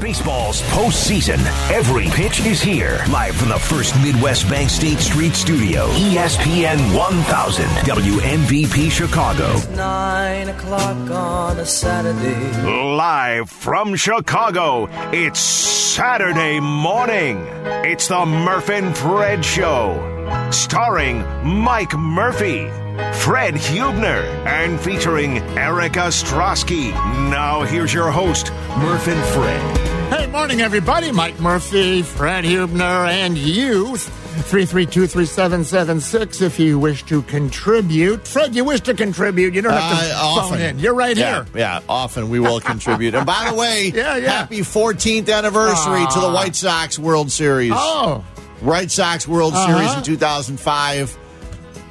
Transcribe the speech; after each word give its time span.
Baseball's 0.00 0.62
postseason. 0.70 1.38
Every 1.70 2.06
pitch 2.10 2.40
is 2.46 2.62
here. 2.62 3.00
Live 3.10 3.34
from 3.34 3.48
the 3.48 3.58
first 3.58 3.94
Midwest 4.02 4.48
Bank 4.48 4.70
State 4.70 4.98
Street 4.98 5.34
studio. 5.34 5.88
ESPN 5.88 6.96
1000. 6.96 7.64
WMVP 7.84 8.90
Chicago. 8.90 9.58
Nine 9.74 10.48
o'clock 10.48 11.10
on 11.10 11.58
a 11.58 11.66
Saturday. 11.66 12.62
Live 12.96 13.50
from 13.50 13.96
Chicago. 13.96 14.88
It's 15.12 15.40
Saturday 15.40 16.60
morning. 16.60 17.44
It's 17.84 18.08
the 18.08 18.24
Murph 18.24 18.70
and 18.70 18.96
Fred 18.96 19.44
Show. 19.44 20.48
Starring 20.50 21.24
Mike 21.44 21.94
Murphy. 21.94 22.70
Fred 23.14 23.54
Hubner 23.54 24.24
and 24.44 24.80
featuring 24.80 25.38
Erica 25.56 26.00
Ostrowski. 26.00 26.90
Now 27.30 27.62
here's 27.62 27.94
your 27.94 28.10
host, 28.10 28.50
Murph 28.78 29.06
and 29.06 29.24
Fred. 29.32 29.87
Hey, 30.10 30.26
morning, 30.26 30.60
everybody. 30.62 31.12
Mike 31.12 31.38
Murphy, 31.38 32.02
Fred 32.02 32.44
Hubner, 32.44 33.08
and 33.08 33.36
you. 33.36 33.96
332-3776 34.38 36.42
if 36.42 36.58
you 36.58 36.78
wish 36.78 37.02
to 37.04 37.22
contribute. 37.22 38.26
Fred, 38.26 38.54
you 38.54 38.64
wish 38.64 38.80
to 38.82 38.94
contribute. 38.94 39.54
You 39.54 39.62
don't 39.62 39.72
have 39.72 39.98
to 39.98 40.04
Uh, 40.14 40.18
phone 40.34 40.38
often. 40.44 40.60
in. 40.60 40.78
You're 40.78 40.94
right 40.94 41.16
yeah, 41.16 41.44
here. 41.44 41.46
Yeah, 41.54 41.80
often 41.88 42.28
we 42.30 42.38
will 42.40 42.60
contribute. 42.60 43.14
And 43.14 43.26
by 43.26 43.48
the 43.50 43.54
way, 43.56 43.90
Yeah, 43.94 44.16
yeah. 44.16 44.30
happy 44.30 44.60
14th 44.60 45.28
anniversary 45.32 46.06
to 46.12 46.20
the 46.20 46.30
White 46.30 46.56
Sox 46.56 46.98
World 46.98 47.30
Series. 47.32 47.72
Oh, 47.74 48.24
White 48.60 48.90
Sox 48.90 49.26
World 49.28 49.54
Uh-huh. 49.54 49.76
Series 49.76 49.94
in 49.94 50.02
2005, 50.04 51.18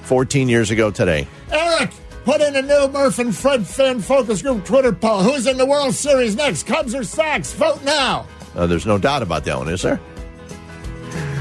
14 0.04 0.50
years 0.50 0.72
ago 0.72 0.90
today. 0.90 1.28
Eric, 1.52 1.92
put 2.28 2.42
in 2.42 2.58
a 2.58 2.62
new 2.62 2.90
Murph 2.90 3.20
and 3.20 3.34
Fred 3.34 3.66
fan 3.66 4.02
focus 4.02 4.42
group 4.42 4.66
Twitter 4.66 4.92
poll. 4.92 5.22
Who's 5.22 5.48
in 5.48 5.56
the 5.56 5.66
World 5.66 5.96
Series 5.96 6.36
next, 6.36 6.68
Cubs 6.68 6.94
or 6.94 7.06
Sox? 7.06 7.54
Vote 7.54 7.82
now. 7.86 8.28
Uh, 8.54 8.68
there's 8.68 8.86
no 8.86 8.98
doubt 8.98 9.24
about 9.24 9.46
that 9.46 9.58
one, 9.58 9.70
is 9.70 9.82
there? 9.82 9.98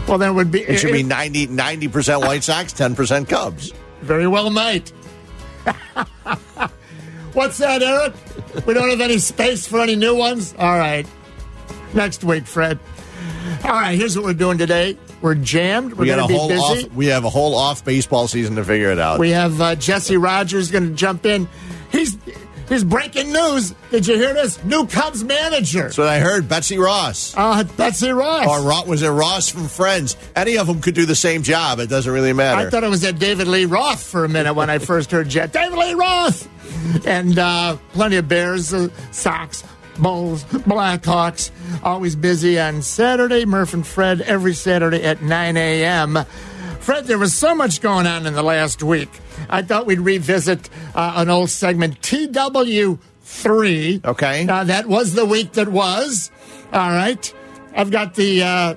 Well, 0.07 0.17
there 0.17 0.33
would 0.33 0.53
be. 0.53 0.61
It 0.61 0.79
should 0.79 0.93
be 0.93 1.03
90, 1.03 1.49
90% 1.49 2.21
White 2.21 2.45
Sox, 2.45 2.73
10% 2.73 3.29
Cubs. 3.29 3.73
Very 4.03 4.29
well 4.29 4.49
might. 4.49 4.91
What's 7.33 7.59
that, 7.59 7.83
Eric? 7.83 8.15
We 8.65 8.73
don't 8.73 8.89
have 8.89 9.01
any 9.01 9.19
space 9.19 9.67
for 9.67 9.81
any 9.81 9.97
new 9.97 10.15
ones? 10.15 10.55
All 10.57 10.79
right. 10.79 11.05
Next 11.95 12.23
week, 12.23 12.47
Fred. 12.47 12.79
All 13.65 13.73
right, 13.73 13.99
here's 13.99 14.17
what 14.17 14.25
we're 14.25 14.35
doing 14.35 14.57
today. 14.57 14.97
We're 15.23 15.35
jammed. 15.35 15.93
We're 15.95 16.03
We 16.03 16.07
going 16.09 16.23
to 16.23 16.29
be 16.29 16.49
busy. 16.55 16.87
off. 16.87 16.93
We 16.93 17.07
have 17.07 17.25
a 17.25 17.31
whole 17.31 17.55
off 17.55 17.85
baseball 17.85 18.29
season 18.29 18.57
to 18.57 18.65
figure 18.65 18.91
it 18.91 18.99
out. 18.99 19.19
We 19.19 19.31
have 19.31 19.61
uh, 19.61 19.75
Jesse 19.77 20.17
Rogers 20.17 20.71
going 20.71 20.89
to 20.91 20.95
jump 20.95 21.25
in. 21.27 21.49
He's 21.91 22.17
he's 22.69 22.85
breaking 22.85 23.33
news. 23.33 23.75
Did 23.91 24.07
you 24.07 24.17
hear 24.17 24.35
this? 24.35 24.63
New 24.65 24.87
Cubs 24.87 25.25
manager. 25.25 25.83
That's 25.85 25.99
what 25.99 26.09
I 26.09 26.19
heard. 26.19 26.49
Betsy 26.49 26.79
Ross. 26.79 27.35
Uh, 27.37 27.65
Betsy 27.77 28.11
Ross. 28.11 28.47
Or 28.47 28.69
Ro- 28.69 28.85
was 28.87 29.03
it 29.03 29.09
Ross 29.09 29.49
from 29.49 29.69
Friends? 29.69 30.17
Any 30.35 30.59
of 30.59 30.67
them 30.67 30.81
could 30.81 30.95
do 30.95 31.07
the 31.07 31.15
same 31.15 31.43
job. 31.43 31.79
It 31.79 31.89
doesn't 31.89 32.13
really 32.13 32.33
matter. 32.33 32.67
I 32.67 32.71
thought 32.71 32.85
it 32.85 32.91
was 32.91 33.05
at 33.05 33.19
David 33.19 33.49
Lee 33.49 33.65
Roth 33.65 34.03
for 34.03 34.25
a 34.25 34.29
minute 34.29 34.55
when 34.55 34.69
I 34.69 34.79
first 34.79 35.11
heard 35.11 35.29
Jet. 35.29 35.53
David 35.53 35.79
Lee 35.79 35.95
Roth! 35.95 36.49
And 37.07 37.39
uh, 37.39 37.77
plenty 37.93 38.17
of 38.17 38.29
Bears, 38.29 38.75
uh, 38.75 38.89
Sox, 39.13 39.63
Bulls, 39.99 40.45
Blackhawks. 40.45 41.51
Always 41.83 42.17
busy 42.17 42.59
on 42.59 42.83
Saturday. 42.83 43.45
Murph 43.45 43.75
and 43.75 43.87
Fred 43.87 44.21
every 44.23 44.55
Saturday 44.55 45.03
at 45.03 45.23
9 45.23 45.57
a.m. 45.57 46.19
Fred, 46.81 47.07
there 47.07 47.19
was 47.19 47.35
so 47.35 47.55
much 47.55 47.81
going 47.81 48.07
on 48.07 48.27
in 48.27 48.35
the 48.35 48.43
last 48.43 48.83
week. 48.83 49.09
I 49.51 49.63
thought 49.63 49.87
we'd 49.87 50.01
revisit 50.01 50.69
uh, 50.95 51.15
an 51.17 51.31
old 51.31 51.51
segment, 51.51 52.01
TW3. 52.01 54.05
Okay. 54.05 54.47
Uh, 54.49 54.65
that 54.65 54.87
was 54.87 55.15
the 55.15 55.27
week 55.27 55.53
that 55.53 55.69
was. 55.69 56.31
All 56.73 56.91
right. 56.91 57.33
I've 57.75 57.91
got 57.91 58.15
the. 58.15 58.43
Uh, 58.43 58.75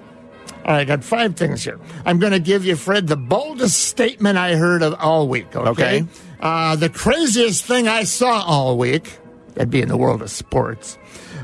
I 0.66 0.86
got 0.86 1.04
five 1.04 1.36
things 1.36 1.64
here. 1.64 1.80
I'm 2.06 2.20
going 2.20 2.34
to 2.34 2.40
give 2.40 2.66
you, 2.66 2.76
Fred, 2.76 3.08
the 3.08 3.16
boldest 3.16 3.88
statement 3.88 4.38
I 4.38 4.56
heard 4.56 4.84
of 4.84 4.94
all 5.00 5.28
week. 5.28 5.56
Okay. 5.56 5.70
Okay. 5.70 6.06
Uh, 6.40 6.76
the 6.76 6.90
craziest 6.90 7.66
thing 7.66 7.88
I 7.88 8.04
saw 8.04 8.44
all 8.44 8.78
week. 8.78 9.18
That'd 9.60 9.72
be 9.72 9.82
in 9.82 9.90
the 9.90 9.98
world 9.98 10.22
of 10.22 10.32
sports. 10.32 10.98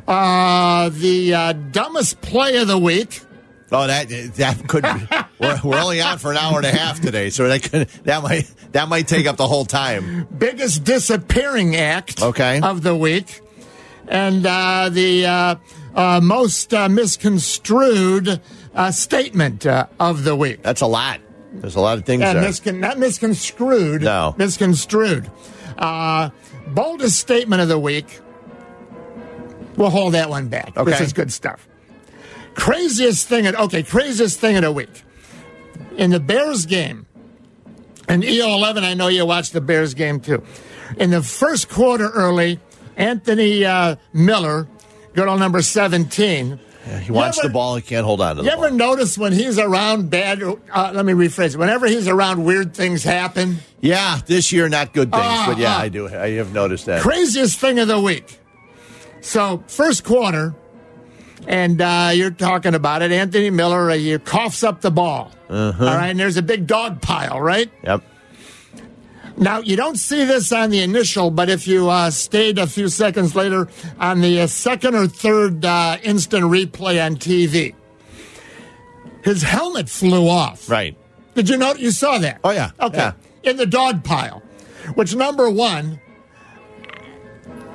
Uh, 0.08 0.88
the 0.88 1.34
uh, 1.34 1.52
dumbest 1.52 2.22
play 2.22 2.56
of 2.62 2.70
the 2.70 2.78
week. 2.78 3.20
Oh, 3.74 3.86
that 3.88 4.08
that 4.36 4.66
could. 4.70 4.84
Be. 4.84 4.90
we're, 5.40 5.59
we're 5.66 5.78
only 5.81 6.00
on 6.00 6.18
for 6.18 6.31
an 6.31 6.38
hour 6.38 6.56
and 6.56 6.66
a 6.66 6.72
half 6.72 7.02
today, 7.02 7.30
so 7.30 7.50
that 7.50 7.64
could 7.70 7.90
that 8.06 8.24
might 8.24 8.50
that 8.72 8.88
might 8.88 9.09
take 9.09 9.26
up 9.28 9.36
the 9.36 9.48
whole 9.48 9.66
time. 9.66 10.28
biggest 10.38 10.86
disappearing 10.86 11.76
act 11.76 12.22
Okay. 12.22 12.62
of 12.62 12.84
the 12.84 12.96
week, 12.96 13.42
and 14.08 14.46
uh, 14.46 14.88
the 14.90 15.26
uh, 15.26 15.56
uh, 15.94 16.22
most 16.24 16.74
uh, 16.74 16.88
misconstrued 16.88 18.40
uh, 18.74 18.92
statement 18.92 19.66
uh, 19.66 19.88
of 20.00 20.24
the 20.24 20.38
week. 20.38 20.64
That's 20.64 20.80
a 20.80 20.88
lot. 20.88 21.20
There's 21.52 21.76
a 21.76 21.82
lot 21.82 21.97
of 21.97 22.06
things 22.06 22.22
Yeah, 22.22 22.32
there. 22.36 22.44
miscon- 22.50 22.80
not 22.80 22.97
misconstrued. 22.97 24.03
No. 24.03 24.36
misconstrued. 24.38 25.30
Uh, 25.78 26.30
boldest 26.68 27.19
statement 27.19 27.62
of 27.62 27.68
the 27.68 27.80
week. 27.80 28.19
We'll 29.75 29.90
hold 29.90 30.13
that 30.13 30.30
one 30.30 30.47
back. 30.47 30.75
Okay. 30.78 30.91
This 30.91 31.02
is 31.02 31.13
good 31.13 31.34
stuff. 31.34 31.68
Craziest 32.53 33.28
thing. 33.28 33.46
At, 33.46 33.56
okay, 33.56 33.84
craziest 33.84 34.40
thing 34.40 34.56
of 34.56 34.64
the 34.64 34.72
week 34.72 35.03
in 35.97 36.12
the 36.12 36.19
Bears 36.19 36.66
game. 36.66 37.06
And 38.08 38.24
EO11, 38.24 38.84
I 38.84 38.94
know 38.94 39.08
you 39.08 39.25
watched 39.25 39.53
the 39.53 39.62
Bears 39.62 39.94
game 39.94 40.19
too. 40.19 40.44
In 40.97 41.09
the 41.09 41.24
first 41.24 41.69
quarter 41.69 42.09
early, 42.09 42.59
Anthony 42.96 43.66
uh, 43.66 43.96
Miller, 44.14 44.68
good 45.14 45.28
old 45.28 45.40
number 45.40 45.62
17. 46.85 47.06
he 47.06 47.12
wants 47.12 47.38
ever- 47.40 47.47
the 47.47 47.53
ball. 47.53 47.75
He 47.75 47.81
can't 47.81 48.06
hold 48.06 48.22
on 48.22 48.35
to 48.38 48.41
the 48.41 48.47
You 48.47 48.53
ever 48.53 48.69
ball. 48.69 48.78
notice 48.78 49.18
when 49.18 49.34
he's 49.34 49.57
around 49.59 50.09
bad? 50.09 50.41
Uh, 50.44 50.91
let 50.94 51.06
me 51.06 51.13
rephrase. 51.13 51.56
Whenever 51.56 51.88
he's 51.88 52.07
around, 52.07 52.44
weird 52.44 52.73
things 52.73 53.03
happen. 53.03 53.57
Yeah, 53.81 54.19
this 54.25 54.51
year 54.51 54.69
not 54.69 54.94
good 54.94 55.12
things, 55.12 55.23
Ah, 55.25 55.46
but 55.50 55.57
yeah, 55.57 55.75
ah. 55.75 55.81
I 55.81 55.90
do. 55.90 56.07
I 56.07 56.31
have 56.31 56.53
noticed 56.53 56.85
that. 56.88 57.01
Craziest 57.01 57.59
thing 57.59 57.79
of 57.79 57.88
the 57.88 58.00
week. 58.00 58.40
So 59.22 59.63
first 59.68 60.03
quarter, 60.03 60.53
and 61.47 61.81
uh, 61.81 62.12
you're 62.13 62.31
talking 62.31 62.73
about 62.75 63.02
it. 63.02 63.12
Anthony 63.12 63.50
Miller, 63.50 63.90
uh, 63.91 63.96
he 63.96 64.17
coughs 64.19 64.63
up 64.63 64.81
the 64.81 64.91
ball. 64.91 65.31
Uh-huh. 65.50 65.85
All 65.85 65.96
right, 65.96 66.07
and 66.09 66.19
there's 66.19 66.38
a 66.38 66.41
big 66.41 66.66
dog 66.67 67.02
pile, 67.02 67.40
right? 67.40 67.69
Yep. 67.84 68.03
Now, 69.38 69.59
you 69.59 69.75
don't 69.75 69.97
see 69.97 70.23
this 70.23 70.51
on 70.53 70.69
the 70.69 70.81
initial, 70.81 71.29
but 71.29 71.50
if 71.50 71.68
you 71.68 71.90
uh, 71.90 72.09
stayed 72.09 72.57
a 72.57 72.68
few 72.68 72.88
seconds 72.88 73.35
later 73.35 73.68
on 74.00 74.22
the 74.22 74.41
uh, 74.41 74.47
second 74.47 74.96
or 74.96 75.07
third 75.07 75.66
uh, 75.66 75.97
instant 76.03 76.46
replay 76.46 77.06
on 77.06 77.18
TV, 77.18 77.75
his 79.23 79.44
helmet 79.44 79.90
flew 79.90 80.29
off. 80.29 80.69
Right. 80.69 80.97
Did 81.34 81.50
you 81.50 81.57
know 81.57 81.73
you 81.73 81.91
saw 81.91 82.18
that? 82.19 82.40
Oh, 82.46 82.51
yeah. 82.51 82.72
Okay. 82.79 82.97
Yeah. 82.97 83.13
In 83.44 83.57
the 83.57 83.66
dog 83.66 84.06
pile, 84.06 84.41
which 84.94 85.13
number 85.16 85.50
one, 85.50 86.00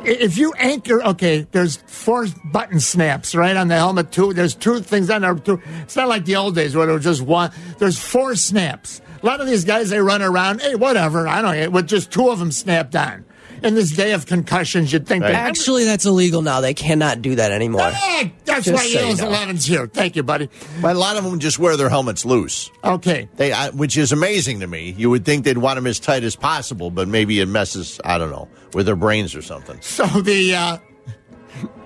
if 0.03 0.39
you 0.39 0.55
anchor, 0.55 1.03
okay, 1.03 1.47
there's 1.53 1.77
four 1.87 2.27
button 2.45 2.81
snaps 2.81 3.35
right 3.35 3.57
on 3.57 3.69
the 3.69 3.77
helmet. 3.77 4.13
Two, 4.13 4.33
there's 4.33 4.55
two 4.55 4.81
things 4.81 5.11
on 5.11 5.21
there. 5.21 5.35
Two. 5.35 5.61
It's 5.83 5.97
not 5.97 6.09
like 6.09 6.25
the 6.25 6.37
old 6.37 6.55
days 6.55 6.75
where 6.75 6.87
there 6.87 6.95
was 6.95 7.05
just 7.05 7.21
one. 7.23 7.51
There's 7.79 7.99
four 7.99 8.35
snaps. 8.35 9.03
A 9.23 9.27
lot 9.27 9.41
of 9.41 9.47
these 9.47 9.65
guys 9.65 9.91
they 9.91 10.01
run 10.01 10.23
around. 10.23 10.61
Hey, 10.63 10.75
whatever. 10.75 11.29
I 11.29 11.43
don't 11.43 11.59
know. 11.59 11.71
With 11.71 11.87
just 11.87 12.11
two 12.11 12.31
of 12.31 12.39
them 12.39 12.53
snapped 12.53 12.97
on. 12.97 13.25
In 13.63 13.75
this 13.75 13.91
day 13.91 14.13
of 14.13 14.25
concussions, 14.25 14.91
you'd 14.91 15.07
think 15.07 15.23
Right. 15.23 15.33
that 15.33 15.47
Actually, 15.49 15.85
that's 15.85 16.07
illegal 16.07 16.41
now. 16.41 16.63
They 16.63 16.73
cannot 16.73 17.21
do 17.21 17.35
that 17.35 17.53
anymore. 17.53 17.83
Ah, 17.93 18.31
that's 18.47 18.65
Just 18.65 18.75
why 18.75 18.89
so 18.89 19.01
you 19.01 19.07
Eels 19.09 19.21
know. 19.21 19.29
11's 19.31 19.67
here. 19.67 19.87
Thank 19.87 20.17
you, 20.17 20.23
buddy. 20.23 20.49
But 20.81 20.97
a 20.97 20.99
lot 20.99 21.19
of 21.19 21.25
them 21.25 21.39
just 21.41 21.59
wear 21.59 21.77
their 21.77 21.91
helmets 21.91 22.25
loose. 22.25 22.71
Okay. 22.83 23.29
They, 23.37 23.53
I, 23.53 23.69
which 23.69 23.99
is 23.99 24.13
amazing 24.13 24.61
to 24.61 24.67
me. 24.67 24.95
You 24.97 25.11
would 25.11 25.27
think 25.27 25.45
they'd 25.45 25.59
want 25.59 25.77
them 25.77 25.87
as 25.87 26.01
tight 26.01 26.25
as 26.25 26.37
possible, 26.37 26.91
but 26.91 27.07
maybe 27.07 27.39
it 27.41 27.47
messes. 27.49 28.01
I 28.03 28.17
don't 28.17 28.31
know 28.31 28.49
with 28.73 28.87
their 28.87 28.97
brains 28.97 29.35
or 29.35 29.43
something. 29.43 29.79
So 29.83 30.07
the 30.07 30.55
uh, 30.55 30.79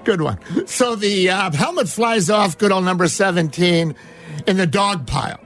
good 0.05 0.21
one. 0.23 0.39
So 0.69 0.94
the 0.94 1.31
uh, 1.31 1.50
helmet 1.50 1.89
flies 1.89 2.31
off. 2.31 2.56
Good 2.56 2.70
old 2.70 2.85
number 2.85 3.09
seventeen 3.09 3.97
in 4.47 4.59
the 4.59 4.67
dog 4.69 5.09
pile. 5.09 5.41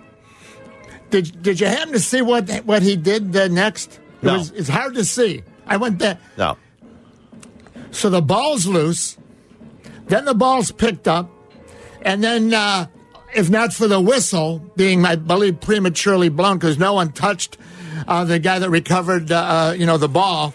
Did 1.10 1.42
Did 1.42 1.60
you 1.60 1.66
happen 1.66 1.92
to 1.92 2.00
see 2.00 2.22
what 2.22 2.48
what 2.64 2.82
he 2.82 2.96
did 2.96 3.34
uh, 3.36 3.48
next? 3.48 3.94
It 4.22 4.26
No. 4.26 4.38
was, 4.38 4.50
it's 4.52 4.68
hard 4.68 4.94
to 4.94 5.04
see. 5.04 5.42
I 5.66 5.76
went 5.76 5.98
there. 5.98 6.18
No. 6.36 6.56
So 7.90 8.10
the 8.10 8.22
ball's 8.22 8.66
loose. 8.66 9.16
Then 10.06 10.24
the 10.24 10.34
ball's 10.34 10.72
picked 10.72 11.06
up, 11.06 11.30
and 12.02 12.24
then 12.24 12.54
uh, 12.54 12.86
if 13.34 13.50
not 13.50 13.74
for 13.74 13.86
the 13.86 14.00
whistle 14.00 14.58
being, 14.74 15.04
I 15.04 15.16
believe, 15.16 15.60
prematurely 15.60 16.30
blown 16.30 16.56
because 16.58 16.78
no 16.78 16.94
one 16.94 17.12
touched 17.12 17.58
uh, 18.06 18.24
the 18.24 18.38
guy 18.38 18.58
that 18.58 18.70
recovered, 18.70 19.30
uh, 19.30 19.36
uh, 19.36 19.74
you 19.78 19.84
know, 19.84 19.98
the 19.98 20.08
ball. 20.08 20.54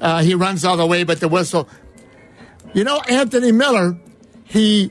Uh, 0.00 0.22
he 0.22 0.34
runs 0.34 0.64
all 0.64 0.78
the 0.78 0.86
way, 0.86 1.04
but 1.04 1.20
the 1.20 1.28
whistle. 1.28 1.68
You 2.72 2.84
know, 2.84 2.98
Anthony 3.00 3.52
Miller, 3.52 3.98
he 4.44 4.90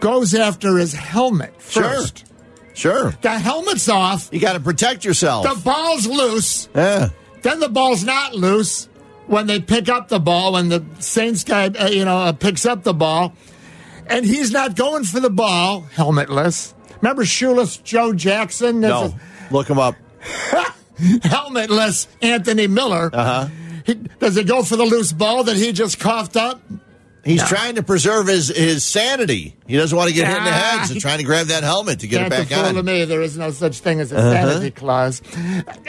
goes 0.00 0.34
after 0.34 0.78
his 0.78 0.94
helmet 0.94 1.60
first. 1.60 2.18
Sure. 2.26 2.28
The 3.22 3.30
helmet's 3.38 3.88
off. 3.88 4.28
You 4.32 4.40
got 4.40 4.54
to 4.54 4.60
protect 4.60 5.04
yourself. 5.04 5.44
The 5.44 5.60
ball's 5.62 6.06
loose. 6.06 6.68
yeah. 6.74 7.10
Then 7.42 7.60
the 7.60 7.68
ball's 7.68 8.04
not 8.04 8.34
loose 8.34 8.88
when 9.26 9.46
they 9.46 9.60
pick 9.60 9.88
up 9.88 10.08
the 10.08 10.18
ball, 10.20 10.52
when 10.54 10.68
the 10.70 10.84
Saints 10.98 11.44
guy, 11.44 11.66
uh, 11.66 11.88
you 11.88 12.04
know, 12.04 12.18
uh, 12.18 12.32
picks 12.32 12.64
up 12.66 12.82
the 12.82 12.94
ball. 12.94 13.34
and 14.06 14.24
he's 14.26 14.50
not 14.50 14.76
going 14.76 15.04
for 15.04 15.20
the 15.20 15.30
ball 15.30 15.82
helmetless. 15.94 16.74
Remember 17.00 17.24
shoeless 17.24 17.76
Joe 17.78 18.12
Jackson? 18.14 18.80
There's 18.80 18.92
No, 18.92 19.14
look 19.50 19.68
him 19.68 19.78
up. 19.78 19.94
helmetless 20.98 22.06
Anthony 22.22 22.66
Miller. 22.66 23.10
Uh-huh. 23.12 23.48
He, 23.84 23.94
does 23.94 24.36
he 24.36 24.44
go 24.44 24.62
for 24.62 24.76
the 24.76 24.84
loose 24.84 25.12
ball 25.12 25.44
that 25.44 25.56
he 25.56 25.72
just 25.72 25.98
coughed 26.00 26.36
up? 26.36 26.62
He's 27.24 27.42
trying 27.48 27.76
to 27.76 27.82
preserve 27.82 28.26
his, 28.26 28.48
his 28.48 28.84
sanity. 28.84 29.56
He 29.66 29.76
doesn't 29.76 29.96
want 29.96 30.10
to 30.10 30.14
get 30.14 30.26
hit 30.28 30.36
in 30.36 30.44
the 30.44 30.50
Ah. 30.50 30.78
head, 30.80 30.86
so 30.88 30.94
trying 31.00 31.18
to 31.18 31.24
grab 31.24 31.46
that 31.46 31.62
helmet 31.62 32.00
to 32.00 32.06
get 32.06 32.18
Can't 32.28 32.34
it 32.34 32.48
back 32.50 32.58
on. 32.58 32.64
Uh-huh. 32.74 32.82
me. 32.82 33.04
There 33.06 33.22
is 33.22 33.38
no 33.38 33.50
such 33.50 33.78
thing 33.78 34.00
as 34.00 34.12
a 34.12 34.16
sanity 34.16 34.70
clause. 34.70 35.22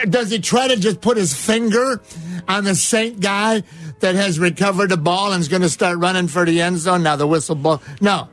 Does 0.10 0.32
he 0.32 0.40
try 0.40 0.70
to 0.70 0.78
just 0.78 1.02
put 1.02 1.18
his 1.18 1.34
finger 1.34 2.02
on 2.48 2.64
the 2.64 2.74
Saint 2.76 3.20
guy 3.20 3.64
that 4.00 4.16
has 4.16 4.40
recovered 4.40 4.90
the 4.92 4.98
ball 4.98 5.34
and 5.34 5.42
is 5.42 5.48
going 5.50 5.62
to 5.62 5.70
start 5.70 5.98
running 6.00 6.28
for 6.30 6.46
the 6.46 6.62
end 6.62 6.78
zone? 6.78 7.04
Now 7.04 7.18
the 7.18 7.28
whistle 7.28 7.56
blow. 7.56 7.82
No. 8.00 8.30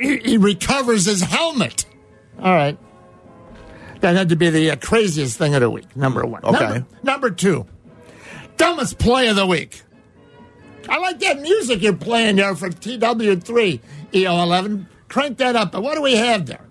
He, 0.00 0.18
he 0.18 0.36
recovers 0.36 1.06
his 1.06 1.22
helmet. 1.22 1.86
All 2.38 2.52
right. 2.52 2.76
That 4.00 4.16
had 4.16 4.30
to 4.30 4.36
be 4.36 4.50
the 4.50 4.70
uh, 4.72 4.76
craziest 4.76 5.38
thing 5.38 5.54
of 5.54 5.60
the 5.60 5.70
week. 5.70 5.94
Number 5.96 6.24
one. 6.26 6.44
Okay. 6.44 6.58
Number, 6.64 6.86
number 7.02 7.30
two. 7.30 7.66
Dumbest 8.56 8.98
play 8.98 9.28
of 9.28 9.36
the 9.36 9.46
week. 9.46 9.82
I 10.88 10.98
like 10.98 11.18
that 11.20 11.40
music 11.40 11.82
you're 11.82 11.92
playing 11.94 12.36
there 12.36 12.54
for 12.56 12.68
TW3 12.70 13.80
EO11. 14.12 14.86
Crank 15.08 15.38
that 15.38 15.56
up. 15.56 15.74
What 15.74 15.94
do 15.94 16.02
we 16.02 16.16
have 16.16 16.46
there? 16.46 16.64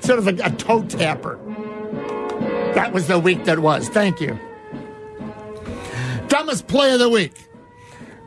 Sort 0.00 0.18
of 0.18 0.26
a, 0.28 0.34
a 0.44 0.50
toe 0.50 0.82
tapper. 0.84 1.38
That 2.74 2.92
was 2.92 3.06
the 3.06 3.18
week 3.18 3.44
that 3.44 3.58
was. 3.58 3.88
Thank 3.88 4.20
you. 4.20 4.38
Dumbest 6.28 6.66
play 6.66 6.92
of 6.92 6.98
the 7.00 7.08
week. 7.08 7.32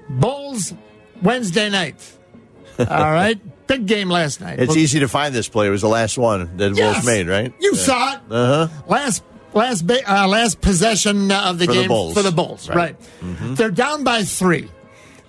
Bulls 0.09 0.73
Wednesday 1.21 1.69
night. 1.69 1.95
All 2.79 2.85
right. 2.87 3.39
Big 3.67 3.85
game 3.85 4.09
last 4.09 4.41
night. 4.41 4.59
It's 4.59 4.75
easy 4.75 4.99
to 4.99 5.07
find 5.07 5.33
this 5.33 5.47
play. 5.47 5.67
It 5.67 5.71
was 5.71 5.81
the 5.81 5.87
last 5.89 6.17
one 6.17 6.57
that 6.57 6.75
Yes. 6.75 6.95
Wolves 6.95 7.05
made, 7.07 7.27
right? 7.27 7.53
You 7.59 7.75
saw 7.75 8.15
it. 8.15 8.19
Uh 8.29 8.67
huh. 8.67 8.81
Last 8.87 9.23
last 9.53 9.87
ba- 9.87 10.03
uh, 10.11 10.27
last 10.27 10.59
possession 10.59 11.31
uh, 11.31 11.43
of 11.49 11.59
the 11.59 11.65
For 11.65 11.71
the 11.73 11.79
game 11.79 11.87
Bulls. 11.87 12.13
for 12.13 12.21
the 12.21 12.31
Bulls. 12.31 12.69
Right. 12.69 12.99
Mm-hmm. 13.21 13.47
Right. 13.49 13.57
They're 13.57 13.71
down 13.71 14.03
by 14.03 14.23
three. 14.23 14.69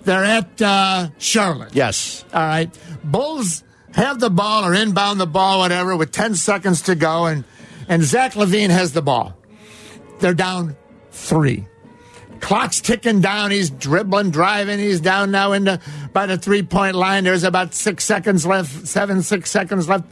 They're 0.05 0.23
at 0.23 0.61
uh, 0.61 1.09
Charlotte. 1.17 1.75
Yes. 1.75 2.23
All 2.33 2.39
right. 2.39 2.69
Bulls 3.03 3.63
have 3.93 4.19
the 4.19 4.29
ball 4.29 4.65
or 4.65 4.73
inbound 4.73 5.19
the 5.19 5.25
ball, 5.25 5.59
whatever, 5.59 5.95
with 5.95 6.11
10 6.11 6.35
seconds 6.35 6.83
to 6.83 6.95
go, 6.95 7.25
and, 7.25 7.43
and 7.87 8.03
Zach 8.03 8.33
LaVine 8.33 8.69
has 8.69 8.93
the 8.93 9.01
ball. 9.01 9.35
They're 10.19 10.33
down 10.33 10.75
three. 11.11 11.67
Clock's 12.39 12.81
ticking 12.81 13.21
down. 13.21 13.51
He's 13.51 13.71
dribbling, 13.71 14.29
driving. 14.29 14.77
He's 14.77 15.01
down 15.01 15.31
now 15.31 15.53
into 15.53 15.79
by 16.13 16.27
the 16.27 16.37
three 16.37 16.61
point 16.61 16.95
line. 16.95 17.23
There's 17.23 17.43
about 17.43 17.73
six 17.73 18.03
seconds 18.03 18.45
left, 18.45 18.87
seven, 18.87 19.23
six 19.23 19.49
seconds 19.49 19.89
left. 19.89 20.05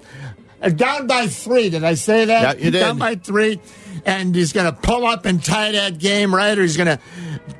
Uh, 0.63 0.69
Down 0.69 1.07
by 1.07 1.27
three. 1.27 1.69
Did 1.69 1.83
I 1.83 1.93
say 1.95 2.25
that? 2.25 2.57
Yeah, 2.59 2.65
you 2.65 2.71
did. 2.71 2.79
Down 2.79 2.97
by 2.97 3.15
three. 3.15 3.59
And 4.05 4.33
he's 4.35 4.53
going 4.53 4.65
to 4.65 4.73
pull 4.73 5.05
up 5.05 5.25
and 5.25 5.43
tie 5.43 5.71
that 5.73 5.97
game, 5.99 6.33
right? 6.33 6.57
Or 6.57 6.61
he's 6.61 6.77
going 6.77 6.87
to 6.87 6.99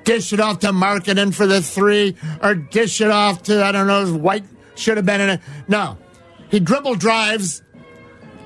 dish 0.04 0.34
it 0.34 0.40
off 0.40 0.60
to 0.60 0.68
Markkanen 0.72 1.34
for 1.34 1.46
the 1.48 1.62
three, 1.62 2.16
or 2.42 2.56
dish 2.56 3.00
it 3.02 3.10
off 3.12 3.44
to, 3.44 3.64
I 3.64 3.72
don't 3.72 3.88
know, 3.88 4.14
White 4.18 4.44
should 4.76 4.98
have 4.98 5.06
been 5.06 5.22
in 5.22 5.30
it. 5.30 5.42
No. 5.68 5.98
He 6.50 6.60
dribble 6.60 6.96
drives 6.96 7.62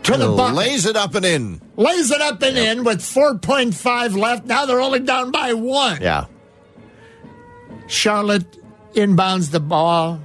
to 0.04 0.16
the 0.18 0.28
bucket 0.36 0.56
Lays 0.56 0.86
it 0.86 0.96
up 0.96 1.16
and 1.16 1.26
in. 1.26 1.62
lays 1.76 2.12
it 2.12 2.22
up 2.22 2.42
and 2.42 2.58
in 2.58 2.84
with 2.84 3.00
4.5 3.00 4.16
left. 4.18 4.46
Now 4.46 4.66
they're 4.66 4.80
only 4.82 5.00
down 5.00 5.32
by 5.32 5.54
one. 5.54 6.02
Yeah. 6.02 6.26
Charlotte 7.88 8.58
inbounds 8.94 9.52
the 9.52 9.60
ball. 9.60 10.22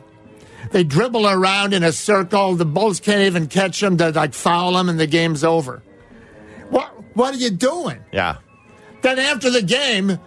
They 0.73 0.85
dribble 0.85 1.29
around 1.29 1.75
in 1.75 1.83
a 1.85 1.93
circle. 1.93 2.55
The 2.57 2.65
Bulls 2.65 2.99
can't 2.99 3.23
even 3.23 3.47
catch 3.47 3.81
them 3.81 3.97
to 3.99 4.11
like 4.11 4.35
foul 4.35 4.73
them, 4.73 4.89
and 4.89 4.99
the 4.99 5.07
game's 5.07 5.45
over. 5.45 5.83
What 6.71 6.89
What 7.15 7.35
are 7.35 7.39
you 7.39 7.51
doing? 7.51 8.01
Yeah. 8.13 8.37
Then 9.03 9.19
after 9.19 9.51
the 9.51 9.63
game, 9.63 10.19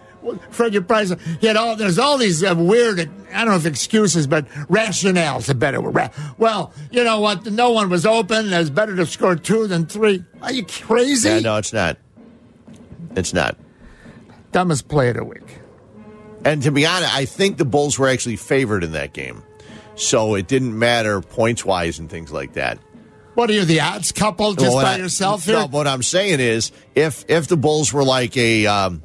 Fred, 0.52 0.74
your 0.74 0.82
prize, 0.84 1.14
he 1.40 1.48
had 1.48 1.56
all. 1.56 1.76
There's 1.76 1.98
all 1.98 2.18
these 2.18 2.44
uh, 2.44 2.54
weird. 2.56 3.00
I 3.00 3.40
don't 3.40 3.48
know 3.48 3.56
if 3.56 3.66
excuses, 3.66 4.28
but 4.28 4.48
rationales. 4.70 5.50
A 5.50 5.56
better 5.56 5.82
word. 5.82 5.96
Ra- 5.96 6.10
Well, 6.38 6.74
you 6.92 7.04
know 7.04 7.20
what? 7.22 7.46
No 7.52 7.72
one 7.72 7.90
was 7.90 8.06
open. 8.06 8.52
It's 8.54 8.70
better 8.70 8.96
to 8.96 9.06
score 9.06 9.36
two 9.36 9.68
than 9.68 9.88
three. 9.88 10.24
Are 10.42 10.52
you 10.54 10.66
crazy? 10.66 11.30
Yeah, 11.30 11.40
no, 11.40 11.58
it's 11.58 11.74
not. 11.74 11.98
It's 13.16 13.34
not. 13.34 13.58
Dumbest 14.52 14.88
play 14.88 15.10
of 15.10 15.16
the 15.16 15.24
week. 15.24 15.60
And 16.44 16.62
to 16.64 16.72
be 16.72 16.86
honest, 16.86 17.14
I 17.16 17.26
think 17.26 17.58
the 17.58 17.66
Bulls 17.66 17.98
were 17.98 18.08
actually 18.08 18.36
favored 18.36 18.84
in 18.84 18.92
that 18.92 19.14
game. 19.14 19.42
So 19.96 20.36
it 20.36 20.48
didn't 20.48 20.78
matter 20.78 21.22
points 21.22 21.64
wise 21.66 22.00
and 22.00 22.10
things 22.10 22.32
like 22.32 22.54
that. 22.54 22.80
What 23.36 23.50
are 23.50 23.54
you, 23.54 23.66
the 23.66 23.82
odds 23.82 24.12
couple 24.12 24.54
just 24.54 24.74
Well, 24.74 24.84
by 24.84 24.94
I- 24.94 24.98
yourself 24.98 25.46
here? 25.46 25.56
No, 25.56 25.68
what 25.68 25.88
I'm 25.88 26.04
saying 26.04 26.40
is, 26.40 26.72
if 26.96 27.26
if 27.28 27.48
the 27.48 27.58
Bulls 27.58 27.92
were 27.92 28.04
like 28.04 28.36
a 28.38 28.66
um, 28.66 29.02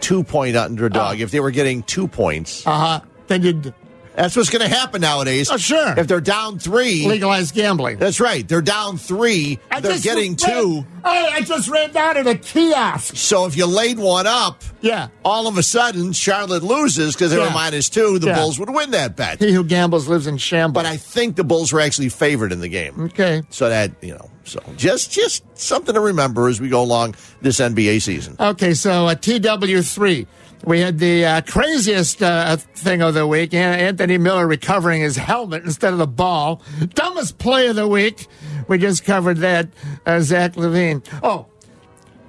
two 0.00 0.22
point 0.24 0.56
underdog, 0.56 1.18
Oh. 1.18 1.22
if 1.22 1.30
they 1.30 1.40
were 1.40 1.50
getting 1.50 1.82
two 1.82 2.06
points, 2.08 2.66
Uh 2.66 2.70
huh. 2.78 3.00
Then 3.28 3.42
you'd 3.42 3.74
that's 4.14 4.36
what's 4.36 4.50
going 4.50 4.62
to 4.62 4.74
happen 4.74 5.00
nowadays. 5.00 5.50
Oh, 5.50 5.56
sure. 5.56 5.94
If 5.98 6.06
they're 6.06 6.20
down 6.20 6.58
three, 6.58 7.06
legalized 7.06 7.54
gambling. 7.54 7.98
that's 7.98 8.20
right. 8.20 8.46
They're 8.46 8.60
down 8.62 8.98
three. 8.98 9.58
I 9.70 9.80
they're 9.80 9.98
getting 9.98 10.32
ran- 10.32 10.36
two. 10.36 10.86
Hey, 11.04 11.28
I 11.32 11.40
just 11.40 11.68
ran 11.68 11.92
down 11.92 12.16
at 12.16 12.26
a 12.26 12.36
kiosk. 12.36 13.16
So 13.16 13.46
if 13.46 13.56
you 13.56 13.66
laid 13.66 13.98
one 13.98 14.26
up, 14.26 14.62
Yeah. 14.82 15.08
all 15.24 15.48
of 15.48 15.58
a 15.58 15.62
sudden 15.62 16.12
Charlotte 16.12 16.62
loses 16.62 17.14
because 17.14 17.30
they 17.32 17.38
were 17.38 17.50
minus 17.50 17.88
two. 17.88 18.18
The 18.20 18.28
Yeah. 18.28 18.36
Bulls 18.36 18.58
would 18.58 18.70
win 18.70 18.92
that 18.92 19.16
bet. 19.16 19.40
He 19.40 19.52
who 19.52 19.64
gambles 19.64 20.06
lives 20.08 20.26
in 20.28 20.36
shambles. 20.38 20.74
But 20.74 20.86
I 20.86 20.96
think 20.96 21.34
the 21.36 21.44
Bulls 21.44 21.72
were 21.72 21.80
actually 21.80 22.08
favored 22.10 22.52
in 22.52 22.60
the 22.60 22.68
game. 22.68 23.00
okay. 23.06 23.42
So 23.50 23.68
that 23.68 23.90
you 24.00 24.12
know, 24.12 24.30
so 24.44 24.60
just 24.76 25.10
just 25.10 25.42
something 25.58 25.94
to 25.94 26.00
remember 26.00 26.48
as 26.48 26.60
we 26.60 26.68
go 26.68 26.82
along 26.82 27.16
this 27.40 27.58
NBA 27.58 28.00
season. 28.00 28.36
Okay, 28.38 28.74
so 28.74 29.08
a 29.08 29.16
TW3. 29.16 30.26
We 30.64 30.78
had 30.80 30.98
the 30.98 31.24
uh, 31.24 31.40
craziest 31.40 32.22
uh, 32.22 32.56
thing 32.56 33.02
of 33.02 33.14
the 33.14 33.26
week. 33.26 33.52
Anthony 33.52 34.16
Miller 34.16 34.46
recovering 34.46 35.00
his 35.02 35.16
helmet 35.16 35.64
instead 35.64 35.92
of 35.92 35.98
the 35.98 36.06
ball. 36.06 36.62
Dumbest 36.94 37.38
play 37.38 37.66
of 37.66 37.76
the 37.76 37.88
week. 37.88 38.28
We 38.68 38.78
just 38.78 39.04
covered 39.04 39.38
that. 39.38 39.68
Uh, 40.06 40.20
Zach 40.20 40.52
LaVine. 40.54 41.04
Oh, 41.22 41.46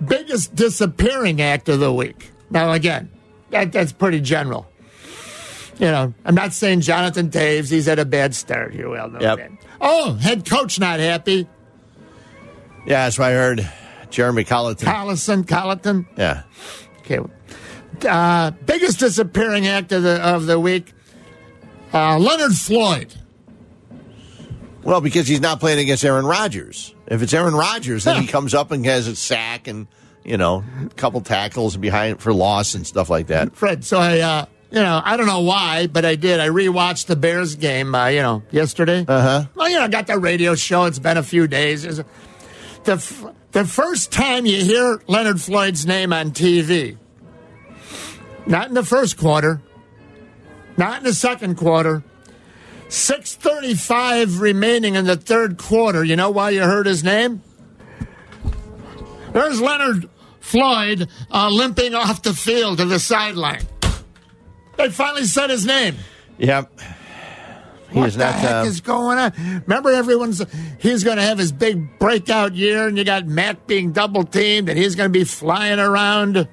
biggest 0.04 0.56
disappearing 0.56 1.42
act 1.42 1.70
of 1.70 1.80
the 1.80 1.94
week. 1.94 2.32
Now, 2.50 2.72
again, 2.72 3.12
that, 3.52 3.72
that's 3.72 3.92
pretty 3.92 4.20
general. 4.20 4.68
You 5.80 5.88
know, 5.88 6.14
I'm 6.26 6.36
not 6.36 6.54
saying 6.54 6.82
Jonathan 6.82 7.30
Toews. 7.30 7.70
He's 7.72 7.86
had 7.86 8.00
a 8.00 8.06
bad 8.06 8.34
start. 8.34 8.74
You 8.74 8.90
well 8.92 9.10
know 9.10 9.20
Yep. 9.20 9.38
that. 9.38 9.52
Oh, 9.82 10.14
head 10.16 10.48
coach 10.50 10.80
not 10.80 11.00
happy. 11.00 11.48
Yeah, 12.86 13.06
that's 13.06 13.18
what 13.20 13.30
I 13.30 13.34
heard. 13.34 13.70
Jeremy 14.10 14.44
Colliton. 14.44 14.88
Collison, 14.88 15.48
Colliton. 15.48 16.06
Yeah. 16.18 16.44
Okay. 17.00 17.20
Uh, 18.06 18.52
biggest 18.66 19.00
disappearing 19.00 19.68
act 19.68 19.92
of 19.92 20.04
the 20.04 20.22
of 20.22 20.46
the 20.46 20.60
week. 20.60 20.94
Uh, 21.94 22.18
Leonard 22.20 22.54
Floyd. 22.54 23.14
Well, 24.84 25.00
because 25.00 25.28
he's 25.28 25.40
not 25.42 25.60
playing 25.60 25.80
against 25.80 26.04
Aaron 26.04 26.26
Rodgers. 26.26 26.94
If 27.08 27.22
it's 27.22 27.34
Aaron 27.34 27.54
Rodgers, 27.54 28.04
then 28.04 28.22
he 28.22 28.28
comes 28.28 28.54
up 28.54 28.72
and 28.72 28.86
has 28.86 29.08
a 29.08 29.16
sack 29.16 29.68
and 29.68 29.88
you 30.26 30.38
know 30.38 30.64
a 30.86 30.90
couple 30.96 31.22
tackles 31.22 31.78
behind 31.78 32.20
for 32.20 32.34
loss 32.34 32.76
and 32.76 32.86
stuff 32.86 33.10
like 33.10 33.28
that. 33.28 33.56
Fred. 33.56 33.86
So 33.86 33.98
I, 34.00 34.20
uh, 34.20 34.46
you 34.72 34.80
know, 34.82 35.02
I 35.04 35.16
don't 35.16 35.28
know 35.28 35.42
why, 35.42 35.88
but 35.88 36.04
I 36.04 36.16
did. 36.16 36.40
I 36.42 36.50
rewatched 36.50 37.06
the 37.06 37.16
Bears 37.16 37.56
game. 37.56 37.96
Uh, 37.96 38.08
you 38.08 38.22
know, 38.22 38.44
yesterday. 38.52 39.06
Uh 39.08 39.22
huh. 39.22 39.46
Well, 39.56 39.70
you 39.70 39.78
know, 39.78 39.84
I 39.84 39.88
got 39.88 40.08
the 40.08 40.18
radio 40.18 40.56
show. 40.56 40.86
It's 40.86 41.00
been 41.00 41.18
a 41.18 41.24
few 41.24 41.48
days. 41.48 41.86
It's- 41.86 42.04
The 42.84 42.94
f- 42.94 43.26
the 43.54 43.64
first 43.66 44.12
time 44.12 44.46
you 44.46 44.62
hear 44.66 45.00
Leonard 45.08 45.40
Floyd's 45.40 45.86
name 45.86 46.12
on 46.12 46.32
TV, 46.32 46.98
not 48.48 48.68
in 48.68 48.74
the 48.74 48.84
first 48.84 49.18
quarter, 49.18 49.62
not 50.78 51.00
in 51.00 51.04
the 51.04 51.14
second 51.14 51.56
quarter. 51.56 52.04
635 52.90 54.40
remaining 54.40 54.94
in 54.96 55.06
the 55.06 55.16
third 55.16 55.58
quarter. 55.58 56.04
You 56.04 56.16
know 56.16 56.30
why 56.30 56.52
you 56.52 56.62
heard 56.62 56.86
his 56.86 57.04
name? 57.04 57.42
There's 59.34 59.60
Leonard 59.60 60.08
Floyd 60.40 61.08
uh, 61.32 61.50
limping 61.50 61.96
off 61.96 62.22
the 62.22 62.34
field 62.34 62.78
to 62.78 62.86
the 62.86 63.00
sideline. 63.00 63.64
They 64.78 64.90
finally 64.90 65.24
said 65.26 65.50
his 65.50 65.66
name. 65.66 65.96
Yep. 66.38 66.72
He 67.92 68.00
What 68.00 68.08
is 68.10 68.16
the 68.16 68.26
not. 68.26 68.34
heck 68.36 68.52
uh, 68.52 68.68
is 68.68 68.82
going 68.82 69.18
on? 69.18 69.34
Remember, 69.68 69.92
everyone's 69.92 70.44
he's 70.80 71.04
going 71.04 71.18
to 71.18 71.24
have 71.24 71.38
his 71.40 71.52
big 71.52 71.98
breakout 72.00 72.54
year, 72.54 72.88
and 72.88 72.98
you 72.98 73.04
got 73.04 73.26
Mack 73.26 73.66
being 73.66 73.92
double 73.92 74.24
teamed, 74.24 74.70
and 74.70 74.78
he's 74.78 74.96
going 74.96 75.10
to 75.12 75.18
be 75.20 75.24
flying 75.24 75.80
around. 75.80 76.48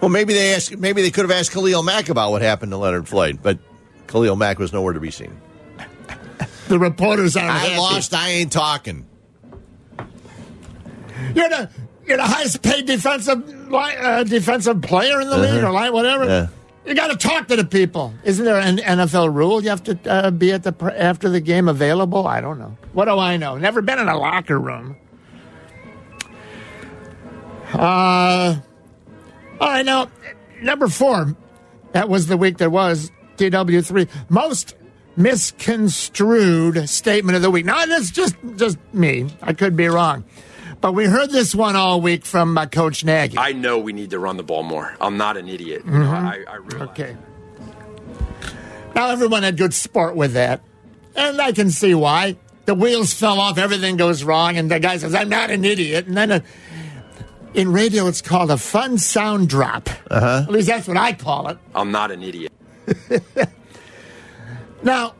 Well, 0.00 0.08
maybe 0.08 0.32
they 0.34 0.54
asked. 0.54 0.76
Maybe 0.76 1.02
they 1.02 1.10
could 1.10 1.28
have 1.28 1.30
asked 1.38 1.52
Khalil 1.52 1.82
Mack 1.82 2.08
about 2.08 2.30
what 2.30 2.42
happened 2.42 2.72
to 2.72 2.76
Leonard 2.78 3.08
Floyd, 3.08 3.40
but 3.42 3.58
Khalil 4.06 4.36
Mack 4.36 4.58
was 4.58 4.72
nowhere 4.72 4.92
to 4.94 5.00
be 5.00 5.10
seen. 5.10 5.36
The 6.68 6.78
reporters 6.78 7.36
aren't 7.36 7.50
I 7.50 7.58
happy. 7.58 7.78
lost. 7.78 8.14
I 8.14 8.28
ain't 8.28 8.52
talking. 8.52 9.04
You're 11.34 11.48
the 11.48 11.68
you're 12.06 12.16
the 12.16 12.22
highest 12.22 12.62
paid 12.62 12.86
defensive 12.86 13.72
uh, 13.74 14.22
defensive 14.22 14.80
player 14.80 15.20
in 15.20 15.28
the 15.28 15.36
league, 15.36 15.64
or 15.64 15.72
like 15.72 15.92
whatever. 15.92 16.22
Uh-huh. 16.24 16.46
Yeah. 16.86 16.88
You 16.88 16.94
got 16.94 17.08
to 17.08 17.16
talk 17.16 17.48
to 17.48 17.56
the 17.56 17.64
people. 17.64 18.14
Isn't 18.24 18.44
there 18.44 18.58
an 18.60 18.78
NFL 18.78 19.34
rule? 19.34 19.60
You 19.62 19.70
have 19.70 19.82
to 19.84 19.98
uh, 20.08 20.30
be 20.30 20.52
at 20.52 20.62
the 20.62 20.72
pr- 20.72 20.90
after 20.90 21.28
the 21.28 21.40
game 21.40 21.68
available. 21.68 22.26
I 22.26 22.40
don't 22.40 22.58
know. 22.60 22.76
What 22.92 23.06
do 23.06 23.18
I 23.18 23.36
know? 23.36 23.56
Never 23.58 23.82
been 23.82 23.98
in 23.98 24.08
a 24.08 24.16
locker 24.16 24.58
room. 24.58 24.96
Uh, 27.72 28.56
all 29.60 29.68
right, 29.68 29.84
now 29.84 30.10
number 30.62 30.88
four. 30.88 31.36
That 31.92 32.08
was 32.08 32.28
the 32.28 32.36
week 32.36 32.58
that 32.58 32.70
was 32.70 33.10
TW 33.36 33.80
three 33.82 34.06
most 34.28 34.76
misconstrued 35.16 36.88
statement 36.88 37.36
of 37.36 37.42
the 37.42 37.50
week. 37.50 37.64
Now 37.64 37.84
that's 37.86 38.10
just 38.10 38.36
just 38.56 38.78
me. 38.92 39.28
I 39.42 39.52
could 39.52 39.76
be 39.76 39.88
wrong, 39.88 40.24
but 40.80 40.92
we 40.92 41.04
heard 41.04 41.30
this 41.30 41.54
one 41.54 41.76
all 41.76 42.00
week 42.00 42.24
from 42.24 42.56
uh, 42.56 42.66
Coach 42.66 43.04
Nagy. 43.04 43.36
I 43.38 43.52
know 43.52 43.78
we 43.78 43.92
need 43.92 44.10
to 44.10 44.18
run 44.18 44.36
the 44.36 44.42
ball 44.42 44.62
more. 44.62 44.94
I'm 45.00 45.16
not 45.16 45.36
an 45.36 45.48
idiot. 45.48 45.82
You 45.84 45.90
know, 45.98 46.10
I, 46.10 46.44
I 46.48 46.56
realize. 46.56 46.88
Okay. 46.90 47.16
Now 48.94 49.10
everyone 49.10 49.42
had 49.42 49.56
good 49.56 49.74
sport 49.74 50.16
with 50.16 50.34
that, 50.34 50.62
and 51.16 51.40
I 51.40 51.52
can 51.52 51.70
see 51.70 51.94
why. 51.94 52.36
The 52.66 52.74
wheels 52.74 53.12
fell 53.12 53.40
off, 53.40 53.58
everything 53.58 53.96
goes 53.96 54.22
wrong, 54.22 54.56
and 54.56 54.70
the 54.70 54.78
guy 54.78 54.96
says, 54.98 55.14
"I'm 55.14 55.28
not 55.28 55.50
an 55.50 55.64
idiot," 55.64 56.06
and 56.06 56.16
then. 56.16 56.30
A, 56.30 56.42
in 57.54 57.72
radio, 57.72 58.06
it's 58.06 58.22
called 58.22 58.50
a 58.50 58.56
fun 58.56 58.98
sound 58.98 59.48
drop. 59.48 59.88
Uh-huh. 60.10 60.44
At 60.46 60.50
least 60.50 60.68
that's 60.68 60.86
what 60.88 60.96
I 60.96 61.12
call 61.12 61.48
it. 61.48 61.58
I'm 61.74 61.90
not 61.90 62.10
an 62.10 62.22
idiot. 62.22 62.52
Now, 64.82 65.14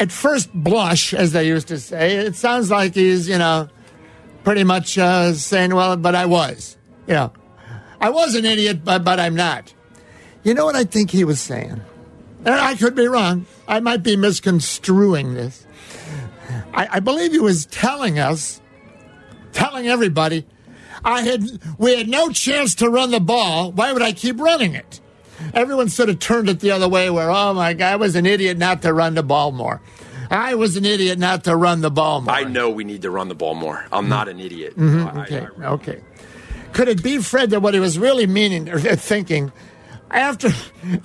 at 0.00 0.10
first 0.10 0.52
blush, 0.54 1.12
as 1.12 1.32
they 1.32 1.46
used 1.46 1.68
to 1.68 1.78
say, 1.78 2.16
it 2.16 2.36
sounds 2.36 2.70
like 2.70 2.94
he's, 2.94 3.28
you 3.28 3.38
know, 3.38 3.68
pretty 4.44 4.64
much 4.64 4.96
uh, 4.96 5.34
saying, 5.34 5.74
well, 5.74 5.96
but 5.96 6.14
I 6.14 6.26
was. 6.26 6.76
You 7.06 7.14
know, 7.14 7.32
I 8.00 8.10
was 8.10 8.34
an 8.34 8.44
idiot, 8.44 8.84
but, 8.84 9.04
but 9.04 9.20
I'm 9.20 9.34
not. 9.34 9.72
You 10.42 10.54
know 10.54 10.64
what 10.64 10.76
I 10.76 10.84
think 10.84 11.10
he 11.10 11.24
was 11.24 11.40
saying? 11.40 11.80
And 12.44 12.54
I 12.54 12.76
could 12.76 12.94
be 12.94 13.06
wrong. 13.06 13.46
I 13.66 13.80
might 13.80 14.02
be 14.02 14.16
misconstruing 14.16 15.34
this. 15.34 15.66
I, 16.72 16.88
I 16.92 17.00
believe 17.00 17.32
he 17.32 17.40
was 17.40 17.66
telling 17.66 18.18
us, 18.18 18.60
telling 19.52 19.88
everybody, 19.88 20.46
I 21.04 21.22
had 21.22 21.60
we 21.78 21.96
had 21.96 22.08
no 22.08 22.30
chance 22.30 22.74
to 22.76 22.88
run 22.88 23.10
the 23.10 23.20
ball. 23.20 23.72
Why 23.72 23.92
would 23.92 24.02
I 24.02 24.12
keep 24.12 24.38
running 24.40 24.74
it? 24.74 25.00
Everyone 25.54 25.88
sort 25.88 26.08
of 26.08 26.18
turned 26.18 26.48
it 26.48 26.60
the 26.60 26.72
other 26.72 26.88
way 26.88 27.08
where, 27.10 27.30
oh 27.30 27.54
my 27.54 27.72
God, 27.74 27.92
I 27.92 27.96
was 27.96 28.16
an 28.16 28.26
idiot 28.26 28.58
not 28.58 28.82
to 28.82 28.92
run 28.92 29.14
the 29.14 29.22
ball 29.22 29.52
more. 29.52 29.80
I 30.30 30.56
was 30.56 30.76
an 30.76 30.84
idiot 30.84 31.18
not 31.18 31.44
to 31.44 31.56
run 31.56 31.80
the 31.80 31.90
ball 31.90 32.20
more. 32.20 32.34
I 32.34 32.44
know 32.44 32.68
we 32.70 32.84
need 32.84 33.02
to 33.02 33.10
run 33.10 33.28
the 33.28 33.34
ball 33.34 33.54
more. 33.54 33.86
I'm 33.92 34.08
not 34.08 34.28
an 34.28 34.40
idiot. 34.40 34.76
Know, 34.76 34.84
I- 34.84 34.88
Mm-hmm. 34.88 35.18
Okay, 35.20 35.46
I- 35.60 35.62
I- 35.64 35.70
okay. 35.74 36.00
Could 36.72 36.88
it 36.88 37.02
be, 37.02 37.18
Fred, 37.18 37.50
that 37.50 37.60
what 37.60 37.72
he 37.74 37.80
was 37.80 37.98
really 37.98 38.26
meaning 38.26 38.68
or 38.68 38.78
thinking, 38.96 39.52
after 40.10 40.50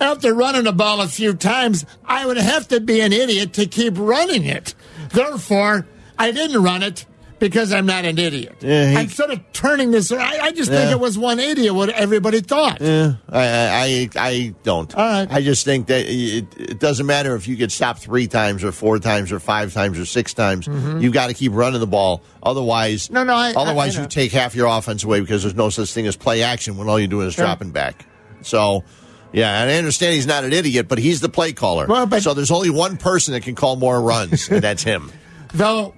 after 0.00 0.34
running 0.34 0.64
the 0.64 0.72
ball 0.72 1.00
a 1.00 1.08
few 1.08 1.34
times, 1.34 1.86
I 2.04 2.26
would 2.26 2.36
have 2.36 2.68
to 2.68 2.80
be 2.80 3.00
an 3.00 3.12
idiot 3.12 3.52
to 3.54 3.66
keep 3.66 3.94
running 3.96 4.44
it. 4.44 4.74
Therefore, 5.10 5.86
I 6.18 6.30
didn't 6.32 6.62
run 6.62 6.82
it 6.82 7.06
because 7.48 7.72
I'm 7.72 7.84
not 7.86 8.04
an 8.06 8.18
idiot. 8.18 8.56
Yeah, 8.60 8.90
he- 8.90 8.96
I'm 8.96 9.08
sort 9.10 9.30
of 9.30 9.40
turning 9.52 9.90
this. 9.90 10.10
I, 10.10 10.38
I 10.38 10.52
just 10.52 10.70
think 10.70 10.90
it 10.90 10.98
was 10.98 11.18
one 11.18 11.38
idiot. 11.38 11.74
what 11.74 11.90
everybody 11.90 12.40
thought. 12.40 12.80
Yeah, 12.80 13.14
I, 13.28 13.44
I, 13.46 14.08
I 14.16 14.54
don't. 14.62 14.94
All 14.96 15.04
right. 15.04 15.28
I 15.30 15.42
just 15.42 15.64
think 15.64 15.88
that 15.88 16.06
it, 16.06 16.46
it 16.58 16.78
doesn't 16.80 17.04
matter 17.06 17.34
if 17.36 17.46
you 17.46 17.56
get 17.56 17.70
stopped 17.70 18.00
three 18.00 18.26
times 18.26 18.64
or 18.64 18.72
four 18.72 18.98
times 18.98 19.30
or 19.32 19.40
five 19.40 19.74
times 19.74 19.98
or 19.98 20.06
six 20.06 20.32
times. 20.32 20.66
You've 20.66 21.12
got 21.12 21.26
to 21.28 21.34
keep 21.34 21.52
running 21.52 21.80
the 21.80 21.86
ball. 21.86 22.22
Otherwise, 22.42 23.04
Mm-hmm. 23.08 23.14
No, 23.14 23.24
no, 23.24 23.34
I- 23.34 23.52
otherwise 23.54 23.98
I 23.98 24.02
you 24.02 24.08
take 24.08 24.32
half 24.32 24.54
your 24.54 24.66
offense 24.68 25.04
away 25.04 25.20
because 25.20 25.42
there's 25.42 25.54
no 25.54 25.68
such 25.70 25.92
thing 25.92 26.06
as 26.06 26.16
play 26.16 26.42
action 26.42 26.76
when 26.76 26.88
all 26.88 26.98
you're 26.98 27.08
doing 27.08 27.26
is 27.28 27.34
Sure. 27.34 27.44
dropping 27.44 27.70
back. 27.72 28.06
So. 28.42 28.84
Yeah, 29.32 29.62
and 29.62 29.68
I 29.68 29.74
understand 29.78 30.14
he's 30.14 30.28
not 30.28 30.44
an 30.44 30.52
idiot, 30.52 30.86
but 30.86 30.98
he's 30.98 31.20
the 31.20 31.28
play 31.28 31.52
caller. 31.52 31.86
Well, 31.88 32.06
but- 32.06 32.22
so 32.22 32.34
there's 32.34 32.52
only 32.52 32.70
one 32.70 32.96
person 32.96 33.34
that 33.34 33.40
can 33.42 33.56
call 33.56 33.74
more 33.74 34.00
runs, 34.00 34.48
and 34.48 34.62
that's 34.62 34.84
him. 34.84 35.10
Though 35.52 35.92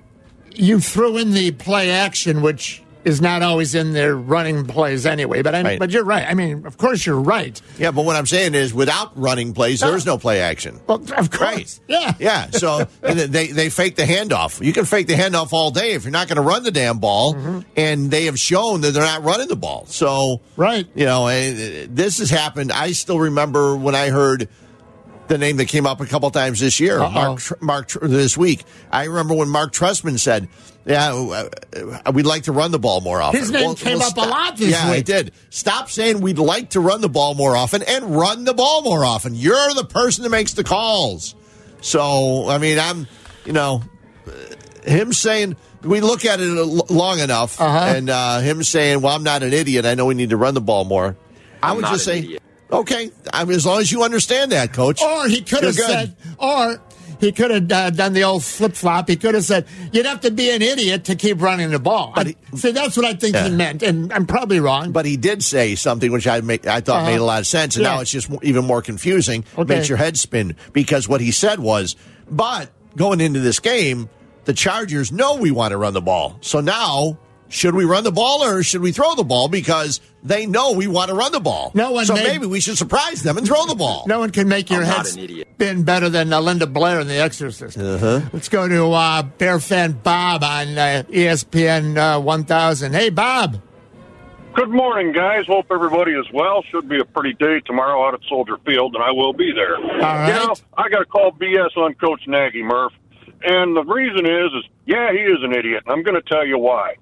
you 0.59 0.81
threw 0.81 1.17
in 1.19 1.33
the 1.33 1.51
play 1.53 1.91
action, 1.91 2.43
which 2.43 2.83
is 3.05 3.21
not 3.21 3.41
always 3.41 3.73
in 3.77 3.93
their 3.93 4.17
running 4.17 4.67
plays 4.67 5.07
anyway. 5.07 5.41
But 5.41 5.55
I, 5.55 5.63
Right. 5.63 5.79
but 5.79 5.91
you're 5.93 6.03
right. 6.03 6.27
I 6.29 6.35
mean, 6.35 6.67
of 6.67 6.77
course 6.77 7.07
you're 7.07 7.21
right. 7.21 7.61
Yeah, 7.79 7.93
but 7.93 8.05
what 8.05 8.17
I'm 8.17 8.27
saying 8.27 8.57
is, 8.57 8.75
without 8.75 9.13
running 9.17 9.53
plays, 9.55 9.79
there 9.79 9.95
is 9.95 10.05
no 10.05 10.19
play 10.19 10.41
action. 10.41 10.81
Well, 10.89 11.01
of 11.17 11.31
course. 11.31 11.41
Right. 11.41 11.81
Yeah. 11.87 12.15
Yeah. 12.19 12.51
So 12.51 12.85
they 13.03 13.47
they 13.47 13.71
fake 13.71 13.95
the 13.95 14.03
handoff. 14.03 14.61
You 14.65 14.73
can 14.73 14.87
fake 14.87 15.07
the 15.07 15.15
handoff 15.15 15.53
all 15.53 15.71
day 15.71 15.93
if 15.93 16.03
you're 16.03 16.11
not 16.11 16.27
going 16.27 16.35
to 16.37 16.43
run 16.43 16.65
the 16.65 16.73
damn 16.73 16.99
ball, 16.99 17.35
Mm-hmm. 17.35 17.61
and 17.77 18.11
they 18.11 18.25
have 18.25 18.41
shown 18.41 18.81
that 18.81 18.91
they're 18.93 19.05
not 19.05 19.23
running 19.23 19.47
the 19.47 19.55
ball. 19.57 19.87
So 19.87 20.41
Right. 20.57 20.87
you 20.97 21.05
know, 21.05 21.29
eh, 21.29 21.87
this 21.89 22.19
has 22.19 22.29
happened. 22.31 22.73
I 22.73 22.91
still 22.91 23.21
remember 23.21 23.77
when 23.77 23.95
I 23.95 24.09
heard 24.09 24.49
the 25.28 25.38
name 25.38 25.56
that 25.59 25.66
came 25.66 25.87
up 25.87 26.00
a 26.00 26.06
couple 26.06 26.30
times 26.30 26.61
this 26.61 26.78
year, 26.80 27.00
Uh-oh. 27.00 27.11
Mark 27.11 27.62
Mark 27.62 27.88
this 28.02 28.37
week. 28.37 28.64
I 28.90 29.04
remember 29.04 29.35
when 29.35 29.49
Marc 29.49 29.73
Trestman 29.73 30.18
said. 30.18 30.49
Yeah, 30.88 31.12
uh, 31.14 32.12
we'd 32.12 32.26
like 32.26 32.45
to 32.45 32.52
run 32.52 32.71
the 32.71 32.78
ball 32.78 33.00
more 33.00 33.21
often. 33.21 33.40
His 33.40 33.50
name 33.50 33.75
came 33.75 34.00
up 34.00 34.16
a 34.16 34.21
lot 34.21 34.56
this 34.56 34.71
yeah, 34.71 34.88
week. 34.92 35.00
it 35.00 35.06
did. 35.06 35.33
Stop 35.50 35.90
saying 35.90 36.21
we'd 36.21 36.38
like 36.38 36.71
to 36.71 36.80
run 36.80 37.00
the 37.00 37.09
ball 37.09 37.35
more 37.35 37.56
often 37.56 37.83
and 37.83 38.16
run 38.16 38.45
the 38.45 38.54
ball 38.54 38.83
more 38.83 39.04
often. 39.04 39.35
You're 39.35 39.75
the 39.75 39.85
person 39.85 40.23
that 40.23 40.30
makes 40.30 40.52
the 40.54 40.62
calls. 40.62 41.35
So, 41.80 42.49
I 42.49 42.59
mean, 42.59 42.78
I'm, 42.78 43.09
you 43.45 43.52
know, 43.52 43.83
him 44.85 45.12
saying, 45.12 45.56
we 45.83 46.00
look 46.00 46.25
at 46.25 46.38
it 46.38 46.47
long 46.49 47.18
enough, 47.18 47.61
Uh-huh. 47.61 47.78
and 47.97 48.09
uh, 48.09 48.38
him 48.38 48.62
saying, 48.62 49.00
well, 49.02 49.16
I'm 49.16 49.25
not 49.25 49.42
an 49.42 49.52
idiot. 49.52 49.87
I 49.87 49.95
know 49.95 50.06
we 50.06 50.14
need 50.14 50.30
to 50.30 50.37
run 50.37 50.54
the 50.54 50.61
ball 50.61 50.85
more. 50.85 51.16
I 51.64 51.71
I'm 51.71 51.76
would 51.76 51.83
not 51.83 51.95
just 51.95 52.06
an 52.06 52.12
say, 52.12 52.18
idiot. 52.21 52.42
Okay, 52.70 53.11
I 53.32 53.44
mean, 53.44 53.56
as 53.56 53.66
long 53.66 53.80
as 53.80 53.90
you 53.92 54.02
understand 54.02 54.52
that, 54.52 54.73
coach. 54.73 55.02
Or 55.02 55.28
he 55.28 55.40
could 55.42 55.64
have 55.64 55.75
said, 55.75 56.16
or 56.38 56.80
he 57.20 57.32
could 57.32 57.50
have 57.50 57.73
uh, 57.73 57.90
done 57.90 58.12
the 58.12 58.25
old 58.25 58.44
flip 58.44 58.75
flop. 58.75 59.08
He 59.08 59.16
could 59.16 59.35
have 59.35 59.44
said, 59.44 59.66
"You'd 59.92 60.06
have 60.06 60.20
to 60.23 60.30
be 60.30 60.50
an 60.50 60.61
idiot 60.62 61.04
to 61.04 61.14
keep 61.16 61.40
running 61.40 61.70
the 61.70 61.78
ball." 61.78 62.12
But 62.14 62.26
I- 62.26 62.35
he- 62.50 62.56
See, 62.56 62.70
that's 62.73 62.96
what 62.96 63.06
I 63.06 63.14
think 63.14 63.37
he 63.37 63.50
meant, 63.50 63.82
and 63.82 64.12
I'm 64.12 64.26
probably 64.26 64.61
wrong. 64.61 64.92
But 64.92 65.06
he 65.06 65.16
did 65.16 65.42
say 65.42 65.75
something 65.75 66.11
which 66.12 66.26
I 66.26 66.40
make, 66.40 66.66
I 66.66 66.80
thought 66.80 67.00
Uh-huh. 67.02 67.11
made 67.11 67.20
a 67.20 67.25
lot 67.25 67.40
of 67.40 67.46
sense, 67.46 67.76
and 67.76 67.85
Yeah. 67.85 67.94
now 67.94 68.00
it's 68.00 68.11
just 68.11 68.28
even 68.42 68.64
more 68.64 68.82
confusing. 68.82 69.44
Okay. 69.56 69.76
Makes 69.76 69.88
your 69.88 69.99
head 69.99 70.18
spin 70.18 70.56
because 70.73 71.08
what 71.08 71.20
he 71.20 71.30
said 71.30 71.58
was, 71.61 71.96
"But 72.30 72.70
going 72.96 73.20
into 73.20 73.40
this 73.40 73.61
game, 73.61 74.08
the 74.44 74.52
Chargers 74.52 75.11
know 75.12 75.35
we 75.37 75.50
want 75.50 75.73
to 75.73 75.76
run 75.76 75.92
the 75.94 76.00
ball. 76.02 76.38
So 76.40 76.61
now, 76.61 77.18
should 77.49 77.75
we 77.75 77.85
run 77.85 78.05
the 78.05 78.12
ball 78.12 78.43
or 78.45 78.62
should 78.62 78.81
we 78.83 78.93
throw 78.93 79.15
the 79.15 79.25
ball? 79.25 79.49
Because 79.49 80.00
they 80.23 80.47
know 80.47 80.73
we 80.73 80.87
want 80.87 81.09
to 81.11 81.15
run 81.15 81.31
the 81.33 81.41
ball. 81.41 81.71
No 81.75 81.93
one 81.93 82.05
so 82.07 82.15
made- 82.15 82.25
maybe 82.26 82.47
we 82.47 82.61
should 82.61 82.76
surprise 82.76 83.23
them 83.23 83.38
and 83.38 83.47
throw 83.47 83.65
the 83.67 83.75
ball. 83.76 84.05
no 84.07 84.19
one 84.19 84.31
can 84.31 84.49
make 84.49 84.71
your 84.71 84.81
I'm 84.81 84.87
head 84.87 84.97
not 84.97 85.12
an 85.12 85.19
idiot. 85.21 85.49
spin 85.55 85.83
better 85.85 86.09
than 86.09 86.33
uh, 86.33 86.41
Linda 86.41 86.67
Blair 86.67 87.00
in 87.00 87.07
The 87.09 87.19
Exorcist. 87.19 87.79
Uh-huh. 87.79 88.21
Let's 88.33 88.49
go 88.49 88.67
to 88.69 88.91
uh, 88.93 89.23
Bear 89.23 89.61
fan 89.61 89.93
Bob 89.93 90.43
on 90.43 90.76
uh, 90.76 91.03
ESPN 91.09 91.97
uh, 91.97 92.21
1000. 92.21 92.93
Hey, 92.95 93.11
Bob. 93.11 93.61
Good 94.55 94.71
morning, 94.71 95.12
guys. 95.12 95.47
Hope 95.47 95.67
everybody 95.71 96.12
is 96.12 96.25
well. 96.33 96.62
Should 96.71 96.88
be 96.88 96.99
a 96.99 97.05
pretty 97.05 97.35
day 97.35 97.61
tomorrow 97.67 98.07
out 98.09 98.15
at 98.15 98.21
Soldier 98.26 98.57
Field, 98.65 98.95
and 98.95 99.05
I 99.05 99.11
will 99.11 99.35
be 99.35 99.53
there. 99.53 99.75
right. 100.00 100.29
You 100.29 100.33
know, 100.47 100.55
I 100.79 100.88
got 100.88 101.00
to 101.00 101.05
call 101.05 101.31
BS 101.33 101.76
on 101.76 101.93
Coach 101.95 102.23
Nagy, 102.26 102.62
Murph, 102.62 102.95
and 103.43 103.76
the 103.76 103.85
reason 103.85 104.25
is, 104.25 104.47
is 104.55 104.65
yeah, 104.87 105.12
he 105.12 105.19
is 105.19 105.38
an 105.43 105.53
idiot, 105.53 105.83
and 105.85 105.93
I'm 105.93 106.03
going 106.03 106.15
to 106.15 106.26
tell 106.26 106.47
you 106.47 106.57
why. 106.57 106.95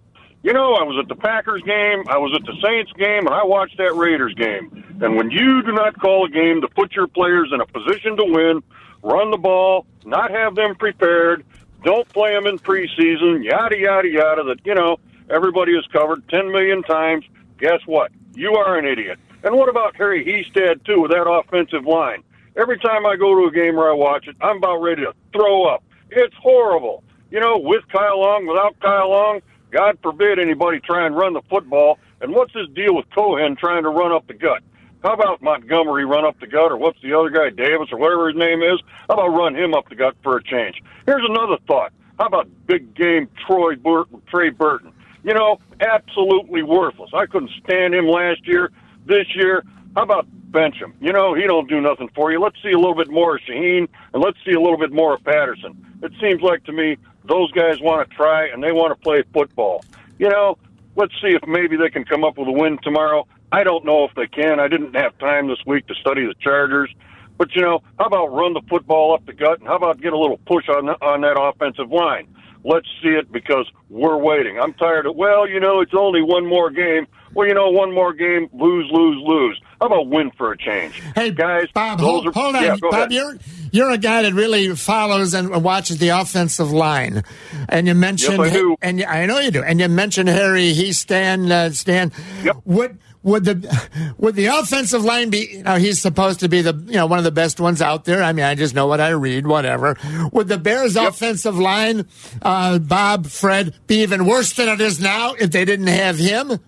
You 0.45 0.53
know, 0.53 0.75
I 0.75 0.83
was 0.83 1.03
at 1.03 1.09
the 1.09 1.15
Packers 1.15 1.63
game, 1.63 2.05
I 2.07 2.19
was 2.19 2.37
at 2.37 2.45
the 2.45 2.53
Saints 2.63 2.93
game, 2.93 3.27
and 3.27 3.31
I 3.31 3.43
watched 3.45 3.79
that 3.79 3.95
Raiders 3.95 4.35
game. 4.35 4.85
And 5.01 5.17
when 5.17 5.31
you 5.31 5.63
do 5.63 5.73
not 5.73 5.99
call 5.99 6.27
a 6.27 6.29
game 6.29 6.61
to 6.61 6.69
put 6.69 6.93
your 6.93 7.07
players 7.07 7.49
in 7.51 7.63
a 7.63 7.67
position 7.67 8.15
to 8.19 8.25
win, 8.27 8.63
run 9.03 9.31
the 9.31 9.39
ball, 9.39 9.87
not 10.05 10.31
have 10.31 10.55
them 10.55 10.75
prepared, 10.75 11.47
don't 11.83 12.07
play 12.11 12.35
them 12.35 12.47
in 12.47 12.59
preseason, 12.59 13.43
yada 13.43 13.79
yada 13.79 14.07
yada. 14.07 14.45
That 14.45 14.59
you 14.67 14.75
know 14.75 14.99
everybody 15.31 15.75
has 15.77 15.87
covered 15.87 16.29
ten 16.29 16.53
million 16.53 16.83
times. 16.83 17.25
Guess 17.59 17.81
what? 17.87 18.13
You 18.35 18.53
are 18.57 18.77
an 18.77 18.85
idiot. 18.85 19.19
And 19.45 19.57
what 19.57 19.71
about 19.71 19.97
Harry 19.97 20.23
Hiestand 20.27 20.85
too 20.85 21.01
with 21.01 21.11
that 21.13 21.27
offensive 21.27 21.87
line? 21.87 22.23
Every 22.55 22.79
time 22.81 23.07
I 23.07 23.17
go 23.17 23.35
to 23.35 23.47
a 23.47 23.51
game 23.51 23.79
or 23.79 23.89
I 23.89 23.95
watch 23.95 24.29
it, 24.29 24.37
I'm 24.43 24.59
about 24.59 24.83
ready 24.83 25.05
to 25.05 25.15
throw 25.33 25.65
up. 25.65 25.83
It's 26.11 26.37
horrible. 26.37 27.03
You 27.31 27.41
know, 27.41 27.57
with 27.57 27.89
Kyle 27.89 28.21
Long, 28.21 28.47
without 28.47 28.79
Kyle 28.81 29.09
Long, 29.09 29.41
God 29.75 29.99
forbid 30.05 30.39
anybody 30.39 30.79
try 30.79 31.05
and 31.05 31.17
run 31.17 31.33
the 31.33 31.43
football. 31.51 31.99
And 32.21 32.33
what's 32.33 32.55
this 32.55 32.69
deal 32.75 32.95
with 32.95 33.07
Cohen 33.13 33.57
trying 33.57 33.83
to 33.83 33.89
run 33.89 34.13
up 34.13 34.25
the 34.29 34.35
gut? 34.35 34.63
How 35.03 35.15
about 35.15 35.43
Montgomery 35.43 36.05
run 36.05 36.25
up 36.25 36.39
the 36.39 36.47
gut, 36.47 36.71
or 36.71 36.77
what's 36.77 37.03
the 37.03 37.13
other 37.13 37.29
guy, 37.29 37.51
Davis, 37.51 37.89
or 37.91 37.99
whatever 37.99 38.29
his 38.29 38.37
name 38.37 38.63
is? 38.63 38.81
How 39.09 39.15
about 39.17 39.37
run 39.37 39.57
him 39.57 39.75
up 39.75 39.89
the 39.89 39.97
gut 39.97 40.15
for 40.23 40.37
a 40.37 40.43
change? 40.43 40.81
Here's 41.07 41.25
another 41.29 41.57
thought. 41.67 41.93
How 42.21 42.27
about 42.27 42.49
big 42.67 42.95
game 42.95 43.29
Troy 43.47 43.75
Bur- 43.75 44.07
Trey 44.29 44.51
Burton? 44.51 44.93
You 45.25 45.35
know, 45.35 45.59
absolutely 45.81 46.63
worthless. 46.63 47.11
I 47.13 47.27
couldn't 47.27 47.51
stand 47.65 47.95
him 47.95 48.07
last 48.07 48.47
year. 48.47 48.71
This 49.07 49.27
year, 49.35 49.65
how 49.97 50.05
about 50.05 50.27
bench 50.53 50.77
him? 50.77 50.95
You 51.01 51.13
know, 51.13 51.35
he 51.35 51.43
don't 51.43 51.69
do 51.69 51.81
nothing 51.81 52.09
for 52.15 52.31
you. 52.31 52.41
Let's 52.41 52.57
see 52.63 52.71
a 52.71 52.79
little 52.79 52.95
bit 52.95 53.11
more 53.11 53.37
of 53.37 53.43
Shaheen, 53.43 53.89
and 54.15 54.23
let's 54.23 54.39
see 54.47 54.53
a 54.53 54.61
little 54.61 54.79
bit 54.79 54.93
more 54.93 55.15
of 55.15 55.25
Patterson. 55.25 55.85
It 56.03 56.13
seems 56.21 56.43
like 56.43 56.63
to 56.65 56.73
me 56.73 56.97
those 57.25 57.51
guys 57.53 57.81
want 57.81 58.09
to 58.09 58.17
try 58.17 58.49
and 58.49 58.63
they 58.63 58.73
want 58.73 58.97
to 58.97 59.03
play 59.03 59.23
football. 59.33 59.85
You 60.19 60.29
know, 60.29 60.59
let's 60.97 61.13
see 61.21 61.29
if 61.29 61.47
maybe 61.47 61.77
they 61.77 61.91
can 61.91 62.05
come 62.05 62.25
up 62.25 62.39
with 62.39 62.49
a 62.49 62.53
win 62.53 62.79
tomorrow. 62.83 63.27
I 63.53 63.65
don't 63.65 63.85
know 63.85 64.05
if 64.05 64.15
they 64.15 64.27
can. 64.27 64.61
I 64.61 64.69
didn't 64.69 64.95
have 64.95 65.17
time 65.19 65.49
this 65.49 65.59
week 65.67 65.87
to 65.87 65.95
study 65.95 66.27
the 66.27 66.35
Chargers. 66.41 66.95
But 67.37 67.55
you 67.55 67.63
know, 67.63 67.83
how 67.99 68.07
about 68.07 68.33
run 68.33 68.53
the 68.53 68.63
football 68.69 69.13
up 69.13 69.27
the 69.27 69.33
gut, 69.33 69.59
and 69.59 69.67
how 69.67 69.77
about 69.77 70.01
get 70.01 70.13
a 70.13 70.19
little 70.19 70.39
push 70.47 70.69
on 70.69 70.87
the, 70.87 70.93
on 71.05 71.23
that 71.23 71.41
offensive 71.41 71.91
line? 71.91 72.29
Let's 72.65 72.87
see 73.03 73.11
it 73.11 73.31
because 73.31 73.71
we're 73.91 74.17
waiting. 74.17 74.59
I'm 74.59 74.73
tired 74.75 75.07
of. 75.07 75.17
Well, 75.17 75.49
you 75.49 75.61
know, 75.61 75.81
it's 75.81 75.93
only 75.95 76.23
one 76.23 76.47
more 76.47 76.71
game. 76.71 77.07
Well, 77.35 77.49
you 77.49 77.55
know, 77.55 77.69
one 77.71 77.93
more 77.93 78.13
game, 78.13 78.49
lose, 78.53 78.89
lose, 78.91 79.21
lose. 79.23 79.61
How 79.85 79.89
about 79.89 80.09
win 80.09 80.31
for 80.31 80.51
a 80.51 80.57
change? 80.57 80.95
Hey, 81.15 81.31
guys, 81.31 81.67
Bob, 81.75 82.01
hold, 82.01 82.27
are, 82.29 82.33
hold 82.33 82.57
on. 82.57 82.63
Yeah, 82.63 82.77
Bob, 82.81 82.95
ahead. 82.95 83.13
you're 83.13 83.37
you're 83.71 83.91
a 83.91 83.99
guy 83.99 84.23
that 84.23 84.33
really 84.33 84.75
follows 84.75 85.35
and 85.35 85.63
watches 85.63 85.99
the 85.99 86.09
offensive 86.09 86.73
line, 86.73 87.23
and 87.69 87.87
you 87.87 87.95
mentioned, 87.95 88.39
Yes, 88.39 88.51
I 88.51 88.55
do. 88.55 88.77
and 88.81 88.99
you- 89.01 89.05
I 89.05 89.27
know 89.27 89.39
you 89.41 89.51
do, 89.51 89.63
and 89.63 89.79
you 89.79 89.89
mentioned 89.91 90.31
Harry. 90.31 90.73
He 90.73 90.95
Stan 90.95 91.53
uh, 91.53 91.69
Stan. 91.73 92.13
Yep. 92.45 92.57
Would 92.65 92.99
would 93.23 93.45
the 93.45 94.15
would 94.17 94.37
the 94.37 94.47
offensive 94.47 95.05
line 95.05 95.29
be? 95.29 95.49
You 95.59 95.63
know, 95.65 95.75
he's 95.77 96.01
supposed 96.01 96.41
to 96.41 96.49
be 96.49 96.63
the 96.63 96.73
you 96.87 96.95
know 96.95 97.05
one 97.05 97.19
of 97.19 97.25
the 97.25 97.31
best 97.31 97.61
ones 97.61 97.83
out 97.83 98.07
there. 98.07 98.23
I 98.23 98.33
mean, 98.33 98.47
I 98.47 98.55
just 98.55 98.75
know 98.75 98.87
what 98.87 99.03
I 99.03 99.11
read. 99.11 99.47
Whatever. 99.47 99.99
Would 100.33 100.49
the 100.49 100.57
Bears' 100.57 100.97
offensive 100.97 101.59
line, 101.59 102.07
uh, 102.41 102.79
Bob, 102.79 103.27
Fred, 103.27 103.75
be 103.87 103.97
even 103.97 104.25
worse 104.25 104.55
than 104.55 104.71
it 104.71 104.81
is 104.81 104.99
now 104.99 105.35
if 105.35 105.51
they 105.51 105.67
didn't 105.67 105.89
have 105.89 106.17
him? 106.17 106.59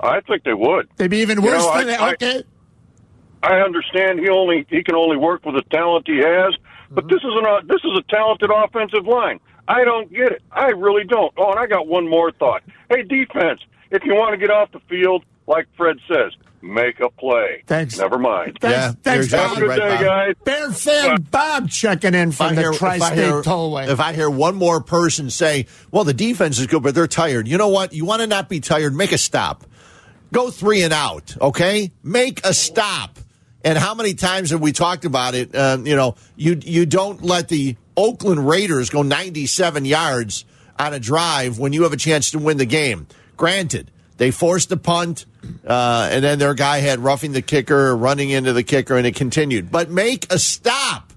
I 0.00 0.20
think 0.20 0.44
they 0.44 0.54
would. 0.54 0.88
They'd 0.96 1.08
be 1.08 1.18
even 1.18 1.40
You 1.40 1.46
worse 1.46 1.62
know, 1.62 1.70
I- 1.70 1.84
than 1.84 2.00
I- 2.00 2.12
okay. 2.12 2.42
I 3.42 3.56
understand 3.60 4.18
he 4.20 4.28
only 4.28 4.66
he 4.70 4.82
can 4.82 4.94
only 4.96 5.16
work 5.16 5.44
with 5.44 5.54
the 5.54 5.62
talent 5.70 6.06
he 6.08 6.16
has, 6.18 6.54
but 6.90 7.04
Mm-hmm. 7.04 7.14
this 7.14 7.22
is 7.22 7.30
an 7.38 7.46
uh, 7.46 7.60
this 7.64 7.80
is 7.84 7.92
a 7.98 8.02
talented 8.12 8.50
offensive 8.54 9.06
line. 9.06 9.40
I 9.68 9.84
don't 9.84 10.10
get 10.12 10.32
it. 10.32 10.42
I 10.52 10.68
really 10.68 11.04
don't. 11.04 11.32
Oh, 11.36 11.50
and 11.50 11.58
I 11.58 11.66
got 11.66 11.86
one 11.86 12.08
more 12.08 12.32
thought. 12.32 12.62
Hey, 12.90 13.02
defense, 13.02 13.60
if 13.90 14.04
you 14.04 14.14
want 14.14 14.32
to 14.32 14.36
get 14.38 14.50
off 14.50 14.70
the 14.72 14.80
field, 14.88 15.24
like 15.46 15.66
Fred 15.76 15.96
says, 16.08 16.32
make 16.62 16.98
a 17.00 17.10
play. 17.10 17.62
Thanks. 17.66 17.98
Never 17.98 18.18
mind. 18.18 18.58
Thanks, 18.60 18.76
Yeah, 18.76 18.92
thanks, 19.02 19.30
you're 19.30 19.40
Bob. 19.40 19.48
Have 19.48 19.56
a 19.58 19.60
good 19.60 19.68
right, 19.68 19.78
day, 19.78 19.88
Bob. 19.96 20.04
guys. 20.04 20.34
Bear 20.44 20.70
fan 20.70 21.26
Bob 21.30 21.68
checking 21.68 22.14
in 22.14 22.32
from 22.32 22.54
the 22.54 22.60
hear- 22.62 22.70
if 22.70 22.82
I 22.82 22.98
Tri-State 22.98 23.18
hear- 23.18 23.42
Tollway. 23.42 23.88
If 23.88 24.00
I 24.00 24.12
hear 24.12 24.30
one 24.30 24.54
more 24.56 24.80
person 24.80 25.30
say, 25.30 25.66
"Well, 25.92 26.04
the 26.04 26.14
defense 26.14 26.58
is 26.58 26.66
good, 26.68 26.82
but 26.82 26.94
they're 26.94 27.06
tired," 27.08 27.46
you 27.48 27.58
know 27.58 27.68
what? 27.68 27.92
You 27.92 28.04
want 28.04 28.22
to 28.22 28.26
not 28.28 28.48
be 28.48 28.60
tired? 28.60 28.94
Make 28.94 29.12
a 29.12 29.18
stop. 29.18 29.64
Go 30.32 30.50
three 30.50 30.82
and 30.82 30.92
out. 30.92 31.36
Okay, 31.40 31.92
make 32.02 32.44
a 32.44 32.52
stop. 32.52 33.18
And 33.64 33.76
how 33.76 33.94
many 33.94 34.14
times 34.14 34.50
have 34.50 34.60
we 34.60 34.72
talked 34.72 35.04
about 35.04 35.34
it? 35.34 35.54
Um, 35.56 35.86
you 35.86 35.96
know, 35.96 36.16
you 36.36 36.60
you 36.62 36.86
don't 36.86 37.22
let 37.22 37.48
the 37.48 37.76
Oakland 37.96 38.46
Raiders 38.46 38.90
go 38.90 39.02
97 39.02 39.84
yards 39.84 40.44
on 40.78 40.92
a 40.92 41.00
drive 41.00 41.58
when 41.58 41.72
you 41.72 41.82
have 41.84 41.92
a 41.92 41.96
chance 41.96 42.30
to 42.32 42.38
win 42.38 42.58
the 42.58 42.66
game. 42.66 43.06
Granted, 43.36 43.90
they 44.18 44.30
forced 44.30 44.70
a 44.72 44.76
punt, 44.76 45.26
uh, 45.66 46.08
and 46.12 46.24
then 46.24 46.38
their 46.38 46.54
guy 46.54 46.78
had 46.78 47.00
roughing 47.00 47.32
the 47.32 47.42
kicker, 47.42 47.96
running 47.96 48.30
into 48.30 48.52
the 48.52 48.62
kicker, 48.62 48.96
and 48.96 49.06
it 49.06 49.16
continued. 49.16 49.70
But 49.70 49.90
make 49.90 50.32
a 50.32 50.38
stop 50.38 51.12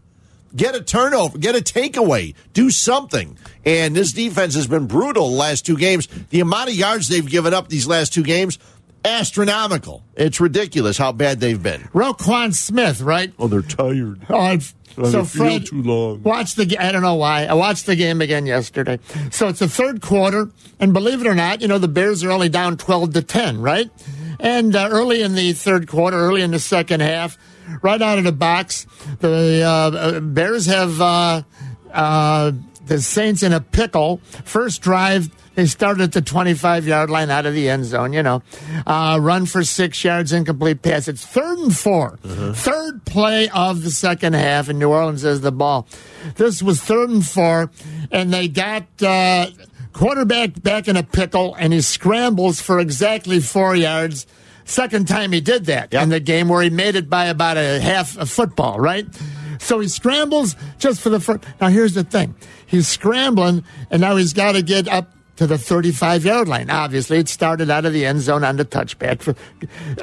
get 0.55 0.75
a 0.75 0.81
turnover, 0.81 1.37
get 1.37 1.55
a 1.55 1.59
takeaway, 1.59 2.35
do 2.53 2.69
something. 2.69 3.37
And 3.65 3.95
this 3.95 4.13
defense 4.13 4.55
has 4.55 4.67
been 4.67 4.87
brutal 4.87 5.29
the 5.29 5.35
last 5.35 5.65
two 5.65 5.77
games. 5.77 6.07
The 6.29 6.39
amount 6.39 6.69
of 6.69 6.75
yards 6.75 7.07
they've 7.07 7.25
given 7.25 7.53
up 7.53 7.69
these 7.69 7.87
last 7.87 8.13
two 8.13 8.23
games, 8.23 8.57
astronomical. 9.05 10.03
It's 10.15 10.39
ridiculous 10.39 10.97
how 10.97 11.11
bad 11.11 11.39
they've 11.39 11.61
been. 11.61 11.81
Roquan 11.93 12.53
Smith, 12.53 13.01
right? 13.01 13.33
Oh, 13.39 13.47
they're 13.47 13.61
tired. 13.61 14.21
Oh, 14.29 14.39
I've- 14.39 14.73
so 14.95 15.03
the 15.11 15.23
field 15.23 15.27
Fred, 15.29 15.65
too 15.67 15.83
long. 15.83 16.23
watch 16.23 16.55
the. 16.55 16.65
ga- 16.65 16.77
I 16.79 16.91
don't 16.91 17.03
know 17.03 17.15
why. 17.15 17.45
I 17.45 17.53
watched 17.53 17.85
the 17.85 17.95
game 17.95 18.19
again 18.21 18.45
yesterday. 18.45 18.99
So 19.31 19.47
it's 19.47 19.59
the 19.59 19.69
third 19.69 20.01
quarter, 20.01 20.49
and 20.77 20.91
believe 20.91 21.21
it 21.21 21.27
or 21.27 21.35
not, 21.35 21.61
you 21.61 21.69
know 21.69 21.77
the 21.77 21.87
Bears 21.87 22.21
are 22.23 22.31
only 22.31 22.49
down 22.49 22.75
twelve 22.75 23.13
to 23.13 23.21
ten, 23.21 23.61
right? 23.61 23.89
And 24.41 24.75
uh, 24.75 24.89
early 24.91 25.21
in 25.21 25.35
the 25.35 25.53
third 25.53 25.87
quarter, 25.87 26.17
early 26.17 26.41
in 26.41 26.51
the 26.51 26.59
second 26.59 26.99
half, 27.01 27.37
right 27.81 28.01
out 28.01 28.17
of 28.17 28.25
the 28.25 28.33
box, 28.33 28.87
the 29.19 29.61
uh, 29.63 29.95
uh, 29.97 30.19
Bears 30.19 30.65
have 30.65 30.99
uh, 30.99 31.43
uh, 31.93 32.51
the 32.85 33.01
Saints 33.01 33.41
in 33.41 33.53
a 33.53 33.61
pickle. 33.61 34.17
First 34.43 34.81
drive. 34.81 35.29
They 35.59 35.65
started 35.65 36.03
at 36.03 36.11
the 36.13 36.21
25 36.21 36.87
yard 36.87 37.09
line 37.09 37.29
out 37.29 37.45
of 37.45 37.53
the 37.53 37.67
end 37.67 37.83
zone, 37.83 38.13
you 38.13 38.23
know. 38.23 38.41
Uh, 38.87 39.17
run 39.21 39.45
for 39.45 39.65
six 39.65 40.01
yards, 40.05 40.31
incomplete 40.31 40.81
pass. 40.81 41.09
It's 41.09 41.25
third 41.25 41.57
and 41.57 41.75
4 41.75 42.17
Third 42.53 43.03
play 43.03 43.49
of 43.49 43.83
the 43.83 43.91
second 43.91 44.35
half, 44.35 44.69
and 44.69 44.79
New 44.79 44.87
Orleans 44.87 45.23
has 45.23 45.41
the 45.41 45.51
ball. 45.51 45.85
This 46.35 46.63
was 46.63 46.79
third 46.81 47.09
and 47.09 47.25
four, 47.27 47.71
and 48.09 48.33
they 48.33 48.47
got 48.47 48.85
uh, 49.03 49.47
quarterback 49.91 50.63
back 50.63 50.87
in 50.87 50.95
a 50.95 51.03
pickle, 51.03 51.55
and 51.55 51.73
he 51.73 51.81
scrambles 51.81 52.61
for 52.61 52.79
exactly 52.79 53.41
four 53.41 53.75
yards. 53.75 54.27
Second 54.63 55.09
time 55.09 55.33
he 55.33 55.41
did 55.41 55.65
that 55.65 55.91
Yep. 55.91 56.03
in 56.03 56.07
the 56.09 56.21
game 56.21 56.47
where 56.47 56.63
he 56.63 56.69
made 56.69 56.95
it 56.95 57.09
by 57.09 57.25
about 57.25 57.57
a 57.57 57.81
half 57.81 58.17
a 58.17 58.25
football, 58.25 58.79
right? 58.79 59.05
So 59.59 59.81
he 59.81 59.89
scrambles 59.89 60.55
just 60.77 61.01
for 61.01 61.09
the 61.09 61.19
first. 61.19 61.43
Now 61.59 61.67
here's 61.67 61.95
the 61.95 62.05
thing: 62.05 62.33
he's 62.65 62.87
scrambling, 62.87 63.65
and 63.91 63.99
now 63.99 64.15
he's 64.15 64.31
got 64.31 64.53
to 64.53 64.61
get 64.61 64.87
up 64.87 65.11
to 65.39 65.47
the 65.47 65.57
35 65.57 66.25
yard 66.25 66.49
line. 66.49 66.69
Obviously, 66.69 67.17
it 67.17 67.29
started 67.29 67.69
out 67.69 67.85
of 67.85 67.93
the 67.93 68.05
end 68.05 68.19
zone 68.19 68.43
on 68.43 68.57
the 68.57 68.65
touchback, 68.65 69.21
for, 69.21 69.35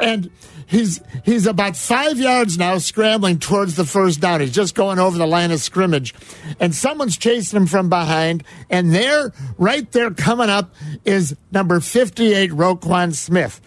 and 0.01 0.31
he's 0.65 1.03
he's 1.27 1.47
about 1.47 1.77
five 1.77 2.19
yards 2.19 2.57
now, 2.57 2.79
scrambling 2.79 3.39
towards 3.39 3.77
the 3.77 3.85
first 3.85 4.19
down. 4.19 4.41
He's 4.41 4.51
just 4.51 4.75
going 4.75 4.99
over 4.99 5.19
the 5.19 5.27
line 5.27 5.51
of 5.51 5.61
scrimmage, 5.61 6.15
and 6.59 6.75
someone's 6.75 7.19
chasing 7.19 7.59
him 7.59 7.67
from 7.67 7.91
behind. 7.91 8.45
And 8.71 8.95
there, 8.95 9.35
right 9.59 9.93
there, 9.93 10.11
coming 10.11 10.49
up 10.49 10.75
is 11.05 11.37
number 11.53 11.81
58, 11.81 12.53
Roquan 12.53 13.15
Smith. 13.15 13.61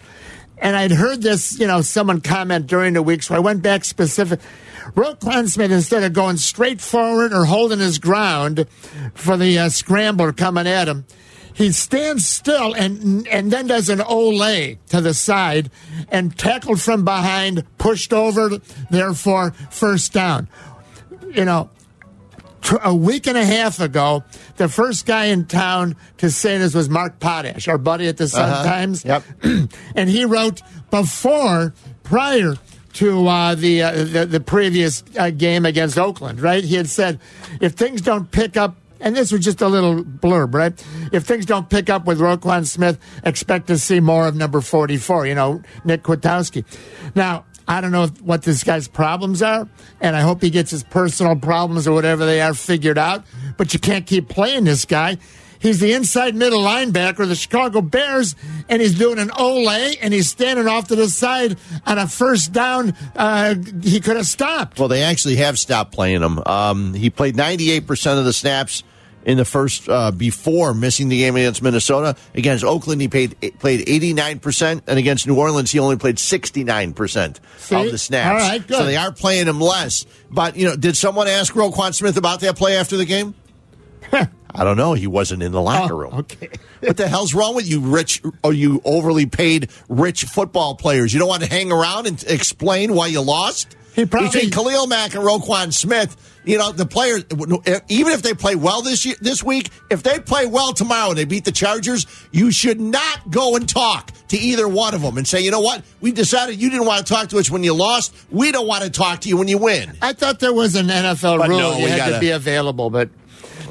And 0.58 0.76
I'd 0.76 0.90
heard 0.90 1.22
this, 1.22 1.56
you 1.56 1.68
know, 1.68 1.82
someone 1.82 2.20
comment 2.20 2.66
during 2.66 2.94
the 2.94 3.02
week, 3.02 3.22
so 3.22 3.36
I 3.36 3.38
went 3.38 3.62
back 3.62 3.84
specific. 3.84 4.40
Roquan 4.96 5.48
Smith, 5.48 5.70
instead 5.70 6.02
of 6.02 6.14
going 6.14 6.36
straight 6.36 6.80
forward 6.80 7.32
or 7.32 7.44
holding 7.44 7.78
his 7.78 8.00
ground 8.00 8.66
for 9.14 9.36
the 9.36 9.56
uh, 9.56 9.68
scrambler 9.68 10.32
coming 10.32 10.66
at 10.66 10.88
him, 10.88 11.04
he 11.60 11.72
stands 11.72 12.26
still 12.26 12.72
and 12.72 13.28
and 13.28 13.50
then 13.50 13.66
does 13.66 13.88
an 13.88 13.98
olay 13.98 14.78
to 14.88 15.00
the 15.00 15.12
side 15.12 15.70
and 16.08 16.36
tackled 16.36 16.80
from 16.80 17.04
behind, 17.04 17.64
pushed 17.76 18.12
over, 18.12 18.58
therefore 18.90 19.52
first 19.70 20.12
down. 20.12 20.48
You 21.28 21.44
know, 21.44 21.70
a 22.82 22.94
week 22.94 23.26
and 23.26 23.36
a 23.36 23.44
half 23.44 23.78
ago, 23.80 24.24
the 24.56 24.68
first 24.68 25.06
guy 25.06 25.26
in 25.26 25.44
town 25.44 25.96
to 26.18 26.30
say 26.30 26.58
this 26.58 26.74
was 26.74 26.88
Mark 26.88 27.20
Potash, 27.20 27.68
our 27.68 27.78
buddy 27.78 28.08
at 28.08 28.16
the 28.16 28.28
Sun 28.28 28.64
Times. 28.64 29.04
Yep. 29.04 29.22
and 29.94 30.08
he 30.08 30.24
wrote 30.24 30.62
before, 30.90 31.74
prior 32.02 32.56
to 32.94 33.26
uh, 33.28 33.54
the, 33.54 33.82
uh, 33.82 33.92
the 34.04 34.26
the 34.26 34.40
previous 34.40 35.04
uh, 35.18 35.30
game 35.30 35.64
against 35.64 35.98
Oakland, 35.98 36.40
right? 36.40 36.64
He 36.64 36.74
had 36.74 36.88
said, 36.88 37.20
if 37.60 37.74
things 37.74 38.00
don't 38.00 38.30
pick 38.30 38.56
up. 38.56 38.76
And 39.00 39.16
this 39.16 39.32
was 39.32 39.44
just 39.44 39.60
a 39.60 39.68
little 39.68 40.04
blurb, 40.04 40.54
right? 40.54 40.72
If 41.12 41.24
things 41.24 41.46
don't 41.46 41.68
pick 41.68 41.88
up 41.88 42.04
with 42.04 42.20
Roquan 42.20 42.66
Smith, 42.66 42.98
expect 43.24 43.68
to 43.68 43.78
see 43.78 44.00
more 44.00 44.26
of 44.26 44.36
number 44.36 44.60
44, 44.60 45.26
you 45.26 45.34
know, 45.34 45.62
Nick 45.84 46.02
Kwiatkowski. 46.02 46.64
Now, 47.14 47.44
I 47.66 47.80
don't 47.80 47.92
know 47.92 48.08
what 48.22 48.42
this 48.42 48.64
guy's 48.64 48.88
problems 48.88 49.42
are, 49.42 49.68
and 50.00 50.16
I 50.16 50.22
hope 50.22 50.42
he 50.42 50.50
gets 50.50 50.72
his 50.72 50.82
personal 50.82 51.36
problems 51.36 51.86
or 51.86 51.92
whatever 51.92 52.26
they 52.26 52.40
are 52.40 52.52
figured 52.52 52.98
out. 52.98 53.24
But 53.56 53.72
you 53.72 53.80
can't 53.80 54.06
keep 54.06 54.28
playing 54.28 54.64
this 54.64 54.84
guy. 54.84 55.18
He's 55.60 55.78
the 55.78 55.92
inside 55.92 56.34
middle 56.34 56.62
linebacker 56.62 57.20
of 57.20 57.28
the 57.28 57.34
Chicago 57.36 57.82
Bears, 57.82 58.34
and 58.68 58.80
he's 58.80 58.98
doing 58.98 59.18
an 59.18 59.28
Olay, 59.28 59.96
and 60.00 60.12
he's 60.12 60.28
standing 60.28 60.66
off 60.66 60.88
to 60.88 60.96
the 60.96 61.08
side 61.08 61.58
on 61.86 61.98
a 61.98 62.08
first 62.08 62.52
down. 62.52 62.94
Uh, 63.14 63.54
he 63.82 64.00
could 64.00 64.16
have 64.16 64.26
stopped. 64.26 64.78
Well, 64.78 64.88
they 64.88 65.02
actually 65.02 65.36
have 65.36 65.58
stopped 65.58 65.92
playing 65.92 66.22
him. 66.22 66.38
Um, 66.46 66.94
he 66.94 67.10
played 67.10 67.36
98% 67.36 68.18
of 68.18 68.24
the 68.24 68.32
snaps 68.32 68.82
in 69.24 69.36
the 69.36 69.44
first 69.44 69.88
uh, 69.88 70.10
before 70.10 70.72
missing 70.74 71.08
the 71.08 71.18
game 71.18 71.36
against 71.36 71.62
Minnesota. 71.62 72.16
Against 72.34 72.64
Oakland, 72.64 73.00
he 73.00 73.08
paid, 73.08 73.36
played 73.58 73.86
89%, 73.86 74.82
and 74.86 74.98
against 74.98 75.26
New 75.26 75.36
Orleans, 75.38 75.70
he 75.70 75.78
only 75.78 75.96
played 75.96 76.16
69% 76.16 77.38
See? 77.58 77.74
of 77.74 77.90
the 77.90 77.98
snaps. 77.98 78.42
All 78.42 78.48
right, 78.48 78.66
good. 78.66 78.76
So 78.76 78.84
they 78.84 78.96
are 78.96 79.12
playing 79.12 79.46
him 79.46 79.60
less. 79.60 80.06
But, 80.30 80.56
you 80.56 80.66
know, 80.68 80.76
did 80.76 80.96
someone 80.96 81.28
ask 81.28 81.52
Roquan 81.54 81.94
Smith 81.94 82.16
about 82.16 82.40
that 82.40 82.56
play 82.56 82.76
after 82.76 82.96
the 82.96 83.04
game? 83.04 83.34
I 84.12 84.64
don't 84.64 84.76
know. 84.76 84.94
He 84.94 85.06
wasn't 85.06 85.42
in 85.44 85.52
the 85.52 85.60
locker 85.60 85.94
Oh, 85.94 85.98
room. 85.98 86.14
okay. 86.14 86.48
What 86.80 86.96
the 86.96 87.08
hell's 87.08 87.34
wrong 87.34 87.54
with 87.54 87.68
you, 87.68 87.80
rich 87.80 88.22
or 88.42 88.54
you 88.54 88.80
overly 88.86 89.26
paid 89.26 89.68
rich 89.90 90.24
football 90.24 90.74
players? 90.76 91.12
You 91.12 91.18
don't 91.20 91.28
want 91.28 91.42
to 91.42 91.48
hang 91.48 91.70
around 91.70 92.06
and 92.06 92.24
explain 92.26 92.94
why 92.94 93.08
you 93.08 93.20
lost? 93.20 93.76
He 94.00 94.06
probably- 94.06 94.28
Between 94.30 94.50
Khalil 94.50 94.86
Mack 94.86 95.14
and 95.14 95.22
Roquan 95.22 95.72
Smith, 95.74 96.16
you 96.44 96.56
know, 96.56 96.72
the 96.72 96.86
players, 96.86 97.24
even 97.88 98.12
if 98.14 98.22
they 98.22 98.32
play 98.32 98.54
well 98.54 98.80
this 98.80 99.04
year, 99.04 99.14
this 99.20 99.42
week, 99.42 99.68
if 99.90 100.02
they 100.02 100.18
play 100.18 100.46
well 100.46 100.72
tomorrow 100.72 101.10
and 101.10 101.18
they 101.18 101.26
beat 101.26 101.44
the 101.44 101.52
Chargers, 101.52 102.06
you 102.32 102.50
should 102.50 102.80
not 102.80 103.30
go 103.30 103.56
and 103.56 103.68
talk 103.68 104.10
to 104.28 104.38
either 104.38 104.66
one 104.66 104.94
of 104.94 105.02
them 105.02 105.18
and 105.18 105.28
say, 105.28 105.42
you 105.42 105.50
know 105.50 105.60
what? 105.60 105.82
We 106.00 106.12
decided 106.12 106.58
you 106.60 106.70
didn't 106.70 106.86
want 106.86 107.06
to 107.06 107.12
talk 107.12 107.28
to 107.28 107.38
us 107.38 107.50
when 107.50 107.62
you 107.62 107.74
lost. 107.74 108.14
We 108.30 108.52
don't 108.52 108.66
want 108.66 108.84
to 108.84 108.90
talk 108.90 109.20
to 109.20 109.28
you 109.28 109.36
when 109.36 109.48
you 109.48 109.58
win. 109.58 109.92
I 110.00 110.14
thought 110.14 110.40
there 110.40 110.54
was 110.54 110.76
an 110.76 110.86
NFL 110.86 111.36
But 111.38 111.48
rule 111.50 111.58
no, 111.58 111.76
you 111.76 111.88
had 111.88 111.98
gotta- 111.98 112.14
to 112.14 112.20
be 112.20 112.30
available, 112.30 112.88
but 112.88 113.10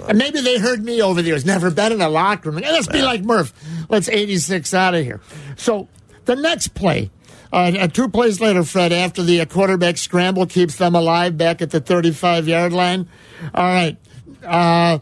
and 0.07 0.17
maybe 0.19 0.39
they 0.41 0.59
heard 0.59 0.83
me 0.83 1.01
over 1.01 1.21
the 1.23 1.27
years. 1.29 1.45
Never 1.45 1.71
been 1.71 1.91
in 1.91 2.01
a 2.01 2.09
locker 2.09 2.51
room. 2.51 2.61
Let's 2.61 2.87
be 2.87 3.01
like 3.01 3.23
Murph. 3.23 3.51
Let's 3.89 4.07
86 4.07 4.73
out 4.75 4.93
of 4.93 5.03
here. 5.03 5.21
So 5.55 5.87
The 6.25 6.35
next 6.35 6.75
play, 6.75 7.09
uh, 7.51 7.71
uh, 7.79 7.87
two 7.87 8.09
plays 8.09 8.39
later, 8.39 8.63
Fred, 8.63 8.91
after 8.91 9.23
the 9.23 9.41
uh, 9.41 9.45
quarterback 9.45 9.97
scramble 9.97 10.45
keeps 10.45 10.75
them 10.75 10.95
alive 10.95 11.37
back 11.37 11.61
at 11.61 11.71
the 11.71 11.79
35 11.79 12.47
yard 12.47 12.73
line. 12.73 13.07
All 13.53 13.63
right. 13.63 13.97
Uh, 14.45 14.99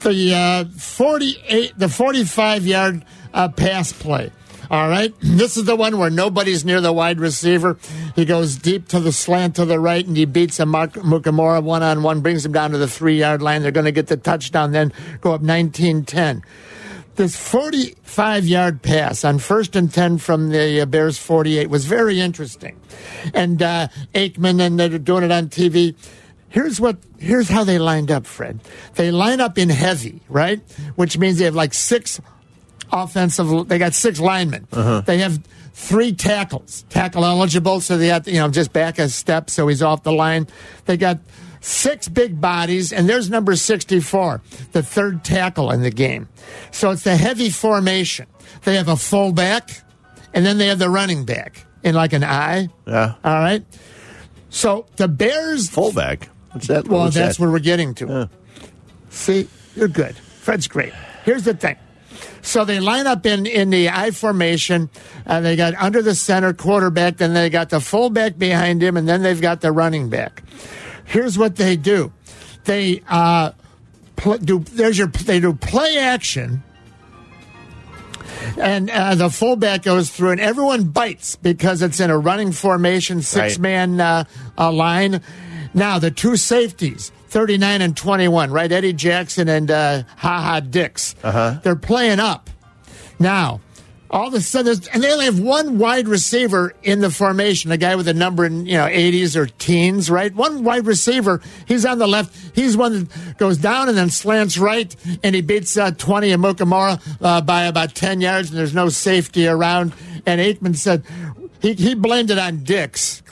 the 0.00 0.34
uh, 0.34 0.64
48, 0.78 1.78
the 1.78 1.88
45 1.88 2.66
yard 2.66 3.04
uh, 3.34 3.48
pass 3.48 3.92
play. 3.92 4.32
All 4.68 4.88
right. 4.88 5.14
This 5.20 5.56
is 5.56 5.64
the 5.64 5.76
one 5.76 5.98
where 5.98 6.10
nobody's 6.10 6.64
near 6.64 6.80
the 6.80 6.92
wide 6.92 7.20
receiver. 7.20 7.78
He 8.16 8.24
goes 8.24 8.56
deep 8.56 8.88
to 8.88 8.98
the 8.98 9.12
slant 9.12 9.56
to 9.56 9.64
the 9.64 9.78
right 9.78 10.04
and 10.04 10.16
he 10.16 10.24
beats 10.24 10.58
Amukamara 10.58 11.62
one 11.62 11.82
on 11.84 12.02
one, 12.02 12.20
brings 12.20 12.44
him 12.44 12.52
down 12.52 12.72
to 12.72 12.78
the 12.78 12.88
three 12.88 13.18
yard 13.18 13.42
line. 13.42 13.62
They're 13.62 13.70
going 13.70 13.84
to 13.84 13.92
get 13.92 14.08
the 14.08 14.16
touchdown, 14.16 14.72
then 14.72 14.92
go 15.20 15.32
up 15.32 15.42
19 15.42 16.04
10 16.04 16.42
this 17.16 17.36
45 17.36 18.46
yard 18.46 18.82
pass 18.82 19.24
on 19.24 19.38
first 19.38 19.76
and 19.76 19.92
10 19.92 20.18
from 20.18 20.50
the 20.50 20.80
uh, 20.80 20.86
Bears 20.86 21.18
48 21.18 21.68
was 21.68 21.86
very 21.86 22.20
interesting. 22.20 22.80
And 23.34 23.62
uh, 23.62 23.88
Aikman, 24.14 24.60
and 24.60 24.78
they're 24.78 24.98
doing 24.98 25.24
it 25.24 25.32
on 25.32 25.48
TV. 25.48 25.94
Here's 26.48 26.80
what. 26.80 26.96
Here's 27.18 27.48
how 27.48 27.64
they 27.64 27.78
lined 27.78 28.10
up, 28.10 28.26
Fred. 28.26 28.60
They 28.94 29.10
line 29.10 29.40
up 29.40 29.58
in 29.58 29.68
heavy, 29.68 30.20
right? 30.28 30.60
Which 30.94 31.18
means 31.18 31.38
they 31.38 31.44
have 31.46 31.54
like 31.54 31.74
six 31.74 32.20
offensive. 32.92 33.68
They 33.68 33.78
got 33.78 33.94
six 33.94 34.20
linemen. 34.20 34.66
They 35.06 35.18
have 35.18 35.42
three 35.72 36.12
tackles, 36.12 36.84
tackle 36.88 37.24
eligible, 37.24 37.80
so 37.80 37.98
they 37.98 38.08
have 38.08 38.24
to, 38.24 38.30
you 38.30 38.38
know 38.38 38.48
just 38.48 38.72
back 38.72 38.98
a 38.98 39.08
step 39.08 39.50
so 39.50 39.68
he's 39.68 39.82
off 39.82 40.02
the 40.02 40.12
line. 40.12 40.46
They 40.86 40.96
got 40.96 41.18
six 41.60 42.08
big 42.08 42.40
bodies, 42.40 42.92
and 42.92 43.08
there's 43.08 43.30
number 43.30 43.56
64, 43.56 44.40
the 44.72 44.82
third 44.82 45.24
tackle 45.24 45.70
in 45.70 45.82
the 45.82 45.90
game. 45.90 46.28
So 46.70 46.90
it's 46.90 47.02
the 47.02 47.16
heavy 47.16 47.50
formation. 47.50 48.26
They 48.64 48.76
have 48.76 48.88
a 48.88 48.96
fullback, 48.96 49.70
and 50.34 50.44
then 50.44 50.58
they 50.58 50.68
have 50.68 50.78
the 50.78 50.90
running 50.90 51.24
back 51.24 51.64
in 51.82 51.94
like 51.94 52.12
an 52.12 52.24
I. 52.24 52.68
Yeah. 52.86 53.14
All 53.24 53.38
right. 53.38 53.64
So 54.50 54.86
the 54.96 55.08
Bears. 55.08 55.68
Fullback. 55.68 56.28
What's 56.52 56.68
that? 56.68 56.88
Well, 56.88 57.04
what's 57.04 57.16
that's 57.16 57.36
that? 57.36 57.42
where 57.42 57.50
we're 57.50 57.58
getting 57.58 57.94
to. 57.96 58.30
See, 59.10 59.48
you're 59.74 59.88
good. 59.88 60.16
Fred's 60.16 60.68
great. 60.68 60.92
Here's 61.24 61.44
the 61.44 61.54
thing. 61.54 61.76
So 62.42 62.64
they 62.64 62.78
line 62.78 63.06
up 63.06 63.26
in, 63.26 63.44
in 63.44 63.70
the 63.70 63.88
I 63.90 64.12
formation. 64.12 64.88
Uh, 65.26 65.40
they 65.40 65.56
got 65.56 65.74
under 65.74 66.00
the 66.00 66.14
center 66.14 66.52
quarterback, 66.54 67.16
then 67.16 67.34
they 67.34 67.50
got 67.50 67.70
the 67.70 67.80
fullback 67.80 68.38
behind 68.38 68.82
him, 68.82 68.96
and 68.96 69.08
then 69.08 69.22
they've 69.22 69.40
got 69.40 69.60
the 69.60 69.72
running 69.72 70.08
back. 70.08 70.44
Here's 71.06 71.38
what 71.38 71.56
they 71.56 71.76
do. 71.76 72.12
They 72.64 73.02
uh, 73.08 73.52
pl- 74.16 74.38
do. 74.38 74.58
There's 74.60 74.98
your. 74.98 75.08
They 75.08 75.40
do 75.40 75.54
play 75.54 75.98
action, 75.98 76.62
and 78.58 78.90
uh, 78.90 79.14
the 79.14 79.30
fullback 79.30 79.82
goes 79.82 80.10
through, 80.10 80.32
and 80.32 80.40
everyone 80.40 80.84
bites 80.84 81.36
because 81.36 81.80
it's 81.80 82.00
in 82.00 82.10
a 82.10 82.18
running 82.18 82.52
formation, 82.52 83.22
six 83.22 83.58
man 83.58 84.00
uh, 84.00 84.24
uh, 84.58 84.72
line. 84.72 85.20
Now 85.74 85.98
the 85.98 86.10
two 86.10 86.36
safeties. 86.36 87.12
39 87.28 87.82
and 87.82 87.96
21, 87.96 88.50
right? 88.50 88.70
Eddie 88.70 88.92
Jackson 88.92 89.48
and 89.48 89.70
uh, 89.70 90.04
Ha 90.16 90.40
Ha 90.40 90.60
Dix. 90.60 91.16
Uh-huh. 91.22 91.58
They're 91.62 91.76
playing 91.76 92.20
up. 92.20 92.48
Now, 93.18 93.60
all 94.16 94.28
of 94.28 94.34
a 94.34 94.40
sudden, 94.40 94.64
there's- 94.66 94.88
and 94.94 95.02
they 95.04 95.12
only 95.12 95.26
have 95.26 95.38
one 95.38 95.76
wide 95.78 96.08
receiver 96.08 96.72
in 96.82 97.00
the 97.00 97.10
formation, 97.10 97.70
a 97.70 97.76
guy 97.76 97.94
with 97.96 98.08
a 98.08 98.14
number 98.14 98.44
in, 98.46 98.64
you 98.64 98.72
know, 98.78 98.86
80s 98.86 99.36
or 99.36 99.46
teens, 99.46 100.08
right? 100.10 100.34
One 100.34 100.64
wide 100.64 100.86
receiver, 100.86 101.42
he's 101.66 101.84
on 101.84 101.98
the 101.98 102.06
left. 102.08 102.34
He's 102.54 102.76
one 102.76 102.92
that 103.10 103.38
goes 103.38 103.58
down 103.58 103.88
and 103.90 103.96
then 103.98 104.08
slants 104.10 104.56
right, 104.56 104.94
and 105.22 105.34
he 105.34 105.42
beats 105.42 105.76
uh, 105.76 105.90
20 105.90 106.30
and 106.32 106.42
Mukamura 106.42 107.00
uh, 107.20 107.40
by 107.42 107.64
about 107.64 107.94
10 107.94 108.20
yards, 108.22 108.48
and 108.50 108.58
there's 108.58 108.74
no 108.74 108.88
safety 108.88 109.46
around. 109.46 109.92
And 110.24 110.40
Aikman 110.40 110.76
said 110.76 111.02
he, 111.60 111.74
he 111.74 111.94
blamed 111.94 112.30
it 112.30 112.38
on 112.38 112.64
Dix. 112.64 113.22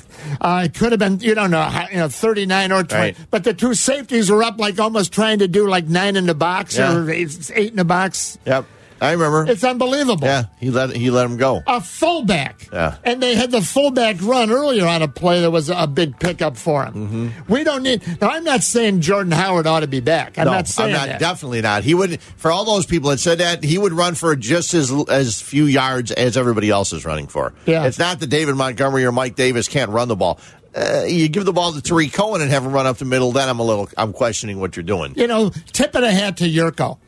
Uh, 0.41 0.63
it 0.67 0.75
could 0.75 0.93
have 0.93 0.99
been, 0.99 1.19
you 1.21 1.35
don't 1.35 1.51
know, 1.51 1.67
you 1.91 1.97
know, 1.99 2.09
39 2.09 2.73
or 2.73 2.83
20. 2.85 2.95
Right. 2.95 3.17
But 3.31 3.45
the 3.45 3.53
two 3.53 3.75
safeties 3.75 4.31
were 4.31 4.43
up 4.43 4.59
like 4.59 4.79
almost 4.79 5.13
trying 5.13 5.41
to 5.41 5.49
do 5.49 5.67
like 5.69 5.87
nine 5.87 6.17
in 6.17 6.27
the 6.27 6.35
box 6.35 6.77
Yeah. 6.79 6.95
or 6.95 7.11
eight, 7.11 7.51
eight 7.55 7.71
in 7.71 7.77
the 7.77 7.85
box. 7.85 8.39
Yep. 8.47 8.65
I 9.01 9.13
remember. 9.13 9.51
It's 9.51 9.65
unbelievable 9.65 10.27
yeah, 10.27 10.45
he 10.59 10.71
let 10.71 10.95
he 10.95 11.11
let 11.11 11.27
him 11.27 11.37
go. 11.37 11.63
a 11.67 11.81
fullback. 11.81 12.69
Yeah. 12.73 12.97
And 13.05 13.23
they 13.23 13.35
had 13.35 13.51
the 13.51 13.61
fullback 13.61 14.17
run 14.23 14.51
earlier 14.51 14.87
on 14.87 15.03
a 15.03 15.09
play 15.09 15.41
that 15.41 15.51
was 15.51 15.69
a 15.69 15.87
big 15.87 16.19
pickup 16.19 16.57
for 16.57 16.85
him. 16.85 16.95
Mm-hmm. 16.95 17.53
We 17.53 17.65
don't 17.65 17.83
need. 17.83 18.03
Now, 18.21 18.31
I'm 18.31 18.45
not 18.45 18.63
saying 18.63 19.01
Jordan 19.01 19.33
Howard 19.33 19.67
ought 19.67 19.81
to 19.81 19.87
be 19.87 20.01
back. 20.01 20.39
I'm 20.39 20.47
no, 20.47 20.53
not 20.53 20.69
saying 20.69 20.95
I'm 20.95 21.01
not. 21.01 21.07
that. 21.09 21.21
Definitely 21.21 21.61
not. 21.61 21.85
He 21.85 21.95
would 21.95 22.21
for 22.21 22.51
all 22.51 22.65
those 22.65 22.87
people 22.87 23.11
that 23.11 23.19
said 23.19 23.39
that 23.39 23.63
he 23.65 23.79
would 23.79 23.93
run 23.93 24.15
for 24.15 24.35
just 24.37 24.73
as 24.75 24.93
as 25.09 25.41
few 25.41 25.65
yards 25.65 26.13
as 26.13 26.37
everybody 26.37 26.71
else 26.71 26.93
is 26.93 27.05
running 27.05 27.27
for. 27.27 27.53
Yeah. 27.67 27.87
It's 27.87 27.99
not 27.99 28.21
that 28.21 28.29
David 28.29 28.55
Montgomery 28.55 29.05
or 29.05 29.13
Mike 29.13 29.35
Davis 29.37 29.69
can't 29.69 29.91
run 29.91 30.09
the 30.09 30.17
ball. 30.17 30.41
Uh, 30.75 31.05
you 31.07 31.29
give 31.29 31.45
the 31.45 31.53
ball 31.53 31.73
to 31.73 31.81
Tarik 31.81 32.13
Cohen 32.13 32.41
and 32.43 32.51
have 32.51 32.65
him 32.65 32.73
run 32.73 32.87
up 32.87 32.97
the 32.97 33.05
middle. 33.05 33.31
Then 33.31 33.49
I'm 33.49 33.61
a 33.61 33.63
little. 33.63 33.89
I'm 33.97 34.13
questioning 34.13 34.59
what 34.59 34.77
you're 34.77 34.83
doing. 34.83 35.15
you 35.17 35.27
know, 35.27 35.51
tip 35.73 35.95
of 35.95 36.01
the 36.01 36.11
hat 36.11 36.39
to 36.39 36.45
Jurko. 36.45 36.99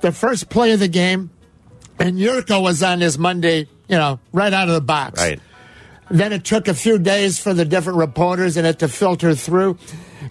The 0.00 0.12
first 0.12 0.48
play 0.48 0.72
of 0.72 0.80
the 0.80 0.88
game, 0.88 1.30
and 1.98 2.18
Jurko 2.18 2.62
was 2.62 2.82
on 2.82 3.00
his 3.00 3.18
Monday, 3.18 3.68
you 3.88 3.96
know, 3.96 4.20
right 4.32 4.52
out 4.52 4.68
of 4.68 4.74
the 4.74 4.80
box. 4.80 5.20
Right. 5.20 5.40
Then 6.10 6.32
it 6.32 6.44
took 6.44 6.68
a 6.68 6.74
few 6.74 6.98
days 6.98 7.38
for 7.38 7.52
the 7.52 7.64
different 7.64 7.98
reporters 7.98 8.56
and 8.56 8.66
it 8.66 8.78
to 8.78 8.88
filter 8.88 9.34
through. 9.34 9.78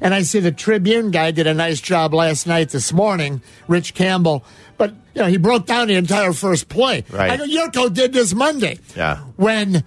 And 0.01 0.13
I 0.13 0.23
see 0.23 0.39
the 0.39 0.51
Tribune 0.51 1.11
guy 1.11 1.31
did 1.31 1.45
a 1.45 1.53
nice 1.53 1.81
job 1.81 2.13
last 2.13 2.47
night, 2.47 2.69
this 2.69 2.91
morning, 2.91 3.41
Rich 3.67 3.93
Campbell. 3.93 4.43
But, 4.77 4.91
you 5.13 5.21
know, 5.21 5.27
he 5.27 5.37
broke 5.37 5.65
down 5.65 5.87
the 5.87 5.95
entire 5.95 6.33
first 6.33 6.69
play. 6.69 7.03
Right. 7.11 7.31
I 7.31 7.37
go, 7.37 7.45
Jurko 7.45 7.93
did 7.93 8.13
this 8.13 8.33
Monday. 8.33 8.79
Yeah. 8.95 9.17
When 9.35 9.83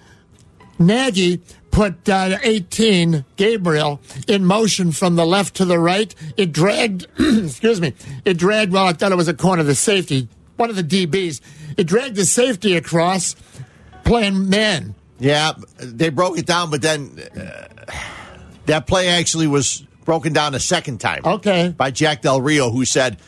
Nagy 0.78 1.42
put 1.70 2.08
uh, 2.08 2.38
18, 2.42 3.24
Gabriel, 3.36 4.00
in 4.26 4.44
motion 4.44 4.92
from 4.92 5.16
the 5.16 5.24
left 5.24 5.56
to 5.56 5.64
the 5.64 5.78
right, 5.78 6.14
it 6.36 6.52
dragged, 6.52 7.06
excuse 7.18 7.80
me, 7.80 7.94
it 8.24 8.36
dragged, 8.38 8.72
well, 8.72 8.86
I 8.86 8.92
thought 8.92 9.12
it 9.12 9.16
was 9.16 9.28
a 9.28 9.34
corner, 9.34 9.62
the 9.62 9.74
safety, 9.74 10.28
one 10.56 10.70
of 10.70 10.76
the 10.76 10.82
DBs. 10.82 11.40
It 11.76 11.84
dragged 11.84 12.16
the 12.16 12.26
safety 12.26 12.76
across, 12.76 13.36
playing 14.04 14.48
man. 14.48 14.94
Yeah, 15.18 15.52
they 15.76 16.08
broke 16.08 16.38
it 16.38 16.46
down, 16.46 16.70
but 16.70 16.82
then 16.82 17.18
uh, 17.36 17.66
that 18.66 18.86
play 18.86 19.08
actually 19.08 19.46
was 19.46 19.84
broken 20.04 20.32
down 20.32 20.54
a 20.54 20.60
second 20.60 20.98
time. 20.98 21.22
Okay. 21.24 21.74
By 21.76 21.90
Jack 21.90 22.22
Del 22.22 22.40
Rio, 22.40 22.70
who 22.70 22.84
said 22.84 23.18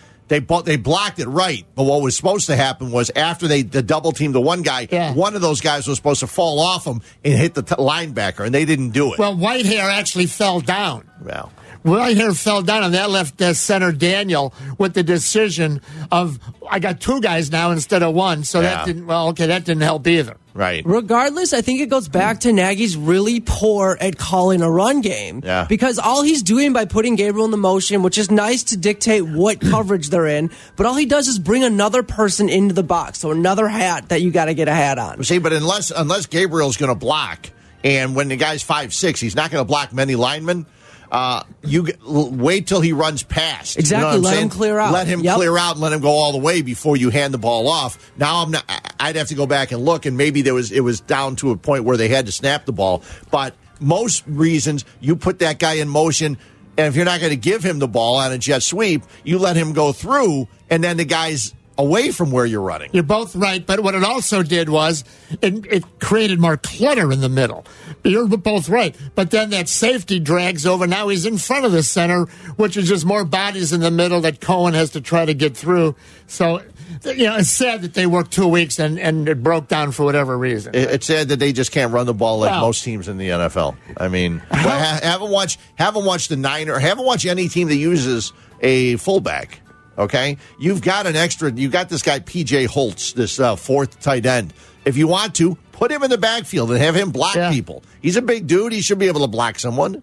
they 0.40 0.40
they 0.64 0.76
blocked 0.76 1.18
it 1.18 1.28
right, 1.28 1.66
but 1.74 1.82
what 1.84 2.00
was 2.00 2.16
supposed 2.16 2.46
to 2.46 2.56
happen 2.56 2.90
was 2.90 3.10
after 3.14 3.46
they 3.46 3.60
the 3.62 3.82
double 3.82 4.12
team 4.12 4.32
the 4.32 4.40
one 4.40 4.62
guy, 4.62 4.88
Yeah. 4.90 5.12
one 5.12 5.34
of 5.34 5.42
those 5.42 5.60
guys 5.60 5.86
was 5.86 5.96
supposed 5.98 6.20
to 6.20 6.26
fall 6.26 6.58
off 6.58 6.86
him 6.86 7.02
and 7.24 7.34
hit 7.34 7.52
the 7.54 7.62
t- 7.62 7.74
linebacker, 7.74 8.44
and 8.46 8.54
they 8.54 8.64
didn't 8.64 8.90
do 8.90 9.12
it. 9.12 9.18
Well, 9.18 9.36
Whitehair 9.36 9.90
actually 9.90 10.26
fell 10.26 10.60
down. 10.60 11.04
well 11.22 11.52
Whitehair 11.84 12.34
fell 12.40 12.62
down, 12.62 12.84
and 12.84 12.94
that 12.94 13.10
left 13.10 13.42
uh, 13.42 13.52
center 13.54 13.90
Daniel 13.92 14.54
with 14.78 14.94
the 14.94 15.02
decision 15.02 15.80
of 16.12 16.38
I 16.70 16.78
got 16.78 17.00
two 17.00 17.20
guys 17.20 17.50
now 17.50 17.72
instead 17.72 18.02
of 18.02 18.14
one. 18.14 18.44
So 18.44 18.60
Yeah. 18.60 18.76
that 18.76 18.86
didn't. 18.86 19.06
Well, 19.06 19.28
okay, 19.28 19.46
that 19.46 19.64
didn't 19.64 19.82
help 19.82 20.06
either. 20.06 20.36
Right. 20.54 20.82
Regardless, 20.84 21.52
I 21.52 21.60
think 21.60 21.80
it 21.80 21.88
goes 21.88 22.08
back 22.08 22.40
to 22.40 22.52
Nagy's 22.52 22.96
really 22.96 23.40
poor 23.40 23.96
at 24.00 24.18
calling 24.18 24.62
a 24.62 24.70
run 24.70 25.00
game. 25.00 25.42
Yeah. 25.44 25.66
Because 25.68 25.98
all 25.98 26.22
he's 26.22 26.42
doing 26.42 26.72
by 26.72 26.84
putting 26.84 27.16
Gabriel 27.16 27.44
in 27.44 27.50
the 27.50 27.56
motion, 27.56 28.02
which 28.02 28.18
is 28.18 28.30
nice 28.30 28.64
to 28.64 28.76
dictate 28.76 29.22
what 29.22 29.60
coverage 29.70 30.10
they're 30.10 30.26
in, 30.26 30.50
but 30.76 30.86
all 30.86 30.94
he 30.94 31.06
does 31.06 31.28
is 31.28 31.38
bring 31.38 31.64
another 31.64 32.02
person 32.02 32.48
into 32.48 32.74
the 32.74 32.82
box. 32.82 33.18
So 33.18 33.30
another 33.30 33.68
hat 33.68 34.08
that 34.08 34.22
you 34.22 34.30
got 34.30 34.46
to 34.46 34.54
get 34.54 34.68
a 34.68 34.74
hat 34.74 34.98
on. 34.98 35.22
See, 35.24 35.38
but 35.38 35.52
unless 35.52 35.90
unless 35.90 36.26
Gabriel's 36.26 36.76
going 36.76 36.92
to 36.92 36.98
block, 36.98 37.50
and 37.84 38.14
when 38.14 38.28
the 38.28 38.36
guy's 38.36 38.62
five 38.62 38.94
six, 38.94 39.20
he's 39.20 39.34
not 39.34 39.50
going 39.50 39.60
to 39.60 39.68
block 39.68 39.92
many 39.92 40.14
linemen. 40.14 40.66
Uh, 41.12 41.42
you 41.62 41.86
g- 41.86 41.92
l- 42.08 42.30
wait 42.30 42.66
till 42.66 42.80
he 42.80 42.94
runs 42.94 43.22
past. 43.22 43.76
You 43.76 43.82
know 43.82 43.82
Exactly, 43.82 44.06
what 44.08 44.16
I'm 44.16 44.22
let 44.22 44.42
him 44.42 44.48
clear 44.48 44.78
out. 44.78 44.92
Let 44.94 45.06
him 45.06 45.20
Yep. 45.20 45.36
clear 45.36 45.58
out 45.58 45.72
and 45.72 45.80
let 45.82 45.92
him 45.92 46.00
go 46.00 46.08
all 46.08 46.32
the 46.32 46.38
way 46.38 46.62
before 46.62 46.96
you 46.96 47.10
hand 47.10 47.34
the 47.34 47.38
ball 47.38 47.68
off. 47.68 47.98
Now 48.16 48.42
I'm 48.42 48.50
not. 48.50 48.64
I'd 48.98 49.16
have 49.16 49.28
to 49.28 49.34
go 49.34 49.44
back 49.46 49.72
and 49.72 49.84
look, 49.84 50.06
and 50.06 50.16
maybe 50.16 50.40
there 50.40 50.54
was 50.54 50.72
it 50.72 50.80
was 50.80 51.00
down 51.00 51.36
to 51.36 51.50
a 51.50 51.56
point 51.56 51.84
where 51.84 51.98
they 51.98 52.08
had 52.08 52.24
to 52.26 52.32
snap 52.32 52.64
the 52.64 52.72
ball. 52.72 53.02
But 53.30 53.54
most 53.78 54.24
reasons, 54.26 54.86
you 55.00 55.14
put 55.14 55.40
that 55.40 55.58
guy 55.58 55.74
in 55.74 55.88
motion. 55.90 56.38
And 56.78 56.86
if 56.86 56.96
you're 56.96 57.04
not 57.04 57.20
going 57.20 57.28
to 57.32 57.36
give 57.36 57.62
him 57.62 57.78
the 57.80 57.88
ball 57.88 58.16
on 58.16 58.32
a 58.32 58.38
jet 58.38 58.62
sweep, 58.62 59.02
you 59.24 59.38
let 59.38 59.54
him 59.56 59.74
go 59.74 59.92
through, 59.92 60.48
and 60.70 60.82
then 60.82 60.96
the 60.96 61.04
guy's 61.04 61.52
away 61.78 62.10
from 62.10 62.30
where 62.30 62.44
you're 62.46 62.60
running. 62.60 62.90
You're 62.92 63.02
both 63.02 63.34
right, 63.34 63.64
but 63.66 63.80
what 63.80 63.94
it 63.94 64.04
also 64.04 64.42
did 64.42 64.68
was 64.68 65.04
it, 65.40 65.64
it 65.66 65.98
created 66.00 66.38
more 66.40 66.56
clutter 66.56 67.10
in 67.12 67.20
the 67.20 67.28
middle. 67.28 67.64
You're 68.04 68.26
both 68.28 68.68
right, 68.68 68.94
but 69.14 69.30
then 69.30 69.50
that 69.50 69.68
safety 69.68 70.18
drags 70.20 70.66
over. 70.66 70.86
Now 70.86 71.08
he's 71.08 71.24
in 71.26 71.38
front 71.38 71.64
of 71.64 71.72
the 71.72 71.82
center, 71.82 72.24
which 72.56 72.76
is 72.76 72.88
just 72.88 73.04
more 73.06 73.24
bodies 73.24 73.72
in 73.72 73.80
the 73.80 73.90
middle 73.90 74.20
that 74.22 74.40
Cohen 74.40 74.74
has 74.74 74.90
to 74.90 75.00
try 75.00 75.24
to 75.24 75.34
get 75.34 75.56
through. 75.56 75.94
So, 76.26 76.60
you 77.04 77.24
know, 77.26 77.36
it's 77.36 77.50
sad 77.50 77.82
that 77.82 77.94
they 77.94 78.06
worked 78.06 78.32
two 78.32 78.48
weeks 78.48 78.78
and, 78.78 78.98
and 78.98 79.28
it 79.28 79.42
broke 79.42 79.68
down 79.68 79.92
for 79.92 80.04
whatever 80.04 80.36
reason. 80.36 80.74
It- 80.74 80.90
It's 80.90 81.06
sad 81.06 81.28
that 81.28 81.38
they 81.38 81.52
just 81.52 81.72
can't 81.72 81.92
run 81.92 82.06
the 82.06 82.14
ball 82.14 82.38
like 82.40 82.50
Well- 82.50 82.60
most 82.66 82.84
teams 82.84 83.08
in 83.08 83.16
the 83.18 83.28
NFL. 83.30 83.76
I 83.96 84.08
mean, 84.08 84.38
ha- 84.50 85.00
haven't 85.02 85.30
watched 85.30 85.58
haven't 85.76 86.04
watched 86.04 86.28
the 86.28 86.36
Niner, 86.36 86.78
haven't 86.78 87.04
watched 87.06 87.24
any 87.26 87.48
team 87.48 87.68
that 87.68 87.76
uses 87.76 88.32
a 88.60 88.96
fullback. 88.96 89.61
Okay, 89.98 90.38
you've 90.58 90.80
got 90.82 91.06
an 91.06 91.16
extra. 91.16 91.52
You 91.52 91.68
got 91.68 91.88
this 91.88 92.02
guy 92.02 92.20
PJ 92.20 92.66
Holtz, 92.66 93.12
this 93.12 93.38
uh, 93.38 93.56
fourth 93.56 94.00
tight 94.00 94.24
end. 94.26 94.54
If 94.84 94.96
you 94.96 95.06
want 95.06 95.34
to, 95.36 95.56
put 95.72 95.92
him 95.92 96.02
in 96.02 96.10
the 96.10 96.18
backfield 96.18 96.70
and 96.70 96.80
have 96.80 96.96
him 96.96 97.10
block 97.10 97.34
Yeah. 97.36 97.50
people. 97.50 97.82
He's 98.00 98.16
a 98.16 98.22
big 98.22 98.46
dude. 98.46 98.72
He 98.72 98.80
should 98.80 98.98
be 98.98 99.06
able 99.08 99.20
to 99.20 99.26
block 99.28 99.58
someone. 99.58 100.02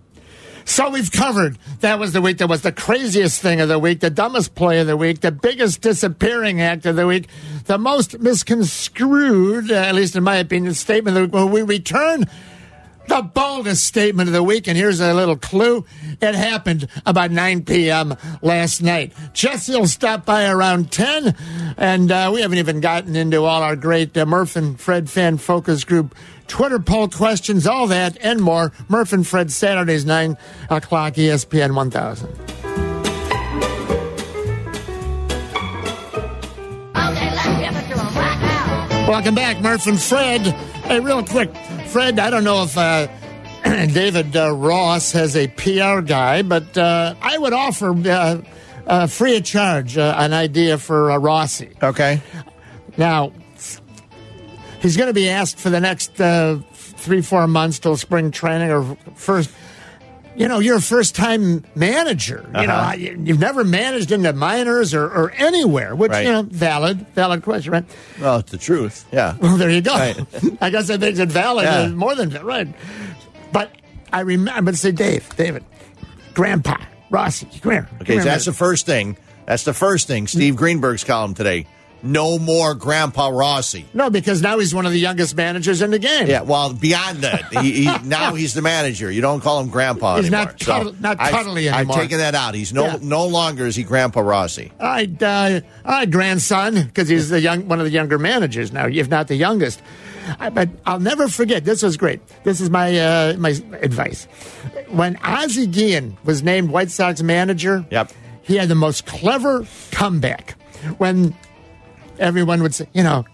So 0.65 0.91
we've 0.91 1.11
covered. 1.11 1.57
That 1.79 1.97
was 1.97 2.13
the 2.13 2.21
week. 2.21 2.37
That 2.37 2.47
was 2.47 2.61
the 2.61 2.71
craziest 2.71 3.41
thing 3.41 3.59
of 3.59 3.69
the 3.69 3.79
week, 3.79 4.01
the 4.01 4.11
dumbest 4.11 4.53
play 4.53 4.79
of 4.79 4.85
the 4.87 4.95
week, 4.95 5.21
the 5.21 5.31
biggest 5.31 5.81
disappearing 5.81 6.61
act 6.61 6.85
of 6.85 6.95
the 6.95 7.07
week, 7.07 7.27
the 7.65 7.79
most 7.79 8.19
misconstrued, 8.19 9.71
at 9.71 9.95
least 9.95 10.15
in 10.15 10.23
my 10.23 10.35
opinion, 10.35 10.73
statement 10.75 11.17
of 11.17 11.31
the 11.31 11.37
week. 11.37 11.43
When 11.45 11.51
we 11.51 11.61
return, 11.63 12.25
the 13.09 13.21
boldest 13.23 13.85
statement 13.85 14.29
of 14.29 14.33
the 14.33 14.43
week, 14.43 14.67
and 14.67 14.77
here's 14.77 14.99
a 14.99 15.13
little 15.13 15.35
clue. 15.35 15.83
It 16.21 16.35
happened 16.35 16.87
about 17.05 17.31
9 17.31 17.65
p.m. 17.65 18.15
last 18.41 18.81
night. 18.81 19.13
Jesse 19.33 19.73
will 19.73 19.87
stop 19.87 20.25
by 20.25 20.47
around 20.47 20.91
10, 20.91 21.35
and 21.77 22.11
uh, 22.11 22.29
we 22.33 22.41
haven't 22.41 22.59
even 22.59 22.79
gotten 22.79 23.15
into 23.15 23.43
all 23.43 23.63
our 23.63 23.75
great 23.75 24.15
uh, 24.15 24.25
Murph 24.25 24.55
and 24.55 24.79
Fred 24.79 25.09
fan 25.09 25.37
focus 25.37 25.83
group 25.83 26.15
Twitter 26.47 26.79
poll 26.79 27.09
questions, 27.09 27.67
all 27.67 27.87
that 27.87 28.17
and 28.21 28.41
more. 28.41 28.71
Murph 28.87 29.11
and 29.11 29.25
Fred 29.25 29.51
Saturdays, 29.51 30.05
9 30.05 30.37
o'clock, 30.69 31.13
ESPN 31.13 31.75
1000. 31.75 32.29
Welcome 39.07 39.33
back, 39.33 39.59
Murph 39.59 39.87
and 39.87 39.99
Fred. 39.99 40.41
Hey, 40.41 40.99
real 40.99 41.23
quick, 41.23 41.49
Fred, 41.89 42.19
I 42.19 42.29
don't 42.29 42.43
know 42.43 42.61
if 42.61 42.77
uh, 42.77 43.07
David 43.63 44.35
uh, 44.37 44.51
Ross 44.51 45.11
has 45.13 45.35
a 45.35 45.47
PR 45.47 46.01
guy, 46.01 46.43
but 46.43 46.77
uh, 46.77 47.15
I 47.19 47.35
would 47.35 47.51
offer 47.51 47.89
uh, 48.07 48.41
uh, 48.85 49.07
free 49.07 49.37
of 49.37 49.43
charge 49.43 49.97
uh, 49.97 50.13
an 50.15 50.31
idea 50.31 50.77
for 50.77 51.09
uh, 51.09 51.17
Rossi. 51.17 51.71
Okay. 51.81 52.21
Now, 52.95 53.31
he's 54.81 54.97
going 54.97 55.07
to 55.07 55.15
be 55.15 55.29
asked 55.29 55.57
for 55.57 55.71
the 55.71 55.79
next 55.79 56.21
uh, 56.21 56.59
three, 56.73 57.23
four 57.23 57.47
months 57.47 57.79
till 57.79 57.97
spring 57.97 58.29
training 58.29 58.69
or 58.69 58.95
first. 59.15 59.49
You 60.39 60.47
know, 60.47 60.59
you're 60.59 60.77
a 60.77 60.81
first 60.81 61.15
time 61.15 61.65
manager. 61.75 62.45
You 62.55 62.65
know, 62.65 62.73
Uh-huh. 62.73 62.93
you- 62.95 63.21
you've 63.25 63.39
never 63.39 63.63
managed 63.65 64.11
in 64.11 64.21
the 64.23 64.31
minors 64.31 64.93
or, 64.93 65.03
or 65.03 65.31
anywhere, 65.37 65.93
which, 65.95 66.11
Right. 66.11 66.25
you 66.25 66.31
know, 66.31 66.43
valid, 66.49 67.05
valid 67.13 67.43
question, 67.43 67.73
right? 67.73 67.83
Well, 68.21 68.37
it's 68.37 68.49
the 68.49 68.57
truth. 68.57 69.03
Yeah. 69.11 69.35
Well, 69.41 69.57
there 69.57 69.69
you 69.69 69.81
go. 69.81 69.93
Right. 69.93 70.17
I 70.61 70.69
guess 70.69 70.87
that 70.87 71.01
makes 71.01 71.19
it 71.19 71.29
valid. 71.29 71.65
Yeah. 71.65 71.89
More 71.89 72.15
than 72.15 72.29
right. 72.45 72.69
But 73.51 73.71
I 74.13 74.21
remember 74.21 74.71
to 74.71 74.77
say, 74.77 74.91
Dave, 74.93 75.27
David, 75.35 75.63
Grandpa, 76.33 76.77
Rossi, 77.09 77.45
come 77.61 77.73
here. 77.73 77.89
Okay, 78.01 78.19
so 78.19 78.23
that's 78.23 78.45
the 78.45 78.53
first 78.53 78.85
thing. 78.85 79.17
That's 79.45 79.63
the 79.65 79.73
first 79.73 80.07
thing. 80.07 80.27
Steve 80.27 80.55
Greenberg's 80.55 81.03
column 81.03 81.33
today. 81.33 81.67
No 82.01 82.39
more 82.39 82.73
Grandpa 82.75 83.27
Rossi. 83.27 83.85
no, 83.93 84.09
because 84.09 84.41
now 84.41 84.57
he's 84.59 84.73
one 84.73 84.85
of 84.85 84.91
the 84.91 84.99
youngest 84.99 85.35
managers 85.35 85.81
in 85.81 85.91
the 85.91 85.99
game. 85.99 86.27
Yeah, 86.27 86.41
well, 86.43 86.73
beyond 86.73 87.19
that, 87.19 87.51
he, 87.61 87.83
he, 87.85 87.97
now 88.05 88.35
he's 88.35 88.53
the 88.53 88.61
manager. 88.61 89.11
You 89.11 89.21
don't 89.21 89.41
call 89.41 89.59
him 89.59 89.69
Grandpa 89.69 90.15
He's 90.17 90.27
anymore. 90.27 90.45
not 90.45 90.59
cuddle- 90.59 90.95
not 90.99 91.19
I've- 91.19 91.31
cuddly 91.35 91.67
anymore. 91.69 91.95
I've 91.95 92.01
taken 92.01 92.17
that 92.19 92.35
out. 92.35 92.55
He's 92.55 92.71
no 92.73 92.85
Yeah. 92.85 92.97
no 93.01 93.27
longer 93.27 93.65
is 93.67 93.75
he 93.75 93.83
Grandpa 93.83 94.21
Rossi. 94.21 94.71
I 94.79 95.09
uh, 95.21 95.59
right, 95.85 96.09
grandson, 96.09 96.83
because 96.83 97.09
he's 97.09 97.29
the 97.29 97.41
young, 97.41 97.67
one 97.67 97.79
of 97.79 97.85
the 97.85 97.91
younger 97.91 98.17
managers 98.17 98.71
now, 98.71 98.87
if 98.87 99.09
not 99.09 99.27
the 99.27 99.35
youngest. 99.35 99.81
I, 100.39 100.49
but 100.49 100.69
I'll 100.85 100.99
never 100.99 101.27
forget. 101.27 101.65
This 101.65 101.81
was 101.81 101.97
great. 101.97 102.21
This 102.43 102.61
is 102.61 102.69
my 102.69 102.97
uh, 102.99 103.35
my 103.37 103.49
advice. 103.81 104.25
When 104.89 105.17
Ozzie 105.23 105.65
Guillen 105.67 106.17
was 106.23 106.43
named 106.43 106.69
White 106.69 106.91
Sox 106.91 107.21
manager, 107.23 107.83
Yep. 107.89 108.11
he 108.43 108.55
had 108.57 108.69
the 108.69 108.75
most 108.75 109.05
clever 109.05 109.65
comeback. 109.91 110.51
When 110.97 111.35
everyone 112.19 112.61
would 112.61 112.75
say, 112.75 112.87
you 112.93 113.03
know, 113.03 113.25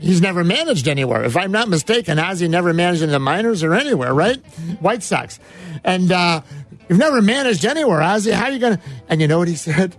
he's 0.00 0.20
never 0.20 0.44
managed 0.44 0.88
anywhere. 0.88 1.24
If 1.24 1.36
I'm 1.36 1.52
not 1.52 1.68
mistaken, 1.68 2.18
Ozzie 2.18 2.48
never 2.48 2.72
managed 2.74 3.02
in 3.02 3.10
the 3.10 3.18
minors 3.18 3.62
or 3.62 3.74
anywhere, 3.74 4.12
right? 4.12 4.36
White 4.80 5.02
Sox. 5.02 5.40
And 5.84 6.12
uh, 6.12 6.42
you've 6.88 6.98
never 6.98 7.22
managed 7.22 7.64
anywhere, 7.64 8.02
Ozzie. 8.02 8.32
How 8.32 8.46
are 8.46 8.52
you 8.52 8.58
going 8.58 8.76
to? 8.76 8.82
And 9.08 9.20
you 9.20 9.28
know 9.28 9.38
what 9.38 9.48
he 9.48 9.56
said? 9.56 9.96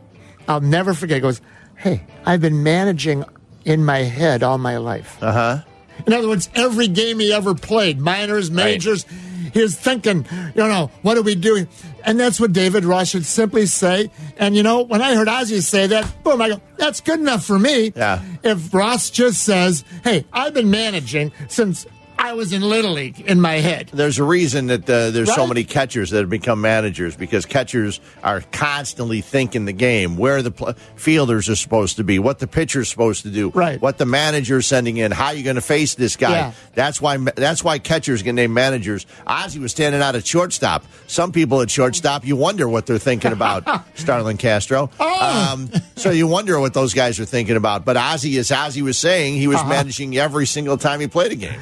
I'll 0.48 0.62
never 0.62 0.94
forget. 0.94 1.16
He 1.16 1.22
goes, 1.22 1.42
hey, 1.76 2.06
I've 2.26 2.42
been 2.42 2.64
managing 2.64 3.26
in 3.66 3.84
my 3.86 4.00
head 4.00 4.44
all 4.44 4.58
my 4.58 4.78
life. 4.78 5.18
Uh 5.22 5.32
huh. 5.32 5.64
In 6.06 6.14
other 6.14 6.28
words, 6.28 6.50
every 6.56 6.88
game 6.88 7.20
he 7.20 7.32
ever 7.32 7.56
played, 7.56 8.00
minors, 8.00 8.52
majors, 8.52 9.06
he 9.54 9.62
was 9.62 9.76
thinking, 9.76 10.26
you 10.56 10.68
know, 10.68 10.92
what 11.02 11.18
are 11.18 11.22
we 11.22 11.36
doing? 11.36 11.68
And 12.06 12.20
that's 12.20 12.40
what 12.40 12.52
David 12.54 12.86
Ross 12.86 13.10
should 13.10 13.26
simply 13.26 13.66
say. 13.66 14.12
And 14.38 14.56
you 14.56 14.64
know, 14.64 14.82
when 14.82 15.02
I 15.02 15.16
heard 15.16 15.28
Ozzy 15.28 15.62
say 15.62 15.88
that, 15.88 16.24
boom, 16.24 16.42
I 16.42 16.50
go, 16.50 16.62
that's 16.78 17.02
good 17.02 17.20
enough 17.20 17.46
for 17.46 17.58
me. 17.58 17.94
Yeah. 17.96 18.22
If 18.44 18.74
Ross 18.74 19.10
just 19.10 19.44
says, 19.44 19.86
hey, 20.04 20.26
I've 20.34 20.54
been 20.54 20.70
managing 20.70 21.32
since 21.48 21.86
I 22.26 22.32
was 22.36 22.54
in 22.54 22.62
Little 22.62 22.94
League 22.94 23.20
in 23.20 23.42
my 23.42 23.56
head. 23.56 23.90
There's 23.94 24.18
a 24.18 24.24
reason 24.24 24.68
that 24.68 24.90
uh, 24.90 25.12
there's 25.12 25.36
so 25.36 25.46
many 25.46 25.66
catchers 25.66 26.12
that 26.12 26.20
have 26.20 26.30
become 26.30 26.62
managers 26.62 27.18
because 27.18 27.46
catchers 27.46 28.00
are 28.24 28.40
constantly 28.54 29.20
thinking 29.20 29.66
the 29.66 29.74
game, 29.74 30.16
where 30.16 30.42
the 30.42 30.52
pl- 30.52 30.74
fielders 30.96 31.50
are 31.50 31.58
supposed 31.58 31.98
to 31.98 32.06
be, 32.06 32.20
what 32.20 32.40
the 32.40 32.48
pitcher's 32.48 32.88
supposed 32.90 33.24
to 33.24 33.30
do, 33.30 33.50
Right. 33.50 33.82
what 33.82 33.98
the 33.98 34.06
manager's 34.06 34.66
sending 34.68 34.96
in, 34.96 35.12
how 35.12 35.32
you're 35.32 35.44
going 35.44 35.58
to 35.58 35.62
face 35.62 35.96
this 35.96 36.16
guy. 36.16 36.32
Yeah. 36.32 36.52
That's 36.76 37.02
why 37.02 37.18
that's 37.18 37.62
why 37.62 37.78
catchers 37.78 38.22
get 38.24 38.34
named 38.36 38.54
managers. 38.54 39.06
Ozzy 39.28 39.60
was 39.60 39.72
standing 39.72 40.02
out 40.02 40.16
at 40.16 40.26
shortstop. 40.26 40.86
Some 41.08 41.34
people 41.34 41.60
at 41.62 41.70
shortstop, 41.70 42.26
you 42.26 42.38
wonder 42.38 42.70
what 42.70 42.86
they're 42.86 43.00
thinking 43.00 43.34
about. 43.34 43.68
Starlin 43.96 44.38
Castro. 44.38 44.90
Oh. 44.98 45.50
Um, 45.54 45.70
so 45.98 46.10
you 46.12 46.28
wonder 46.28 46.58
what 46.58 46.74
those 46.74 46.94
guys 46.94 47.20
are 47.20 47.26
thinking 47.26 47.58
about. 47.58 47.84
But 47.84 47.98
Ozzy, 47.98 48.40
as 48.40 48.50
Ozzy 48.50 48.82
was 48.82 48.98
saying, 48.98 49.36
he 49.36 49.48
was 49.48 49.58
Uh-huh. 49.58 49.68
managing 49.70 50.18
every 50.18 50.46
single 50.48 50.78
time 50.78 51.02
he 51.02 51.08
played 51.08 51.34
a 51.34 51.36
game. 51.36 51.60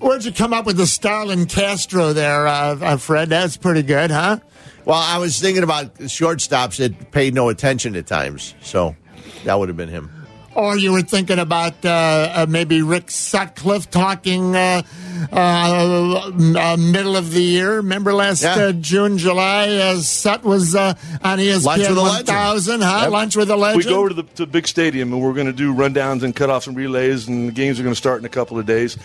Where'd 0.00 0.24
you 0.24 0.32
come 0.32 0.52
up 0.52 0.66
with 0.66 0.76
the 0.76 0.86
Starlin 0.86 1.46
Castro 1.46 2.12
there, 2.12 2.46
uh, 2.46 2.76
uh, 2.80 2.96
Fred? 2.96 3.28
That's 3.28 3.56
pretty 3.56 3.82
good, 3.82 4.10
huh? 4.10 4.38
Well, 4.84 4.98
I 4.98 5.18
was 5.18 5.40
thinking 5.40 5.62
about 5.62 5.94
shortstops 5.98 6.76
that 6.78 7.10
paid 7.10 7.34
no 7.34 7.48
attention 7.48 7.96
at 7.96 8.06
times, 8.06 8.54
so 8.60 8.94
that 9.44 9.58
would 9.58 9.68
have 9.68 9.76
been 9.76 9.88
him. 9.88 10.10
Or 10.54 10.76
you 10.76 10.92
were 10.92 11.02
thinking 11.02 11.40
about 11.40 11.84
uh, 11.84 11.88
uh, 12.32 12.46
maybe 12.48 12.80
Rick 12.82 13.10
Sutcliffe 13.10 13.90
talking 13.90 14.54
uh, 14.54 14.82
uh, 15.32 16.30
uh, 16.56 16.76
middle 16.78 17.16
of 17.16 17.32
the 17.32 17.42
year. 17.42 17.76
Remember 17.76 18.14
last 18.14 18.42
Yeah. 18.44 18.54
uh, 18.66 18.72
June, 18.72 19.18
July, 19.18 19.68
uh, 19.68 19.96
Sut 19.96 20.44
was 20.44 20.76
uh, 20.76 20.94
on 21.24 21.38
ESPN 21.38 21.64
Lunch 21.64 21.88
with 21.88 21.98
a 21.98 22.02
legend. 22.02 22.28
1000, 22.28 22.80
huh? 22.82 23.00
Yep. 23.02 23.10
Lunch 23.10 23.36
with 23.36 23.50
a 23.50 23.56
legend. 23.56 23.84
We 23.84 23.90
go 23.90 23.98
over 23.98 24.10
to 24.10 24.14
the 24.14 24.22
to 24.22 24.46
big 24.46 24.68
stadium 24.68 25.12
and 25.12 25.20
we're 25.20 25.32
going 25.32 25.46
to 25.48 25.52
do 25.52 25.74
rundowns 25.74 26.22
and 26.22 26.36
cutoffs 26.36 26.68
and 26.68 26.76
relays, 26.76 27.26
and 27.26 27.48
the 27.48 27.52
games 27.52 27.80
are 27.80 27.82
going 27.82 27.92
to 27.94 27.98
start 27.98 28.20
in 28.20 28.24
a 28.24 28.28
couple 28.28 28.56
of 28.56 28.64
days. 28.64 28.96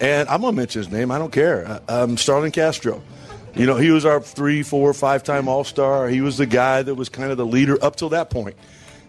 And 0.00 0.28
I'm 0.28 0.40
going 0.40 0.52
to 0.52 0.56
mention 0.56 0.82
his 0.82 0.90
name. 0.90 1.10
I 1.10 1.18
don't 1.18 1.32
care. 1.32 1.66
Uh, 1.66 1.80
Um, 2.04 2.16
Starlin 2.16 2.52
Castro. 2.52 3.02
You 3.54 3.66
know, 3.66 3.76
he 3.76 3.90
was 3.90 4.04
our 4.04 4.20
three, 4.20 4.62
four, 4.62 4.92
five 4.94 5.24
time 5.24 5.48
All 5.48 5.64
Star. 5.64 6.08
He 6.08 6.20
was 6.20 6.36
the 6.36 6.46
guy 6.46 6.82
that 6.82 6.94
was 6.94 7.08
kind 7.08 7.30
of 7.30 7.36
the 7.36 7.46
leader 7.46 7.76
up 7.82 7.96
till 7.96 8.10
that 8.10 8.30
point. 8.30 8.56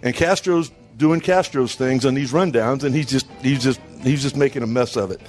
And 0.02 0.16
Castro's 0.16 0.72
doing 0.98 1.22
Castro's 1.22 1.76
things 1.76 2.06
on 2.06 2.14
these 2.14 2.32
rundowns, 2.32 2.84
and 2.84 2.96
he's 2.96 3.06
just 3.08 3.28
he's 3.42 3.62
just 3.62 3.80
he's 4.02 4.22
just 4.24 4.36
making 4.36 4.64
a 4.64 4.68
mess 4.68 4.96
of 4.96 5.12
it. 5.12 5.22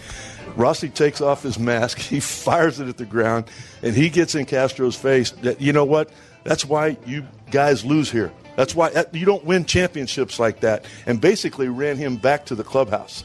Rossi 0.57 0.89
takes 0.89 1.21
off 1.21 1.43
his 1.43 1.59
mask, 1.59 1.99
he 2.15 2.21
fires 2.21 2.81
it 2.81 2.89
at 2.89 2.97
the 2.97 3.05
ground, 3.05 3.45
and 3.83 3.95
he 3.95 4.09
gets 4.11 4.35
in 4.35 4.47
Castro's 4.47 4.97
face. 4.97 5.33
That 5.43 5.61
you 5.61 5.73
know 5.73 5.85
what? 5.85 6.11
That's 6.45 6.65
why 6.65 6.97
you 7.05 7.27
guys 7.51 7.85
lose 7.85 8.11
here. 8.11 8.33
That's 8.57 8.75
why 8.75 9.05
you 9.13 9.27
don't 9.27 9.45
win 9.45 9.65
championships 9.65 10.39
like 10.39 10.61
that. 10.61 10.85
And 11.07 11.21
basically 11.21 11.69
ran 11.69 11.97
him 11.97 12.17
back 12.17 12.47
to 12.47 12.55
the 12.55 12.65
clubhouse. 12.65 13.25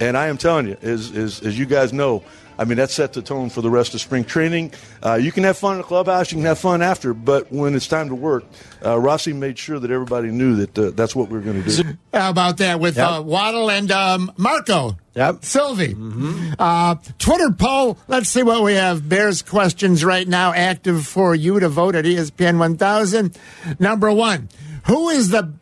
And 0.00 0.16
I 0.16 0.26
am 0.28 0.36
telling 0.38 0.66
you, 0.68 0.76
as, 0.82 1.10
as, 1.16 1.40
as 1.40 1.58
you 1.58 1.66
guys 1.66 1.92
know, 1.92 2.22
I 2.56 2.64
mean, 2.64 2.76
that 2.76 2.90
set 2.92 3.12
the 3.14 3.22
tone 3.22 3.50
for 3.50 3.62
the 3.62 3.70
rest 3.70 3.94
of 3.94 4.00
spring 4.00 4.22
training. 4.24 4.72
Uh, 5.04 5.14
you 5.14 5.32
can 5.32 5.42
have 5.42 5.58
fun 5.58 5.72
in 5.72 5.78
the 5.78 5.84
clubhouse, 5.84 6.30
you 6.30 6.36
can 6.38 6.44
have 6.44 6.58
fun 6.58 6.82
after, 6.82 7.12
but 7.12 7.50
when 7.50 7.74
it's 7.74 7.88
time 7.88 8.08
to 8.10 8.14
work, 8.14 8.44
uh, 8.84 8.96
Rossi 8.96 9.32
made 9.32 9.58
sure 9.58 9.80
that 9.80 9.90
everybody 9.90 10.28
knew 10.28 10.54
that 10.64 10.78
uh, 10.78 10.90
that's 10.90 11.16
what 11.16 11.30
we 11.30 11.38
are 11.38 11.40
going 11.40 11.60
to 11.64 11.82
do. 11.82 11.98
How 12.12 12.30
about 12.30 12.58
that 12.58 12.78
with 12.78 12.96
Yep. 12.96 13.08
uh, 13.10 13.22
Waddle 13.22 13.70
and 13.72 13.90
um, 13.90 14.30
Marco? 14.36 14.96
Yep. 15.16 15.44
Silvy. 15.44 15.96
Uh, 16.56 16.94
Twitter 17.18 17.50
poll. 17.50 17.98
Let's 18.06 18.28
see 18.28 18.44
what 18.44 18.62
we 18.62 18.74
have. 18.74 19.08
Bears 19.08 19.42
questions 19.42 20.04
right 20.04 20.26
now 20.26 20.52
active 20.52 21.04
for 21.08 21.34
you 21.34 21.58
to 21.58 21.68
vote 21.68 21.96
at 21.96 22.04
ESPN 22.04 22.58
1000. 22.58 23.36
Number 23.80 24.12
one 24.12 24.48
Who 24.86 25.08
is 25.08 25.30
the 25.30 25.54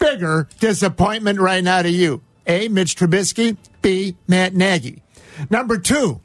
bigger 0.00 0.48
disappointment 0.58 1.38
right 1.38 1.62
now 1.62 1.82
to 1.82 1.90
you? 1.90 2.22
A. 2.46 2.68
Mitch 2.68 2.96
Trubisky. 2.96 3.56
B. 3.82 4.16
Matt 4.26 4.54
Nagy. 4.54 5.02
Number 5.50 5.78
two 5.78 6.20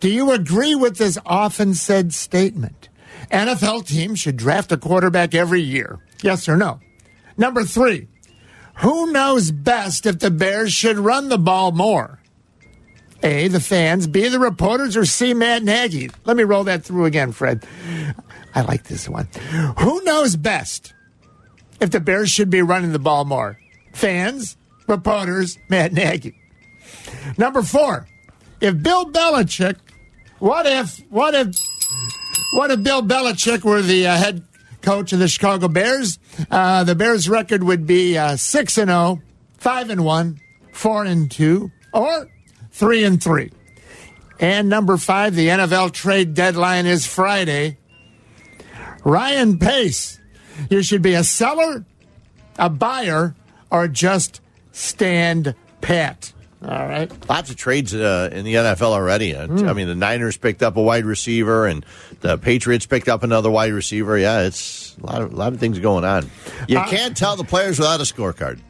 Do 0.00 0.08
you 0.08 0.30
agree 0.30 0.74
with 0.74 0.98
this 0.98 1.18
often 1.24 1.74
said 1.74 2.12
statement? 2.12 2.88
NFL 3.30 3.86
teams 3.86 4.20
should 4.20 4.36
draft 4.36 4.72
a 4.72 4.76
quarterback 4.76 5.34
every 5.34 5.62
year. 5.62 5.98
Yes 6.22 6.48
or 6.48 6.56
no? 6.56 6.80
Number 7.36 7.64
three. 7.64 8.08
Who 8.76 9.12
knows 9.12 9.50
best 9.50 10.06
if 10.06 10.18
the 10.18 10.30
Bears 10.30 10.72
should 10.72 10.98
run 10.98 11.28
the 11.28 11.38
ball 11.38 11.72
more? 11.72 12.20
A, 13.22 13.48
the 13.48 13.60
fans, 13.60 14.06
B, 14.06 14.28
the 14.28 14.40
reporters, 14.40 14.96
or 14.96 15.04
C, 15.04 15.32
Matt 15.32 15.62
Nagy? 15.62 16.10
Let 16.24 16.36
me 16.36 16.42
roll 16.42 16.64
that 16.64 16.84
through 16.84 17.04
again, 17.04 17.30
Fred. 17.30 17.64
I 18.54 18.62
like 18.62 18.84
this 18.84 19.08
one. 19.08 19.28
Who 19.78 20.02
knows 20.02 20.36
best 20.36 20.92
if 21.80 21.90
the 21.90 22.00
Bears 22.00 22.30
should 22.30 22.50
be 22.50 22.62
running 22.62 22.92
the 22.92 22.98
ball 22.98 23.24
more? 23.24 23.58
Fans, 23.92 24.56
reporters, 24.92 25.58
Matt 25.68 25.92
Nagy. 25.92 26.34
Number 27.36 27.62
four, 27.62 28.06
if 28.60 28.80
Bill 28.82 29.06
Belichick, 29.10 29.76
what 30.38 30.66
if, 30.66 30.98
what 31.10 31.34
if, 31.34 31.56
what 32.54 32.70
if 32.70 32.82
Bill 32.82 33.02
Belichick 33.02 33.64
were 33.64 33.82
the 33.82 34.06
uh, 34.06 34.16
head 34.16 34.44
coach 34.82 35.12
of 35.12 35.18
the 35.18 35.28
Chicago 35.28 35.68
Bears? 35.68 36.18
Uh, 36.50 36.84
the 36.84 36.94
Bears' 36.94 37.28
record 37.28 37.64
would 37.64 37.86
be 37.86 38.16
uh, 38.16 38.36
six 38.36 38.78
and 38.78 38.90
0, 38.90 39.20
5 39.58 39.90
and 39.90 40.04
one, 40.04 40.40
four 40.72 41.04
and 41.04 41.30
two, 41.30 41.70
or 41.92 42.28
three 42.70 43.04
and 43.04 43.22
three. 43.22 43.50
And 44.38 44.68
number 44.68 44.96
five, 44.96 45.34
the 45.34 45.48
NFL 45.48 45.92
trade 45.92 46.34
deadline 46.34 46.86
is 46.86 47.06
Friday. 47.06 47.78
Ryan 49.04 49.58
Pace, 49.58 50.20
you 50.68 50.82
should 50.82 51.02
be 51.02 51.14
a 51.14 51.24
seller, 51.24 51.84
a 52.58 52.68
buyer, 52.68 53.34
or 53.70 53.88
just 53.88 54.40
stand 54.72 55.54
pat. 55.80 56.32
All 56.64 56.68
right. 56.86 57.10
Lots 57.28 57.50
of 57.50 57.56
trades 57.56 57.92
uh, 57.92 58.30
in 58.32 58.44
the 58.44 58.54
NFL 58.54 58.92
already. 58.92 59.34
Uh, 59.34 59.48
I 59.68 59.72
mean, 59.72 59.88
the 59.88 59.96
Niners 59.96 60.36
picked 60.36 60.62
up 60.62 60.76
a 60.76 60.82
wide 60.82 61.04
receiver, 61.04 61.66
and 61.66 61.84
the 62.20 62.38
Patriots 62.38 62.86
picked 62.86 63.08
up 63.08 63.24
another 63.24 63.50
wide 63.50 63.72
receiver. 63.72 64.16
Yeah, 64.16 64.42
it's 64.42 64.96
a 65.02 65.06
lot 65.06 65.22
of, 65.22 65.32
a 65.32 65.36
lot 65.36 65.52
of 65.52 65.58
things 65.58 65.80
going 65.80 66.04
on. 66.04 66.30
You 66.68 66.78
Uh, 66.78 66.86
can't 66.88 67.16
tell 67.16 67.34
the 67.34 67.42
players 67.44 67.80
without 67.80 68.00
a 68.00 68.04
scorecard. 68.04 68.60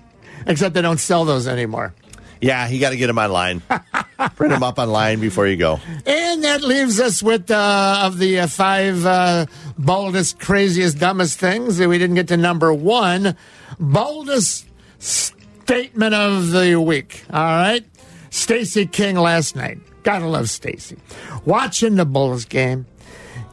Except 0.47 0.75
they 0.75 0.81
don't 0.81 0.99
sell 1.01 1.27
those 1.27 1.47
anymore. 1.47 1.93
Yeah, 2.41 2.67
you 2.67 2.81
got 2.81 2.91
to 2.91 2.97
get 2.97 3.07
them 3.09 3.19
online. 3.19 3.61
Print 4.37 4.53
them 4.53 4.62
up 4.65 4.79
online 4.79 5.21
before 5.21 5.47
you 5.47 5.57
go. 5.57 5.79
And 6.07 6.43
that 6.43 6.62
leaves 6.62 6.99
us 6.99 7.23
with 7.23 7.51
uh, 7.51 8.01
of 8.05 8.17
the 8.19 8.41
uh, 8.41 8.47
five 8.49 9.05
uh, 9.07 9.47
boldest, 9.79 10.41
craziest, 10.41 10.99
dumbest 10.99 11.38
things. 11.38 11.77
That 11.77 11.88
we 11.88 11.99
didn't 11.99 12.17
get 12.17 12.29
to 12.29 12.37
number 12.38 12.73
one. 12.73 13.37
Boldest 13.79 14.67
statement 15.64 16.14
of 16.14 16.51
the 16.51 16.77
week. 16.77 17.25
All 17.33 17.40
right, 17.40 17.85
Stacey 18.31 18.87
King 18.87 19.16
last 19.16 19.57
night. 19.57 19.79
Gotta 20.03 20.27
love 20.27 20.51
Stacey. 20.51 20.96
Watching 21.44 21.94
the 21.94 22.05
Bulls 22.05 22.44
game, 22.44 22.87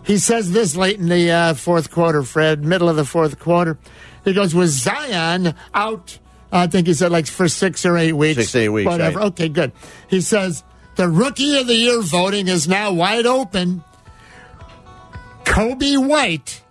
he 0.06 0.18
says 0.18 0.52
this 0.52 0.76
late 0.76 0.98
in 0.98 1.10
the 1.10 1.32
uh, 1.32 1.54
fourth 1.54 1.92
quarter. 1.92 2.24
Fred, 2.24 2.64
middle 2.64 2.90
of 2.90 2.96
the 2.96 3.06
fourth 3.06 3.40
quarter, 3.40 3.78
he 4.26 4.34
goes, 4.34 4.56
"Was 4.56 4.72
Zion 4.72 5.54
out?" 5.74 6.18
I 6.52 6.66
think 6.68 6.88
he 6.88 6.94
said 6.96 7.12
like 7.12 7.28
for 7.28 7.48
six 7.48 7.86
or 7.86 7.96
eight 7.98 8.14
weeks. 8.14 8.38
Six 8.40 8.56
eight 8.56 8.70
weeks, 8.70 8.88
Whatever. 8.90 9.20
right. 9.20 9.26
Okay, 9.28 9.50
good. 9.50 9.72
He 10.08 10.22
says 10.22 10.64
the 10.96 11.08
rookie 11.08 11.60
of 11.60 11.68
the 11.68 11.76
year 11.76 12.02
voting 12.02 12.48
is 12.48 12.68
now 12.68 12.92
wide 12.92 13.28
open. 13.28 13.84
Coby 15.44 15.98
White 16.04 16.62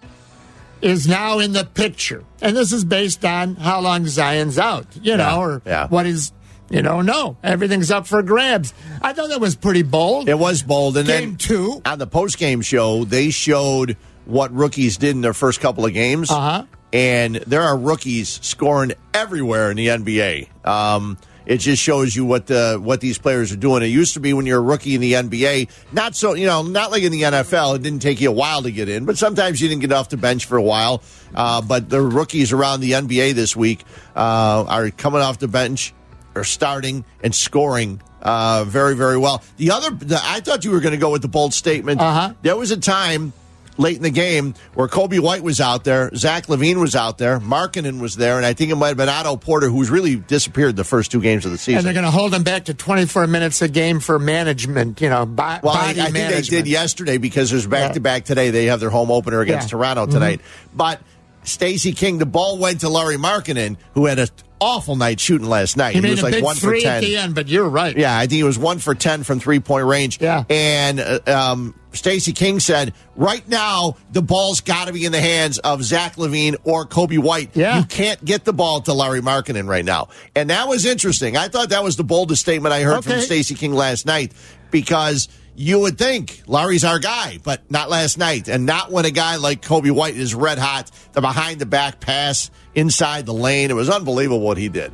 is 0.82 1.06
now 1.08 1.38
in 1.38 1.52
the 1.52 1.64
picture. 1.64 2.24
And 2.40 2.56
this 2.56 2.72
is 2.72 2.84
based 2.84 3.24
on 3.24 3.56
how 3.56 3.80
long 3.80 4.06
Zion's 4.06 4.58
out, 4.58 4.86
you 5.02 5.16
know, 5.16 5.24
Yeah, 5.24 5.36
or 5.38 5.62
yeah. 5.66 5.88
what 5.88 6.06
is, 6.06 6.32
you 6.70 6.82
know, 6.82 7.00
no. 7.00 7.36
Everything's 7.42 7.90
up 7.90 8.06
for 8.06 8.22
grabs. 8.22 8.72
I 9.02 9.12
thought 9.12 9.28
that 9.30 9.40
was 9.40 9.56
pretty 9.56 9.82
bold. 9.82 10.28
It 10.28 10.38
was 10.38 10.62
bold. 10.62 10.96
And 10.96 11.06
Game 11.06 11.30
then 11.30 11.36
two. 11.36 11.82
on 11.84 11.98
the 11.98 12.06
post 12.06 12.38
game 12.38 12.60
show, 12.62 13.04
they 13.04 13.30
showed 13.30 13.96
what 14.24 14.52
rookies 14.52 14.96
did 14.98 15.16
in 15.16 15.20
their 15.22 15.34
first 15.34 15.60
couple 15.60 15.84
of 15.86 15.92
games. 15.94 16.30
Uh-huh. 16.30 16.64
And 16.92 17.36
there 17.36 17.62
are 17.62 17.76
rookies 17.76 18.38
scoring 18.42 18.92
everywhere 19.12 19.70
in 19.70 19.76
the 19.76 19.88
NBA. 19.88 20.66
Um, 20.66 21.18
it 21.48 21.58
just 21.58 21.82
shows 21.82 22.14
you 22.14 22.26
what 22.26 22.46
the 22.46 22.78
what 22.80 23.00
these 23.00 23.18
players 23.18 23.50
are 23.50 23.56
doing. 23.56 23.82
It 23.82 23.86
used 23.86 24.14
to 24.14 24.20
be 24.20 24.34
when 24.34 24.44
you're 24.44 24.58
a 24.58 24.62
rookie 24.62 24.94
in 24.94 25.00
the 25.00 25.14
NBA, 25.14 25.70
not 25.92 26.14
so 26.14 26.34
you 26.34 26.46
know, 26.46 26.62
not 26.62 26.92
like 26.92 27.02
in 27.02 27.10
the 27.10 27.22
NFL. 27.22 27.76
It 27.76 27.82
didn't 27.82 28.00
take 28.00 28.20
you 28.20 28.28
a 28.28 28.32
while 28.32 28.62
to 28.62 28.70
get 28.70 28.88
in, 28.88 29.06
but 29.06 29.16
sometimes 29.16 29.60
you 29.60 29.68
didn't 29.68 29.80
get 29.80 29.90
off 29.90 30.10
the 30.10 30.18
bench 30.18 30.44
for 30.44 30.58
a 30.58 30.62
while. 30.62 31.02
Uh, 31.34 31.62
but 31.62 31.88
the 31.88 32.00
rookies 32.00 32.52
around 32.52 32.80
the 32.80 32.92
NBA 32.92 33.32
this 33.32 33.56
week 33.56 33.82
uh, 34.14 34.64
are 34.68 34.90
coming 34.90 35.22
off 35.22 35.38
the 35.38 35.48
bench 35.48 35.94
are 36.36 36.44
starting 36.44 37.04
and 37.22 37.34
scoring 37.34 38.00
uh, 38.20 38.64
very, 38.66 38.94
very 38.94 39.16
well. 39.16 39.42
The 39.56 39.70
other, 39.70 39.90
the, 39.90 40.20
I 40.22 40.40
thought 40.40 40.64
you 40.64 40.70
were 40.70 40.80
going 40.80 40.92
to 40.92 40.98
go 40.98 41.10
with 41.10 41.22
the 41.22 41.28
bold 41.28 41.54
statement. 41.54 42.00
Uh-huh. 42.00 42.34
There 42.42 42.56
was 42.56 42.70
a 42.70 42.76
time 42.76 43.32
late 43.78 43.96
in 43.96 44.02
the 44.02 44.10
game 44.10 44.54
where 44.74 44.88
Coby 44.88 45.20
White 45.20 45.42
was 45.42 45.60
out 45.60 45.84
there, 45.84 46.10
Zach 46.14 46.46
LaVine 46.46 46.80
was 46.80 46.94
out 46.96 47.16
there, 47.18 47.38
Markkanen 47.40 48.00
was 48.00 48.16
there, 48.16 48.36
and 48.36 48.44
I 48.44 48.52
think 48.52 48.70
it 48.70 48.74
might 48.74 48.88
have 48.88 48.96
been 48.96 49.08
Otto 49.08 49.36
Porter, 49.36 49.68
who's 49.68 49.88
really 49.88 50.16
disappeared 50.16 50.76
the 50.76 50.84
first 50.84 51.10
two 51.10 51.20
games 51.20 51.46
of 51.46 51.52
the 51.52 51.58
season. 51.58 51.78
and 51.78 51.86
they're 51.86 51.94
going 51.94 52.04
to 52.04 52.10
hold 52.10 52.34
him 52.34 52.42
back 52.42 52.64
to 52.66 52.74
24 52.74 53.26
minutes 53.28 53.62
a 53.62 53.68
game 53.68 54.00
for 54.00 54.18
management, 54.18 55.00
you 55.00 55.08
know, 55.08 55.24
bo- 55.24 55.60
Well, 55.62 55.68
I, 55.74 55.90
I 55.90 56.10
think 56.10 56.12
they 56.30 56.42
did 56.42 56.66
yesterday 56.66 57.18
because 57.18 57.50
there's 57.50 57.66
back 57.66 57.92
to 57.94 58.00
back 58.00 58.24
today. 58.24 58.50
They 58.50 58.66
have 58.66 58.80
their 58.80 58.90
home 58.90 59.10
opener 59.10 59.40
against 59.40 59.70
Yeah. 59.70 59.78
Mm-hmm. 59.78 59.94
Toronto 59.96 60.06
tonight. 60.06 60.40
But 60.74 61.00
Stacey 61.48 61.92
King, 61.92 62.18
the 62.18 62.26
ball 62.26 62.58
went 62.58 62.80
to 62.80 62.88
Larry 62.88 63.16
Markkanen, 63.16 63.76
who 63.94 64.06
had 64.06 64.18
an 64.18 64.28
awful 64.60 64.96
night 64.96 65.20
shooting 65.20 65.48
last 65.48 65.76
night. 65.76 65.94
He 65.94 66.00
made 66.00 66.10
was 66.12 66.22
like 66.22 66.42
one 66.42 66.56
for 66.56 66.74
ten. 66.78 66.96
at 66.96 67.00
the 67.00 67.16
end, 67.16 67.34
but 67.34 67.48
you're 67.48 67.68
right. 67.68 67.96
Yeah, 67.96 68.16
I 68.16 68.22
think 68.22 68.32
he 68.32 68.42
was 68.42 68.58
one 68.58 68.78
for 68.78 68.94
10 68.94 69.22
from 69.22 69.40
three 69.40 69.60
point 69.60 69.86
range. 69.86 70.20
Yeah. 70.20 70.44
And 70.50 71.00
uh, 71.00 71.20
um, 71.26 71.74
Stacey 71.92 72.32
King 72.32 72.60
said, 72.60 72.92
right 73.16 73.46
now, 73.48 73.96
the 74.12 74.20
ball's 74.22 74.60
got 74.60 74.88
to 74.88 74.92
be 74.92 75.04
in 75.04 75.12
the 75.12 75.20
hands 75.20 75.58
of 75.58 75.82
Zach 75.82 76.16
LaVine 76.16 76.56
or 76.64 76.84
Coby 76.86 77.18
White. 77.18 77.50
Yeah. 77.54 77.78
You 77.78 77.84
can't 77.84 78.22
get 78.24 78.44
the 78.44 78.52
ball 78.52 78.80
to 78.82 78.92
Larry 78.92 79.20
Markkanen 79.20 79.68
right 79.68 79.84
now. 79.84 80.08
And 80.34 80.50
that 80.50 80.68
was 80.68 80.84
interesting. 80.84 81.36
I 81.36 81.48
thought 81.48 81.70
that 81.70 81.82
was 81.84 81.96
the 81.96 82.04
boldest 82.04 82.42
statement 82.42 82.72
I 82.72 82.82
heard 82.82 83.02
from 83.04 83.12
Okay. 83.14 83.22
Stacey 83.22 83.54
King 83.54 83.72
last 83.72 84.06
night 84.06 84.32
because 84.70 85.28
you 85.58 85.80
would 85.80 85.98
think 85.98 86.40
Larry's 86.46 86.84
our 86.84 87.00
guy, 87.00 87.40
but 87.42 87.68
not 87.68 87.90
last 87.90 88.16
night. 88.16 88.46
And 88.46 88.64
not 88.64 88.92
when 88.92 89.04
a 89.04 89.10
guy 89.10 89.36
like 89.36 89.60
Coby 89.60 89.90
White 89.90 90.16
is 90.16 90.32
red 90.32 90.56
hot, 90.56 90.88
the 91.14 91.20
behind 91.20 91.60
the 91.60 91.66
back 91.66 91.98
pass 91.98 92.52
inside 92.76 93.26
the 93.26 93.34
lane. 93.34 93.70
It 93.72 93.74
was 93.74 93.90
unbelievable 93.90 94.40
what 94.40 94.56
he 94.56 94.68
did. 94.68 94.92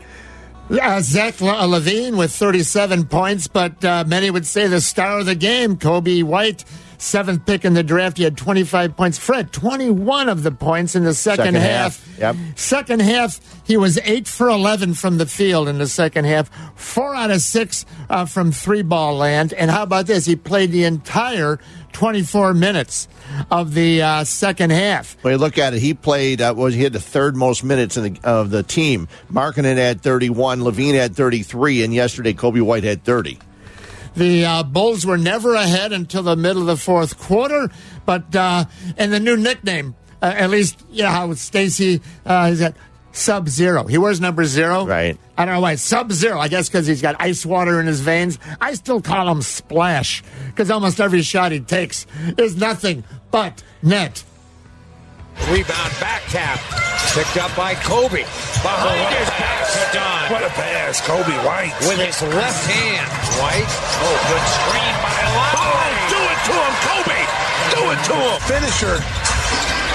Uh, 0.70 1.00
Zach 1.03 1.35
LaVine 1.35 2.16
with 2.16 2.33
37 2.33 3.05
points, 3.05 3.46
but 3.46 3.85
uh, 3.85 4.05
many 4.07 4.31
would 4.31 4.46
say 4.46 4.66
the 4.66 4.81
star 4.81 5.18
of 5.18 5.27
the 5.27 5.35
game, 5.35 5.77
Coby 5.77 6.22
White, 6.22 6.64
seventh 6.98 7.46
pick 7.46 7.64
in 7.64 7.74
the 7.74 7.83
draft. 7.83 8.18
He 8.18 8.24
had 8.24 8.37
25 8.37 8.96
points. 8.96 9.18
Fred, 9.18 9.52
21 9.52 10.28
of 10.28 10.42
the 10.42 10.50
points 10.50 10.94
in 10.94 11.04
the 11.04 11.14
second, 11.14 11.44
Second 11.44 11.61
half. 11.61 12.18
Yep. 12.18 12.37
Second 12.57 13.02
half, 13.02 13.40
he 13.64 13.76
was 13.76 13.98
8 13.98 14.28
for 14.28 14.48
11 14.48 14.94
from 14.94 15.18
the 15.18 15.26
field 15.26 15.68
in 15.68 15.78
the 15.78 15.88
second 15.88 16.24
half, 16.24 16.50
4 16.78 17.14
out 17.14 17.30
of 17.30 17.40
6 17.40 17.87
uh, 18.09 18.24
from 18.26 18.52
three 18.52 18.83
ball 18.83 19.16
land. 19.16 19.52
And 19.52 19.70
how 19.70 19.83
about 19.83 20.07
this? 20.07 20.26
He 20.26 20.37
played 20.37 20.70
the 20.70 20.85
entire 20.85 21.59
24 21.92 22.54
minutes 22.54 23.09
of 23.50 23.74
the 23.74 24.02
uh, 24.02 24.24
second 24.24 24.70
half. 24.70 25.16
When 25.22 25.33
you 25.33 25.38
look 25.38 25.59
at 25.59 25.74
it, 25.74 25.80
he 25.80 25.94
played. 25.94 26.42
Uh, 26.42 26.52
was 26.57 26.74
he 26.74 26.83
had 26.83 26.92
the 26.92 27.00
third 27.00 27.37
most 27.37 27.64
minutes 27.64 27.96
in 27.96 28.14
the, 28.14 28.20
of 28.24 28.50
the 28.50 28.62
team? 28.62 29.09
Markkanen 29.33 29.76
had 29.76 30.02
31, 30.02 30.61
LaVine 30.61 30.94
had 30.94 31.16
33, 31.16 31.85
and 31.85 31.94
yesterday 31.94 32.35
Coby 32.35 32.61
White 32.61 32.85
had 32.85 33.04
30. 33.04 33.38
The 34.16 34.44
uh, 34.44 34.62
Bulls 34.62 35.05
were 35.05 35.18
never 35.18 35.55
ahead 35.55 35.92
until 35.92 36.22
the 36.22 36.37
middle 36.37 36.62
of 36.62 36.66
the 36.68 36.77
fourth 36.77 37.18
quarter, 37.18 37.68
but 38.07 38.35
uh, 38.37 38.64
and 38.96 39.12
the 39.12 39.20
new 39.20 39.37
nickname, 39.37 39.94
uh, 40.22 40.33
at 40.37 40.50
least 40.50 40.88
know 40.92 41.09
how 41.09 41.33
Stacey 41.35 42.00
uh, 42.24 42.50
is 42.53 42.61
at 42.61 42.77
Sub 43.12 43.48
Zero. 43.48 43.85
He 43.85 43.98
wears 43.98 44.20
number 44.20 44.44
zero, 44.44 44.87
Right. 44.87 45.18
I 45.37 45.44
don't 45.44 45.55
know 45.55 45.61
why 45.61 45.74
Sub 45.77 46.12
Zero. 46.12 46.38
I 46.38 46.48
guess 46.48 46.68
because 46.68 46.87
he's 46.87 47.03
got 47.03 47.16
ice 47.20 47.44
water 47.44 47.81
in 47.81 47.87
his 47.87 48.00
veins. 48.00 48.38
I 48.61 48.74
still 48.74 49.00
call 49.00 49.29
him 49.29 49.42
Splash 49.42 50.22
because 50.46 50.70
almost 50.70 51.00
every 51.00 51.22
shot 51.22 51.50
he 51.53 51.61
takes 51.61 52.07
is 52.38 52.57
nothing 52.57 53.03
but 53.31 53.62
net. 53.83 54.22
Rebound 55.51 55.92
back 56.01 56.23
tap. 56.33 56.59
Picked 57.12 57.37
up 57.37 57.55
by 57.55 57.75
Coby. 57.75 58.25
Behind 58.64 59.07
his 59.14 59.29
back 59.37 59.62
to 59.70 59.83
Don. 59.92 60.23
What 60.33 60.42
a 60.42 60.53
pass, 60.57 61.01
Coby 61.03 61.37
White. 61.44 61.75
With 61.87 62.01
his 62.01 62.23
left 62.35 62.64
hand. 62.66 63.07
White. 63.38 63.68
Oh, 64.03 64.16
good 64.31 64.44
screen 64.51 64.94
by 65.05 65.14
Lauri. 65.37 65.61
Oh, 65.61 66.11
do 66.11 66.20
it 66.25 66.40
to 66.49 66.55
him, 66.59 66.75
Coby. 66.88 67.23
Do 67.77 67.83
it 67.92 68.01
to 68.09 68.16
him. 68.16 68.38
Finisher. 68.49 68.97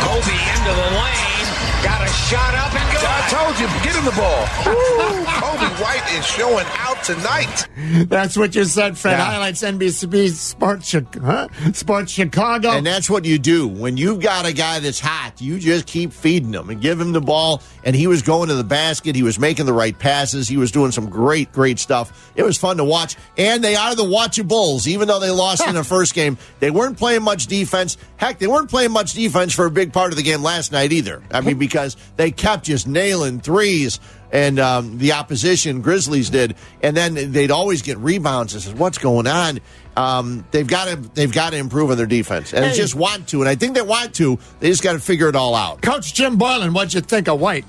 Coby 0.06 0.38
into 0.38 0.72
the 0.76 0.90
lane. 1.02 1.49
Got 1.84 2.02
a 2.06 2.12
shot 2.12 2.54
up 2.56 2.74
and 2.76 2.92
good. 2.92 3.06
I 3.06 3.28
told 3.30 3.60
you, 3.60 3.68
get 3.84 3.96
him 3.96 4.06
the 4.06 4.12
ball. 4.12 4.42
Woo, 4.66 5.26
Coby 5.26 5.82
White 5.82 6.18
is 6.20 6.26
showing 6.26 6.66
out 6.78 7.02
tonight. 7.04 7.68
That's 8.10 8.36
what 8.38 8.54
you 8.56 8.66
said, 8.66 8.98
Fred. 8.98 9.14
Yeah. 9.14 9.24
Highlights 9.26 9.62
NBC 9.64 10.32
Sports, 10.34 10.92
Chi- 10.92 11.06
huh? 11.22 11.48
Sports 11.74 12.12
Chicago. 12.12 12.72
And 12.72 12.86
that's 12.86 13.10
what 13.10 13.24
you 13.26 13.40
do 13.40 13.68
when 13.68 13.96
you've 13.98 14.20
got 14.22 14.46
a 14.46 14.52
guy 14.54 14.80
that's 14.80 15.00
hot. 15.00 15.40
You 15.42 15.58
just 15.60 15.88
keep 15.88 16.12
feeding 16.12 16.54
him 16.54 16.70
and 16.70 16.82
give 16.82 17.00
him 17.00 17.14
the 17.14 17.22
ball. 17.22 17.62
And 17.86 17.96
he 17.96 18.08
was 18.08 18.22
going 18.22 18.50
to 18.50 18.56
the 18.56 18.64
basket. 18.66 19.16
He 19.16 19.24
was 19.24 19.40
making 19.40 19.66
the 19.66 19.74
right 19.74 19.98
passes. 19.98 20.48
He 20.50 20.58
was 20.58 20.72
doing 20.72 20.92
some 20.92 21.10
great, 21.10 21.52
great 21.54 21.80
stuff. 21.80 22.32
It 22.36 22.44
was 22.44 22.58
fun 22.58 22.78
to 22.78 22.84
watch. 22.84 23.16
And 23.38 23.64
they 23.64 23.76
are 23.76 23.96
the 23.96 24.04
Watchables, 24.04 24.86
even 24.88 25.08
though 25.08 25.20
they 25.20 25.30
lost 25.32 25.66
in 25.66 25.74
the 25.76 25.84
first 25.86 26.14
game. 26.14 26.38
They 26.60 26.72
weren't 26.72 26.98
playing 26.98 27.24
much 27.24 27.48
defense. 27.48 27.96
Heck, 28.18 28.38
they 28.40 28.48
weren't 28.48 28.70
playing 28.70 28.92
much 28.92 29.14
defense 29.14 29.54
for 29.54 29.66
a 29.66 29.72
big 29.72 29.94
part 29.94 30.12
of 30.12 30.18
the 30.18 30.24
game 30.24 30.44
last 30.44 30.74
night 30.74 30.92
either. 30.92 31.24
I 31.32 31.40
mean, 31.42 31.49
because 31.54 31.98
they 32.18 32.32
kept 32.32 32.66
just 32.66 32.88
nailing 32.88 33.40
threes. 33.40 34.00
And 34.32 34.60
um, 34.60 35.00
the 35.00 35.14
opposition, 35.14 35.82
Grizzlies 35.82 36.30
did, 36.30 36.56
and 36.84 36.96
then 36.96 37.32
they'd 37.32 37.50
always 37.50 37.82
get 37.82 37.98
rebounds. 37.98 38.56
I 38.56 38.60
says, 38.60 38.76
"What's 38.76 39.00
going 39.00 39.26
on?" 39.26 39.60
Um, 39.98 40.46
they've 40.52 40.68
got 40.68 40.86
to 40.88 40.96
they've 40.98 41.32
got 41.32 41.50
to 41.50 41.58
improve 41.58 41.90
on 41.90 41.98
their 41.98 42.06
defense, 42.06 42.54
and 42.54 42.64
Hey. 42.64 42.72
they 42.72 42.78
just 42.78 42.94
want 42.94 43.28
to. 43.30 43.42
And 43.42 43.50
I 43.50 43.56
think 43.56 43.74
they 43.74 43.82
want 43.82 44.14
to. 44.16 44.38
They 44.60 44.70
just 44.70 44.84
got 44.84 44.94
to 44.94 45.00
figure 45.00 45.30
it 45.30 45.36
all 45.36 45.56
out. 45.56 45.82
Coach 45.82 46.14
Jim 46.14 46.38
Boylen, 46.38 46.74
what'd 46.76 46.94
you 46.94 47.02
think 47.02 47.28
of 47.28 47.40
White? 47.40 47.66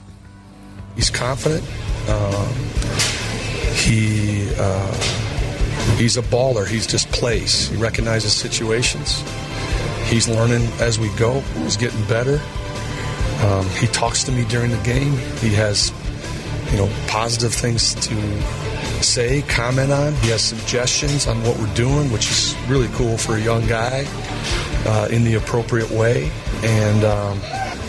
He's 0.97 1.09
confident. 1.09 1.65
Um, 2.11 2.47
he 3.75 4.51
uh, 4.59 4.95
he's 5.97 6.19
a 6.19 6.23
baller. 6.23 6.67
He's 6.67 6.87
just 6.87 7.09
plays. 7.11 7.69
He 7.69 7.77
recognizes 7.77 8.35
situations. 8.35 9.25
He's 10.09 10.29
learning 10.29 10.69
as 10.81 10.99
we 10.99 11.09
go. 11.17 11.41
He's 11.63 11.77
getting 11.79 12.05
better. 12.05 12.39
Um, 13.43 13.67
he 13.71 13.87
talks 13.89 14.25
to 14.25 14.33
me 14.33 14.45
during 14.47 14.71
the 14.71 14.83
game. 14.83 15.13
He 15.39 15.51
has, 15.55 15.93
you 16.73 16.79
know, 16.79 16.89
positive 17.09 17.53
things 17.55 17.95
to 18.07 18.43
say, 19.03 19.43
comment 19.43 19.91
on. 19.93 20.13
He 20.17 20.29
has 20.31 20.43
suggestions 20.43 21.27
on 21.27 21.43
what 21.45 21.59
we're 21.59 21.73
doing, 21.75 22.13
which 22.13 22.31
is 22.31 22.55
really 22.69 22.89
cool 22.95 23.17
for 23.17 23.37
a 23.37 23.41
young 23.41 23.67
guy 23.67 24.05
uh, 24.87 25.09
in 25.11 25.25
the 25.25 25.35
appropriate 25.35 25.91
way. 25.91 26.31
And 26.63 27.03
um, 27.05 27.39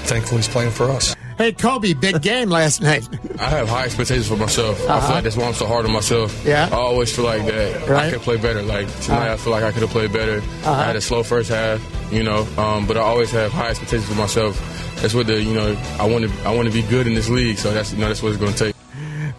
thankfully, 0.08 0.38
he's 0.38 0.48
playing 0.48 0.72
for 0.72 0.90
us. 0.90 1.16
Hey, 1.38 1.52
Coby, 1.54 2.00
big 2.00 2.22
game 2.22 2.50
last 2.50 2.82
night. 2.82 3.08
I 3.40 3.46
have 3.50 3.68
high 3.68 3.86
expectations 3.86 4.28
for 4.28 4.38
myself. 4.38 4.80
I 4.82 4.94
Uh-huh. 4.94 5.00
feel 5.08 5.16
like 5.16 5.24
that's 5.24 5.36
why 5.38 5.46
I'm 5.48 5.54
so 5.56 5.66
hard 5.66 5.86
on 5.86 5.92
myself. 5.92 6.46
Yeah. 6.46 6.70
I 6.72 6.76
always 6.76 7.14
feel 7.16 7.26
like 7.26 7.46
that 7.48 7.90
Right. 7.90 8.06
I 8.06 8.12
could 8.12 8.22
play 8.22 8.38
better. 8.38 8.62
Like 8.62 8.88
tonight, 9.02 9.24
Uh-huh. 9.26 9.34
I 9.34 9.38
feel 9.38 9.52
like 9.52 9.64
I 9.64 9.72
could 9.72 9.82
have 9.82 9.90
played 9.90 10.14
better. 10.14 10.38
Uh-huh. 10.38 10.72
I 10.72 10.84
had 10.86 10.96
a 10.96 11.02
slow 11.02 11.24
first 11.24 11.50
half, 11.50 11.82
you 12.12 12.22
know, 12.24 12.48
um, 12.58 12.86
but 12.86 12.96
I 12.96 13.00
always 13.02 13.32
have 13.32 13.52
high 13.52 13.70
expectations 13.70 14.08
for 14.08 14.16
myself. 14.16 14.56
That's 15.02 15.14
what 15.14 15.28
the 15.28 15.42
you 15.42 15.54
know 15.54 15.76
I 16.00 16.06
want 16.08 16.30
to 16.30 16.32
I 16.48 16.54
want 16.56 16.68
to 16.68 16.74
be 16.74 16.84
good 16.84 17.08
in 17.08 17.16
this 17.16 17.28
league. 17.30 17.58
So 17.58 17.72
that's 17.74 17.92
you 17.92 18.00
know 18.00 18.08
that's 18.08 18.22
what 18.22 18.30
it's 18.30 18.38
going 18.40 18.54
to 18.54 18.66
take. 18.66 18.76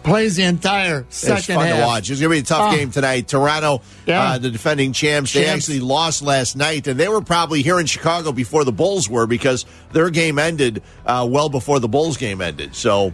Plays 0.03 0.35
the 0.35 0.43
entire 0.43 1.05
second 1.07 1.37
it's 1.37 1.47
fun 1.47 1.65
half. 1.65 1.77
to 1.79 1.85
watch. 1.85 2.09
It's 2.11 2.19
going 2.19 2.31
to 2.31 2.35
be 2.35 2.39
a 2.39 2.43
tough 2.43 2.73
Oh. 2.73 2.75
game 2.75 2.91
tonight. 2.91 3.25
Toronto, 3.29 3.81
Yeah. 4.05 4.31
uh, 4.33 4.37
the 4.37 4.51
defending 4.51 4.91
champs, 4.91 5.31
they 5.31 5.45
actually 5.45 5.79
lost 5.79 6.21
last 6.21 6.57
night, 6.57 6.87
and 6.87 6.99
they 6.99 7.07
were 7.07 7.21
probably 7.21 7.61
here 7.61 7.79
in 7.79 7.85
Chicago 7.85 8.33
before 8.33 8.65
the 8.65 8.73
Bulls 8.73 9.09
were 9.09 9.25
because 9.25 9.65
their 9.93 10.09
game 10.09 10.37
ended 10.39 10.83
uh, 11.05 11.25
well 11.29 11.47
before 11.47 11.79
the 11.79 11.87
Bulls 11.87 12.17
game 12.17 12.41
ended. 12.41 12.75
So 12.75 13.13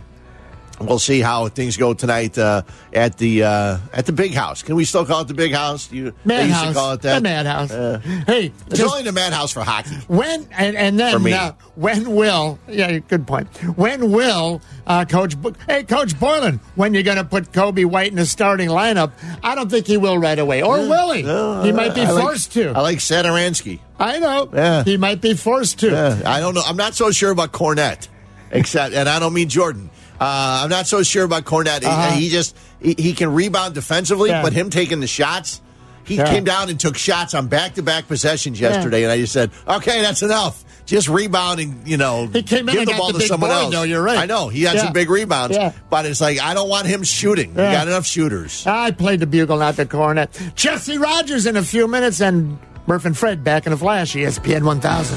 we'll 0.79 0.99
see 0.99 1.19
how 1.21 1.47
things 1.49 1.77
go 1.77 1.93
tonight 1.93 2.37
uh, 2.37 2.61
at 2.93 3.17
the 3.17 3.43
uh, 3.43 3.77
at 3.93 4.05
the 4.05 4.11
Big 4.13 4.33
House. 4.33 4.61
Can 4.63 4.75
we 4.75 4.85
still 4.85 5.05
call 5.05 5.21
it 5.21 5.27
the 5.27 5.33
Big 5.33 5.53
House? 5.53 5.91
You, 5.91 6.13
they 6.25 6.45
used 6.45 6.59
to 6.59 6.65
Madhouse. 6.65 6.73
call 6.75 6.91
it 6.93 7.01
that. 7.01 7.15
The 7.15 7.21
Madhouse. 7.21 7.71
Uh, 7.71 7.99
hey, 8.27 8.51
it's 8.67 8.79
just- 8.79 8.91
only 8.91 9.03
the 9.03 9.11
Madhouse 9.11 9.51
for 9.51 9.61
hockey. 9.63 9.95
When 10.07 10.47
and, 10.51 10.75
and 10.77 10.95
For 10.97 11.01
then 11.19 11.23
me. 11.23 11.33
uh, 11.33 11.51
when 11.75 12.15
will 12.15 12.59
yeah 12.67 12.97
good 12.99 13.25
point 13.27 13.47
when 13.77 14.11
will 14.11 14.61
uh, 14.87 15.05
Coach 15.05 15.39
Bo- 15.41 15.53
hey 15.67 15.83
Coach 15.83 16.13
Boylen 16.15 16.59
when 16.75 16.93
you're 16.93 17.03
going 17.03 17.17
to 17.17 17.23
put 17.23 17.51
Coby 17.51 17.85
White 17.85 18.09
in 18.11 18.17
the 18.17 18.25
starting 18.25 18.69
lineup 18.69 19.11
I 19.43 19.55
don't 19.55 19.69
think 19.69 19.87
he 19.87 19.95
will 19.97 20.17
right 20.17 20.37
away 20.37 20.61
or 20.61 20.77
will 20.79 21.11
he 21.13 21.21
he 21.21 21.71
might 21.71 21.95
be 21.95 22.01
I 22.01 22.11
like- 22.11 22.23
forced 22.23 22.53
to 22.53 22.71
I 22.71 22.81
like 22.81 22.97
Satoransky. 22.97 23.79
I 23.97 24.19
know 24.19 24.49
Yeah. 24.53 24.83
he 24.83 24.97
might 24.97 25.21
be 25.21 25.33
forced 25.35 25.79
to 25.79 25.91
Yeah, 25.91 26.21
I 26.25 26.39
don't 26.39 26.53
know. 26.53 26.63
I'm 26.65 26.77
not 26.77 26.95
so 26.95 27.11
sure 27.11 27.31
about 27.31 27.51
Kornet, 27.51 28.07
except, 28.51 28.93
and 28.93 29.07
I 29.09 29.19
don't 29.19 29.33
mean 29.33 29.49
Jordan. 29.49 29.89
Uh, 30.19 30.61
I'm 30.63 30.69
not 30.69 30.85
so 30.87 31.01
sure 31.03 31.23
about 31.23 31.45
Kornet. 31.45 31.79
He- 31.81 31.85
Uh-huh. 31.87 32.11
He, 32.11 32.29
just 32.29 32.55
he, 32.81 32.95
he 32.97 33.13
can 33.13 33.33
rebound 33.33 33.73
defensively, 33.73 34.29
Yeah. 34.29 34.41
but 34.41 34.53
him 34.53 34.69
taking 34.69 34.99
the 34.99 35.07
shots, 35.07 35.61
he 36.03 36.15
Yeah. 36.15 36.29
came 36.29 36.43
down 36.43 36.69
and 36.69 36.79
took 36.79 36.97
shots 36.97 37.33
on 37.33 37.47
back 37.47 37.75
to 37.75 37.83
back 37.83 38.07
possessions 38.07 38.59
yesterday, 38.59 39.03
and 39.03 39.11
I 39.11 39.17
just 39.17 39.31
said, 39.33 39.51
okay, 39.67 40.01
that's 40.01 40.21
enough. 40.21 40.63
Just 40.85 41.07
rebounding, 41.07 41.83
you 41.85 41.97
know 41.97 42.25
He 42.33 42.41
came 42.41 42.67
in 42.67 42.73
give 42.75 42.87
the 42.87 42.93
ball 42.93 43.07
the 43.07 43.13
to 43.13 43.19
big 43.19 43.27
someone 43.27 43.51
else. 43.51 43.71
though, 43.71 43.83
you're 43.83 44.01
right. 44.01 44.17
I 44.17 44.25
know 44.25 44.47
he 44.49 44.63
had 44.63 44.73
Yeah. 44.75 44.85
some 44.85 44.93
big 44.93 45.09
rebounds, 45.09 45.55
Yeah. 45.55 45.71
but 45.89 46.05
it's 46.07 46.19
like 46.19 46.41
I 46.41 46.55
don't 46.55 46.67
want 46.67 46.87
him 46.87 47.03
shooting. 47.03 47.53
Yeah. 47.55 47.69
We 47.69 47.75
got 47.75 47.87
enough 47.87 48.07
shooters. 48.07 48.65
I 48.65 48.89
played 48.89 49.19
the 49.19 49.27
bugle 49.27 49.57
not 49.59 49.75
the 49.77 49.85
cornet 49.85 50.31
Jesse 50.55 50.97
Rogers 50.97 51.45
in 51.45 51.55
a 51.57 51.63
few 51.63 51.87
minutes 51.87 52.19
and 52.21 52.57
Murph 52.87 53.05
and 53.05 53.15
Fred 53.15 53.43
back 53.43 53.67
in 53.67 53.73
a 53.73 53.77
flash 53.77 54.15
ESPN 54.15 54.63
1000 54.63 55.15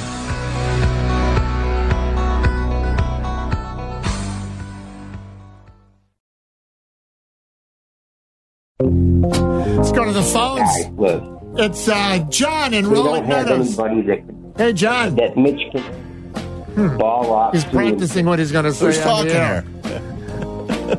the 10.23 10.29
phones. 10.33 10.61
Guys, 10.61 10.89
look, 10.97 11.23
It's 11.59 11.89
uh, 11.89 12.19
John 12.31 12.73
in 12.75 12.89
we 12.89 12.95
Rolling 12.95 13.29
Meadows. 13.29 13.77
that 13.77 14.25
Hey, 14.57 14.73
John. 14.73 15.15
that 15.17 15.37
Mitch 15.37 15.61
can 15.73 16.97
ball 16.99 17.33
off. 17.33 17.53
He's 17.55 17.65
practicing 17.65 18.27
what 18.27 18.39
he's 18.39 18.53
going 18.53 18.65
to 18.65 18.73
say. 18.73 18.87
Who's 18.87 18.99
on 19.07 19.27
the 19.27 19.31
talking 19.31 19.31
here? 19.31 20.99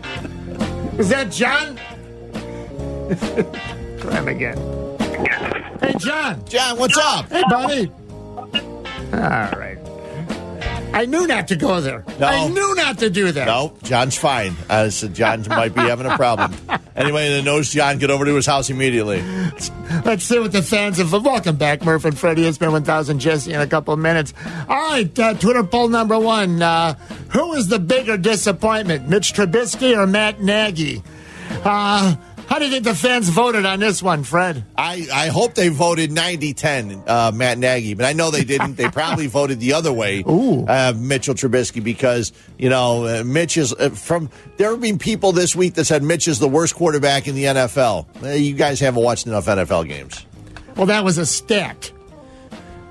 Is 1.00 1.10
that 1.10 1.32
John? 1.32 1.78
Try 4.00 4.16
him 4.16 4.28
again. 4.28 4.58
Hey, 5.82 5.94
John. 5.98 6.44
John, 6.48 6.78
what's 6.78 6.98
up? 6.98 7.30
Hey, 7.32 7.44
buddy. 7.50 7.92
All 9.14 9.60
right. 9.60 9.73
I 10.94 11.06
knew 11.06 11.26
not 11.26 11.48
to 11.48 11.56
go 11.56 11.82
there. 11.82 12.04
No. 12.20 12.28
I 12.28 12.48
knew 12.48 12.76
not 12.76 13.00
to 13.00 13.10
do 13.10 13.32
that. 13.32 13.48
No, 13.48 13.76
John's 13.84 14.18
fine. 14.18 14.56
I 14.70 14.90
said 14.90 15.16
John 15.16 15.44
might 15.50 15.74
be 15.74 15.82
having 15.82 16.06
a 16.06 16.16
problem. 16.16 16.54
Anybody 16.96 17.30
that 17.30 17.44
knows 17.44 17.72
John, 17.72 17.98
get 17.98 18.12
over 18.12 18.26
to 18.26 18.36
his 18.36 18.46
house 18.46 18.70
immediately. 18.70 19.22
Let's 20.06 20.24
see 20.24 20.40
what 20.40 20.52
the 20.52 20.62
fans 20.62 21.00
of. 21.00 21.12
Welcome 21.12 21.56
back, 21.56 21.84
Murph 21.84 22.06
and 22.06 22.18
Freddie. 22.18 22.46
It's 22.46 22.58
been 22.58 22.72
1,000 22.72 23.20
Jesse 23.20 23.52
in 23.52 23.60
a 23.60 23.68
couple 23.68 23.94
of 23.94 24.00
minutes. 24.00 24.34
All 24.70 24.90
right, 24.92 25.20
uh, 25.20 25.34
Twitter 25.34 25.64
poll 25.64 25.88
number 25.90 26.20
one. 26.20 26.62
Uh, 26.62 26.94
who 27.30 27.54
is 27.54 27.68
the 27.68 27.80
bigger 27.80 28.18
disappointment, 28.18 29.10
Mitch 29.10 29.34
Trubisky 29.34 29.98
or 29.98 30.06
Matt 30.06 30.42
Nagy? 30.42 31.02
Uh, 31.64 32.16
how 32.54 32.60
do 32.60 32.66
you 32.66 32.72
think 32.72 32.84
the 32.84 32.94
fans 32.94 33.30
voted 33.30 33.66
on 33.66 33.80
this 33.80 34.04
one, 34.04 34.24
Fred? 34.24 34.64
I, 34.78 35.08
I 35.12 35.28
hope 35.30 35.56
they 35.56 35.70
voted 35.70 36.12
90 36.12 36.54
10, 36.54 37.04
uh, 37.08 37.32
Matt 37.34 37.58
Nagy, 37.58 37.96
but 37.96 38.06
I 38.06 38.14
know 38.14 38.30
they 38.30 38.44
didn't. 38.44 38.76
They 38.76 38.90
probably 38.90 39.26
voted 39.40 39.60
the 39.60 39.74
other 39.74 39.92
way, 39.92 40.24
uh, 40.24 40.94
Mitchell 40.96 41.34
Trubisky, 41.34 41.84
because, 41.84 42.32
you 42.60 42.70
know, 42.70 43.08
uh, 43.08 43.24
Mitch 43.24 43.58
is 43.58 43.74
uh, 43.74 43.90
from. 43.90 44.30
There 44.58 44.70
have 44.70 44.80
been 44.80 45.00
people 45.00 45.32
this 45.32 45.56
week 45.56 45.74
that 45.74 45.86
said 45.86 46.04
Mitch 46.04 46.28
is 46.28 46.38
the 46.38 46.48
worst 46.48 46.76
quarterback 46.76 47.28
in 47.28 47.34
the 47.34 47.46
NFL. 47.46 48.06
Uh, 48.22 48.28
you 48.28 48.54
guys 48.54 48.80
haven't 48.80 49.02
watched 49.02 49.26
enough 49.26 49.48
NFL 49.48 49.88
games. 49.88 50.24
Well, 50.76 50.86
that 50.86 51.04
was 51.04 51.18
a 51.18 51.26
stat. 51.26 51.92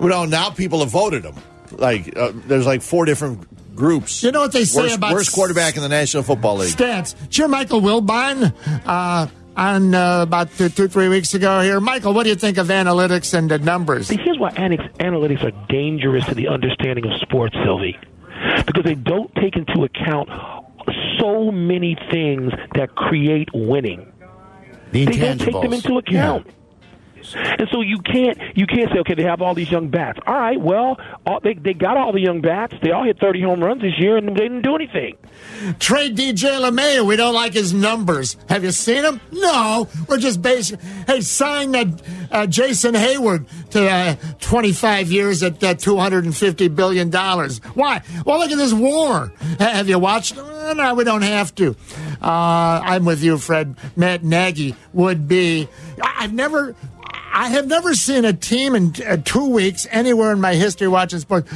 Well, 0.00 0.26
now 0.26 0.50
people 0.50 0.80
have 0.80 0.90
voted 0.90 1.24
him. 1.24 1.36
Like, 1.70 2.16
uh, 2.16 2.32
there's 2.34 2.66
like 2.66 2.82
four 2.82 3.04
different 3.04 3.46
groups. 3.76 4.24
You 4.24 4.32
know 4.32 4.40
what 4.40 4.52
they 4.52 4.64
say 4.64 4.82
worst, 4.82 4.96
about 4.96 5.12
worst 5.12 5.32
quarterback 5.32 5.76
in 5.76 5.82
the 5.82 5.88
National 5.88 6.24
Football 6.24 6.56
League. 6.56 6.74
Stats. 6.74 7.14
Did 7.30 7.46
Michael 7.48 7.80
Wilbon 7.80 8.52
uh, 8.86 9.26
on 9.56 9.94
uh, 9.94 10.22
about 10.22 10.50
two, 10.52 10.68
two, 10.68 10.88
three 10.88 11.08
weeks 11.08 11.34
ago 11.34 11.60
here? 11.60 11.80
Michael, 11.80 12.14
what 12.14 12.24
do 12.24 12.30
you 12.30 12.36
think 12.36 12.58
of 12.58 12.68
analytics 12.68 13.34
and 13.34 13.50
the 13.50 13.58
numbers? 13.58 14.08
See, 14.08 14.16
here's 14.16 14.38
why 14.38 14.50
analytics, 14.52 14.92
analytics 14.98 15.44
are 15.44 15.66
dangerous 15.68 16.24
to 16.26 16.34
the 16.34 16.48
understanding 16.48 17.06
of 17.06 17.20
sports, 17.20 17.54
Silvy, 17.64 17.98
because 18.66 18.84
they 18.84 18.94
don't 18.94 19.34
take 19.36 19.56
into 19.56 19.84
account 19.84 20.28
so 21.18 21.50
many 21.50 21.96
things 22.10 22.52
that 22.74 22.94
create 22.94 23.48
winning. 23.52 24.12
The 24.90 25.04
They 25.06 25.16
don't 25.18 25.38
take 25.38 25.60
them 25.60 25.72
into 25.72 25.98
account. 25.98 26.46
And 27.34 27.68
so 27.72 27.80
you 27.80 27.98
can't 27.98 28.38
you 28.56 28.66
can't 28.66 28.90
say 28.92 28.98
okay 29.00 29.14
they 29.14 29.22
have 29.24 29.40
all 29.42 29.54
these 29.54 29.70
young 29.70 29.88
bats. 29.88 30.18
All 30.26 30.34
right, 30.34 30.60
well 30.60 30.98
all, 31.26 31.40
they 31.40 31.54
they 31.54 31.74
got 31.74 31.96
all 31.96 32.12
the 32.12 32.20
young 32.20 32.40
bats. 32.40 32.74
They 32.82 32.90
all 32.90 33.04
hit 33.04 33.18
30 33.20 33.42
home 33.42 33.62
runs 33.62 33.82
this 33.82 33.98
year 33.98 34.16
and 34.16 34.28
they 34.28 34.34
didn't 34.34 34.62
do 34.62 34.74
anything. 34.74 35.16
Trade 35.78 36.16
DJ 36.16 36.58
LeMahieu. 36.60 37.06
We 37.06 37.16
don't 37.16 37.34
like 37.34 37.52
his 37.52 37.72
numbers. 37.72 38.36
Have 38.48 38.64
you 38.64 38.70
seen 38.72 39.04
him? 39.04 39.20
No. 39.30 39.88
We're 40.08 40.18
just 40.18 40.42
basic. 40.42 40.80
Hey, 41.06 41.20
sign 41.20 41.72
that 41.72 42.02
uh, 42.30 42.46
Jason 42.46 42.94
Heyward 42.94 43.46
to 43.70 43.88
uh, 43.88 44.16
25 44.40 45.10
years 45.12 45.42
at 45.42 45.62
uh, 45.62 45.74
250 45.74 46.68
billion 46.68 47.10
dollars. 47.10 47.58
Why? 47.74 48.02
Well, 48.26 48.38
look 48.38 48.50
at 48.50 48.58
this 48.58 48.72
war. 48.72 49.32
Ha- 49.58 49.70
Have 49.72 49.88
you 49.88 49.98
watched? 49.98 50.36
Uh, 50.38 50.74
no, 50.74 50.94
we 50.94 51.04
don't 51.04 51.22
have 51.22 51.54
to. 51.56 51.76
Uh, 52.20 52.80
I'm 52.84 53.04
with 53.04 53.22
you, 53.22 53.38
Fred. 53.38 53.76
Matt 53.96 54.22
Nagy 54.24 54.74
would 54.92 55.26
be. 55.28 55.68
I've 56.02 56.32
never. 56.32 56.74
I 57.34 57.48
have 57.48 57.66
never 57.66 57.94
seen 57.94 58.24
a 58.26 58.32
team 58.32 58.74
in 58.74 58.92
uh, 59.06 59.16
two 59.24 59.48
weeks 59.48 59.86
anywhere 59.90 60.32
in 60.32 60.40
my 60.40 60.54
history 60.54 60.86
watching 60.88 61.18
sports 61.20 61.50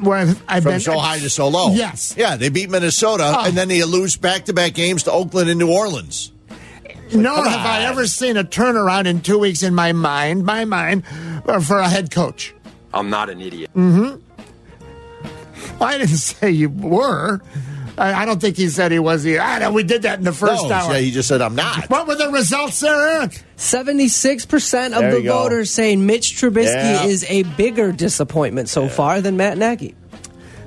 where 0.00 0.18
I've, 0.18 0.42
I've 0.48 0.62
From 0.62 0.72
been 0.72 0.80
so 0.80 0.98
high 0.98 1.18
to 1.18 1.28
so 1.28 1.48
low. 1.48 1.72
Yes. 1.74 2.14
Yeah, 2.16 2.36
they 2.36 2.48
beat 2.48 2.70
Minnesota, 2.70 3.34
Oh. 3.36 3.44
and 3.44 3.54
then 3.56 3.68
they 3.68 3.82
lose 3.84 4.16
back 4.16 4.46
to 4.46 4.52
back 4.54 4.72
games 4.74 5.02
to 5.04 5.12
Oakland 5.12 5.50
and 5.50 5.58
New 5.58 5.70
Orleans. 5.70 6.32
Nor 7.12 7.34
come 7.36 7.46
have 7.46 7.66
I 7.66 7.82
ever 7.84 8.06
seen 8.06 8.36
a 8.38 8.44
turnaround 8.44 9.06
in 9.06 9.20
two 9.20 9.38
weeks 9.38 9.62
in 9.62 9.74
my 9.74 9.92
mind, 9.92 10.46
my 10.46 10.64
mind, 10.64 11.04
uh, 11.46 11.60
for 11.60 11.78
a 11.78 11.88
head 11.88 12.10
coach. 12.10 12.54
I'm 12.94 13.10
not 13.10 13.28
an 13.28 13.40
idiot. 13.42 13.70
Mm-hmm. 13.76 14.22
I 15.82 15.98
didn't 15.98 16.08
say 16.16 16.50
you 16.50 16.70
were. 16.70 17.40
I, 17.96 18.22
I 18.22 18.24
don't 18.24 18.40
think 18.40 18.56
he 18.56 18.68
said 18.68 18.90
he 18.92 18.98
was 18.98 19.26
either. 19.26 19.40
I 19.40 19.58
know 19.60 19.72
we 19.72 19.82
did 19.84 20.02
that 20.02 20.18
in 20.18 20.24
the 20.24 20.32
first 20.32 20.64
no, 20.64 20.72
hour. 20.72 20.92
yeah, 20.94 20.98
he 20.98 21.10
just 21.10 21.28
said 21.28 21.40
I'm 21.40 21.54
not. 21.54 21.88
What 21.90 22.06
were 22.08 22.16
the 22.16 22.28
results 22.30 22.80
there, 22.80 23.20
Eric? 23.20 23.42
76% 23.56 24.86
of 24.94 25.00
There 25.00 25.10
the 25.12 25.16
you 25.18 25.22
go. 25.24 25.42
voters 25.42 25.70
saying 25.70 26.04
Mitch 26.04 26.32
Trubisky 26.36 26.64
Yeah. 26.74 27.04
is 27.04 27.24
a 27.28 27.42
bigger 27.42 27.92
disappointment 27.92 28.68
so 28.68 28.88
far 28.88 29.20
than 29.20 29.36
Matt 29.36 29.58
Nagy. 29.58 29.94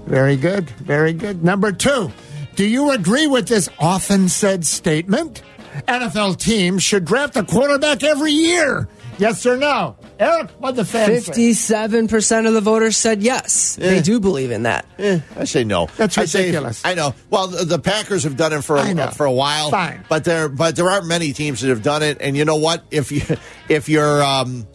Very 0.05 0.37
good. 0.37 0.69
Very 0.69 1.11
good. 1.13 1.43
Number 1.43 1.71
two, 1.71 2.11
do 2.55 2.65
you 2.65 2.91
agree 2.91 3.27
with 3.27 3.47
this 3.47 3.67
often 3.79 4.29
said 4.29 4.65
statement? 4.65 5.43
NFL 5.87 6.37
teams 6.39 6.81
should 6.81 7.05
draft 7.05 7.35
a 7.35 7.43
quarterback 7.43 8.03
every 8.03 8.31
year. 8.31 8.87
Yes 9.19 9.45
or 9.45 9.57
no? 9.57 9.97
Eric, 10.19 10.49
what 10.57 10.75
the 10.75 10.83
fans? 10.85 11.25
Fifty-seven 11.27 12.07
percent 12.07 12.47
of 12.47 12.53
the 12.53 12.61
voters 12.61 12.97
said 12.97 13.21
yes. 13.21 13.75
They 13.75 14.01
do 14.01 14.19
believe 14.19 14.49
in 14.51 14.63
that. 14.63 14.85
Eh, 14.97 15.19
I 15.35 15.43
say 15.43 15.63
no. 15.63 15.87
That's 15.97 16.17
I 16.17 16.25
say- 16.25 16.45
ridiculous. 16.47 16.81
I 16.83 16.95
know. 16.95 17.13
Well, 17.29 17.47
the, 17.47 17.65
the 17.65 17.79
Packers 17.79 18.23
have 18.23 18.35
done 18.35 18.51
it 18.53 18.63
for 18.63 18.77
I 18.77 18.93
know. 18.93 19.05
a, 19.05 19.11
for 19.11 19.25
a 19.25 19.31
while. 19.31 19.69
Fine. 19.69 20.05
but 20.09 20.23
there 20.23 20.49
but 20.49 20.75
there 20.75 20.89
aren't 20.89 21.05
many 21.05 21.33
teams 21.33 21.61
that 21.61 21.69
have 21.69 21.83
done 21.83 22.01
it. 22.03 22.17
And 22.19 22.35
you 22.35 22.45
know 22.45 22.55
what? 22.55 22.83
If 22.89 23.11
you 23.11 23.21
if 23.69 23.89
you're 23.89 24.23
um, 24.23 24.67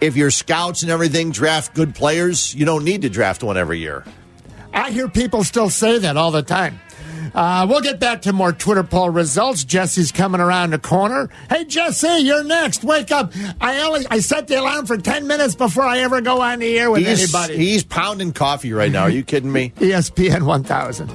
if 0.00 0.16
your 0.16 0.30
scouts 0.30 0.82
and 0.82 0.90
everything 0.90 1.30
draft 1.30 1.74
good 1.74 1.94
players, 1.94 2.54
you 2.54 2.64
don't 2.66 2.84
need 2.84 3.02
to 3.02 3.08
draft 3.08 3.42
one 3.44 3.56
every 3.56 3.78
year. 3.78 4.04
I 4.72 4.90
hear 4.90 5.08
people 5.08 5.44
still 5.44 5.68
say 5.70 5.98
that 5.98 6.16
all 6.16 6.30
the 6.30 6.42
time. 6.42 6.80
Uh, 7.34 7.66
we'll 7.68 7.80
get 7.80 8.00
back 8.00 8.22
to 8.22 8.32
more 8.32 8.52
Twitter 8.52 8.82
poll 8.82 9.10
results. 9.10 9.64
Jesse's 9.64 10.12
coming 10.12 10.40
around 10.40 10.70
the 10.70 10.78
corner. 10.78 11.28
Hey, 11.48 11.64
Jesse, 11.64 12.18
you're 12.20 12.44
next. 12.44 12.84
Wake 12.84 13.10
up. 13.12 13.32
I 13.60 13.80
only 13.82 14.06
I 14.10 14.20
set 14.20 14.48
the 14.48 14.56
alarm 14.60 14.86
for 14.86 14.96
10 14.96 15.26
minutes 15.26 15.54
before 15.54 15.84
I 15.84 15.98
ever 16.00 16.20
go 16.20 16.40
on 16.40 16.58
the 16.58 16.78
air 16.78 16.90
with 16.90 17.06
He's, 17.06 17.34
anybody. 17.34 17.56
he's 17.56 17.84
pounding 17.84 18.32
coffee 18.32 18.72
right 18.72 18.90
now. 18.90 19.02
Are 19.02 19.10
you 19.10 19.22
kidding 19.22 19.52
me? 19.52 19.70
ESPN 19.76 20.42
1000. 20.42 21.10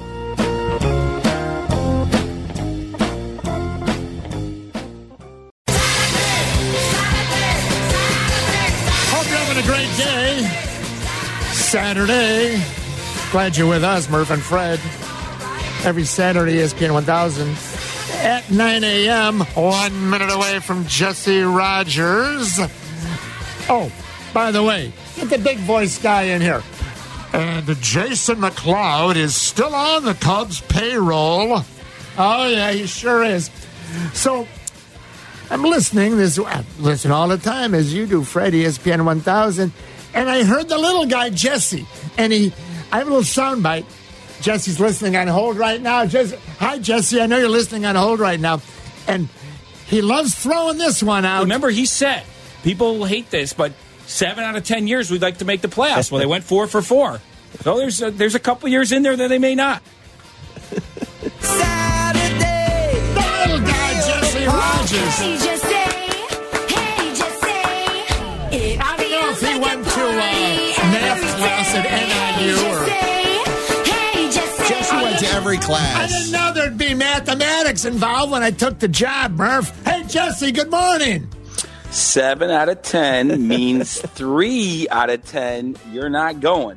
Hope 9.08 9.26
you're 9.28 9.38
having 9.38 9.62
a 9.62 9.66
great 9.66 9.96
day. 9.96 10.42
Saturday. 11.52 12.62
Glad 13.30 13.56
you're 13.56 13.68
with 13.68 13.84
us, 13.84 14.08
Murph 14.10 14.30
and 14.30 14.42
Fred. 14.42 14.78
Every 15.84 16.04
Saturday, 16.04 16.56
ESPN 16.56 16.92
1000 16.92 17.56
at 18.24 18.50
9 18.50 18.84
a.m. 18.84 19.40
One 19.40 20.10
minute 20.10 20.32
away 20.32 20.58
from 20.60 20.86
Jesse 20.86 21.42
Rogers. 21.42 22.58
Oh, 23.68 23.92
by 24.32 24.50
the 24.50 24.62
way, 24.62 24.92
get 25.16 25.30
the 25.30 25.38
big 25.38 25.58
voice 25.58 25.98
guy 25.98 26.22
in 26.22 26.40
here. 26.40 26.62
And 27.32 27.66
Jason 27.80 28.36
McLeod 28.36 29.16
is 29.16 29.36
still 29.36 29.74
on 29.74 30.04
the 30.04 30.14
Cubs 30.14 30.60
payroll. 30.62 31.62
Oh, 32.18 32.48
yeah, 32.48 32.72
he 32.72 32.86
sure 32.86 33.22
is. 33.22 33.50
So 34.12 34.48
I'm 35.50 35.62
listening. 35.62 36.16
This 36.16 36.38
I 36.38 36.64
listen 36.78 37.10
all 37.10 37.28
the 37.28 37.38
time 37.38 37.74
as 37.74 37.92
you 37.92 38.06
do, 38.06 38.24
Fred, 38.24 38.52
ESPN 38.52 39.04
1000. 39.04 39.72
And 40.14 40.30
I 40.30 40.44
heard 40.44 40.68
the 40.68 40.78
little 40.78 41.06
guy, 41.06 41.30
Jesse. 41.30 41.86
And 42.16 42.32
he, 42.32 42.52
I 42.90 42.98
have 42.98 43.06
a 43.06 43.10
little 43.10 43.22
soundbite. 43.22 43.84
Jesse's 44.40 44.78
listening 44.78 45.16
on 45.16 45.26
hold 45.28 45.56
right 45.56 45.80
now. 45.80 46.06
Jesse, 46.06 46.36
hi, 46.58 46.78
Jesse. 46.78 47.20
I 47.20 47.26
know 47.26 47.38
you're 47.38 47.48
listening 47.48 47.84
on 47.84 47.94
hold 47.96 48.20
right 48.20 48.38
now. 48.38 48.60
And 49.06 49.28
he 49.86 50.02
loves 50.02 50.34
throwing 50.34 50.78
this 50.78 51.02
one 51.02 51.24
out. 51.24 51.42
Remember, 51.42 51.70
he 51.70 51.86
said 51.86 52.24
people 52.62 53.04
hate 53.04 53.30
this, 53.30 53.52
but 53.52 53.72
seven 54.06 54.44
out 54.44 54.56
of 54.56 54.64
ten 54.64 54.86
years 54.86 55.10
we'd 55.10 55.22
like 55.22 55.38
to 55.38 55.44
make 55.44 55.60
the 55.62 55.68
playoffs. 55.68 56.10
Well, 56.10 56.20
they 56.20 56.26
went 56.26 56.44
four 56.44 56.66
for 56.66 56.82
four. 56.82 57.20
So 57.62 57.78
there's 57.78 58.02
a, 58.02 58.10
there's 58.10 58.34
a 58.34 58.40
couple 58.40 58.68
years 58.68 58.92
in 58.92 59.02
there 59.02 59.16
that 59.16 59.28
they 59.28 59.38
may 59.38 59.54
not. 59.54 59.82
The 60.70 60.78
little 63.48 63.60
guy, 63.66 63.94
Jesse 64.06 64.46
Rogers. 64.46 65.18
Hey, 65.18 65.36
Jesse. 65.36 65.66
Hey, 66.74 67.14
Jesse. 67.14 68.78
I 68.78 68.96
don't 68.98 69.10
know 69.10 69.30
if 69.30 69.40
he 69.40 69.58
went 69.58 69.84
to 69.84 70.00
uh, 70.00 70.14
math 70.92 71.36
class 71.38 71.74
at 71.74 71.84
NIU 72.38 73.10
or. 73.12 73.15
Jesse 75.18 75.24
went 75.24 75.32
to 75.32 75.36
every 75.36 75.58
class. 75.58 75.96
I 75.96 76.06
didn't 76.06 76.32
know 76.32 76.52
there'd 76.52 76.78
be 76.78 76.94
mathematics 76.94 77.84
involved 77.84 78.32
when 78.32 78.42
I 78.42 78.50
took 78.50 78.78
the 78.78 78.88
job, 78.88 79.32
Murph. 79.32 79.72
Hey, 79.84 80.04
Jesse, 80.04 80.52
good 80.52 80.70
morning. 80.70 81.28
Seven 81.90 82.50
out 82.50 82.68
of 82.68 82.82
ten 82.82 83.46
means 83.48 84.00
three 84.00 84.86
out 84.90 85.08
of 85.08 85.24
ten 85.24 85.76
you're 85.92 86.10
not 86.10 86.40
going. 86.40 86.76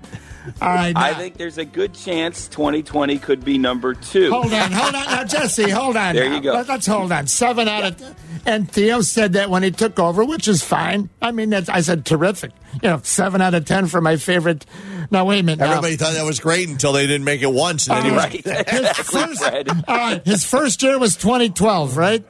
All 0.62 0.68
right, 0.74 0.96
I 0.96 1.14
think 1.14 1.38
there's 1.38 1.58
a 1.58 1.66
good 1.66 1.94
chance 1.94 2.48
2020 2.48 3.18
could 3.20 3.44
be 3.44 3.58
number 3.58 3.94
two. 3.94 4.30
Hold 4.32 4.54
on, 4.54 4.72
hold 4.72 4.96
on. 4.96 5.06
Now, 5.06 5.24
Jesse, 5.24 5.70
hold 5.70 5.96
on. 5.98 6.16
There 6.16 6.30
now. 6.30 6.36
you 6.36 6.42
go. 6.42 6.54
Let- 6.54 6.68
Let's 6.68 6.86
hold 6.88 7.12
on. 7.12 7.28
Seven 7.28 7.68
out 7.68 7.84
of. 8.02 8.16
And 8.46 8.72
Theo 8.72 9.02
said 9.02 9.34
that 9.34 9.50
when 9.50 9.64
he 9.64 9.72
took 9.72 10.00
over, 10.00 10.24
which 10.24 10.48
is 10.48 10.64
fine. 10.64 11.10
I 11.22 11.32
mean, 11.32 11.50
that's, 11.50 11.68
I 11.70 11.82
said 11.82 12.06
terrific. 12.06 12.52
You 12.82 12.90
know, 12.90 13.02
seven 13.04 13.42
out 13.42 13.54
of 13.54 13.66
ten 13.66 13.88
for 13.88 14.00
my 14.02 14.16
favorite. 14.18 14.66
Now 15.12 15.26
wait 15.26 15.40
a 15.40 15.44
minute. 15.44 15.60
now. 15.60 15.72
Everybody 15.72 15.96
thought 15.98 16.14
that 16.14 16.24
was 16.26 16.40
great 16.40 16.70
until 16.70 16.94
they 16.94 17.06
didn't 17.08 17.26
make 17.26 17.42
it 17.42 17.52
once. 17.52 17.90
And 17.90 17.98
then 17.98 18.06
he 18.06 18.12
was- 18.12 18.24
right. 18.24 18.68
His 18.70 18.98
first, 18.98 19.44
all 19.88 19.98
right. 19.98 20.26
His 20.26 20.46
first 20.46 20.82
year 20.84 20.98
was 21.00 21.16
2012, 21.18 21.98
right? 21.98 22.24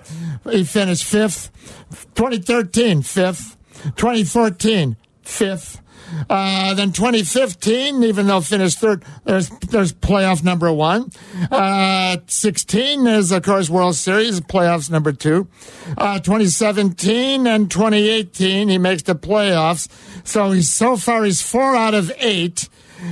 He 0.49 0.63
finished 0.63 1.03
fifth. 1.03 1.51
2013, 2.15 3.01
fifth. 3.01 3.57
2014, 3.97 4.95
fifth. 5.23 5.81
Uh, 6.29 6.73
then 6.73 6.91
2015, 6.91 8.03
even 8.03 8.27
though 8.27 8.41
finished 8.41 8.79
third, 8.79 9.03
there's 9.25 9.49
there's 9.69 9.93
playoff 9.93 10.43
number 10.43 10.71
one. 10.71 11.09
Uh, 11.51 12.17
16 12.27 13.07
is 13.07 13.31
of 13.31 13.43
course 13.43 13.69
World 13.69 13.95
Series 13.95 14.39
playoffs 14.41 14.89
number 14.89 15.11
two. 15.11 15.47
Uh, 15.97 16.19
2017 16.19 17.47
and 17.47 17.69
2018 17.71 18.69
he 18.69 18.77
makes 18.77 19.03
the 19.03 19.15
playoffs. 19.15 19.87
So 20.27 20.51
he's 20.51 20.71
so 20.71 20.97
far 20.97 21.23
he's 21.23 21.41
four 21.41 21.75
out 21.75 21.93
of 21.93 22.11
eight. 22.17 22.69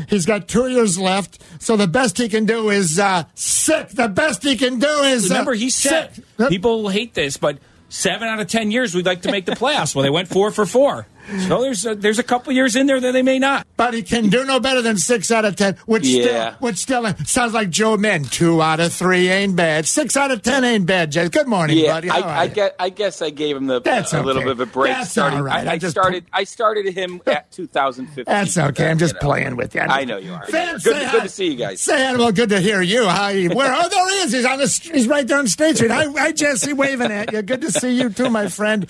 He's 0.10 0.26
got 0.26 0.48
two 0.48 0.68
years 0.70 1.00
left. 1.00 1.42
So 1.62 1.78
the 1.78 1.88
best 1.88 2.18
he 2.18 2.28
can 2.30 2.46
do 2.46 2.70
is 2.70 3.00
uh, 3.00 3.24
sick. 3.36 3.90
The 3.90 4.08
best 4.10 4.44
he 4.44 4.58
can 4.58 4.80
do 4.80 4.88
is 4.88 5.32
uh, 5.32 5.34
Remember, 5.36 5.54
he 5.54 5.70
said 5.70 6.14
sick. 6.16 6.50
people 6.50 6.90
hate 6.90 7.14
this, 7.14 7.38
but 7.38 7.58
seven 7.90 8.28
out 8.28 8.40
of 8.40 8.48
ten 8.48 8.70
years 8.70 8.94
we'd 8.94 9.06
like 9.06 9.22
to 9.22 9.32
make 9.32 9.46
the 9.46 9.54
playoffs. 9.54 9.96
Well, 9.96 10.04
they 10.04 10.10
went 10.10 10.28
four 10.28 10.52
for 10.52 10.66
four. 10.66 11.08
So 11.48 11.62
there's 11.62 11.86
a, 11.86 11.96
there's 11.96 12.20
a 12.20 12.24
couple 12.24 12.54
years 12.54 12.76
in 12.76 12.88
there 12.88 13.00
that 13.00 13.12
they 13.12 13.22
may 13.24 13.40
not. 13.40 13.68
But 13.76 13.94
he 13.94 14.02
can 14.04 14.30
do 14.30 14.46
no 14.46 14.60
better 14.60 14.82
than 14.82 14.98
six 14.98 15.30
out 15.32 15.46
of 15.46 15.56
ten, 15.56 15.76
which 15.86 16.06
Yeah. 16.06 16.24
still, 16.24 16.52
which 16.60 16.78
still 16.78 17.14
sounds 17.26 17.54
like 17.54 17.70
Joe 17.70 17.98
Men. 17.98 18.24
Two 18.24 18.62
out 18.62 18.80
of 18.80 18.94
three 18.94 19.30
ain't 19.30 19.56
bad. 19.56 19.86
Six 19.86 20.16
out 20.18 20.32
of 20.32 20.42
ten 20.42 20.64
ain't 20.64 20.86
bad. 20.86 21.12
Jay. 21.12 21.30
Good 21.30 21.48
morning, 21.48 21.78
Yeah, 21.78 21.94
buddy. 21.94 22.10
I, 22.10 22.42
I, 22.44 22.48
guess, 22.48 22.72
I 22.80 22.90
guess 22.90 23.22
I 23.22 23.30
gave 23.30 23.56
him 23.58 23.68
the, 23.68 23.82
That's 23.82 24.14
a 24.14 24.22
little 24.24 24.42
bit 24.42 24.52
of 24.52 24.60
a 24.60 24.66
break. 24.66 24.94
That's 24.94 25.12
starting, 25.12 25.40
all 25.40 25.46
right. 25.46 25.68
I, 25.68 25.74
I 25.74 25.78
started. 25.80 26.26
I 26.34 26.44
started 26.46 26.94
him 26.94 27.22
at 27.28 27.52
2015. 27.52 28.24
That's 28.26 28.58
okay. 28.58 28.90
I'm 28.90 28.98
just 28.98 29.16
You 29.16 29.20
know. 29.22 29.28
playing 29.28 29.56
with 29.58 29.76
you. 29.76 29.82
I 29.82 30.06
know 30.06 30.18
you 30.18 30.34
are. 30.34 30.46
Fans, 30.48 30.84
good, 30.84 31.12
good 31.12 31.24
to 31.24 31.30
see 31.30 31.52
you 31.52 31.56
guys. 31.58 31.82
Say 31.82 32.04
hi. 32.06 32.16
Well, 32.16 32.32
good 32.32 32.50
to 32.50 32.60
hear 32.60 32.82
you. 32.82 33.08
How 33.08 33.30
you? 33.30 33.50
Where? 33.50 33.72
Oh, 33.76 33.90
there 33.90 34.10
he 34.10 34.16
is. 34.26 34.32
He's 34.34 34.46
on 34.46 34.60
the. 34.60 34.90
He's 34.94 35.08
right 35.08 35.28
there 35.28 35.38
on 35.40 35.48
State 35.48 35.76
Street. 35.78 35.92
Hi, 35.92 36.06
hi, 36.12 36.32
Jesse, 36.32 36.74
waving 36.74 37.12
at 37.12 37.32
you. 37.34 37.42
Good 37.42 37.62
to 37.62 37.72
see 37.72 37.92
you 37.92 38.10
too, 38.10 38.30
my 38.30 38.48
friend. 38.48 38.86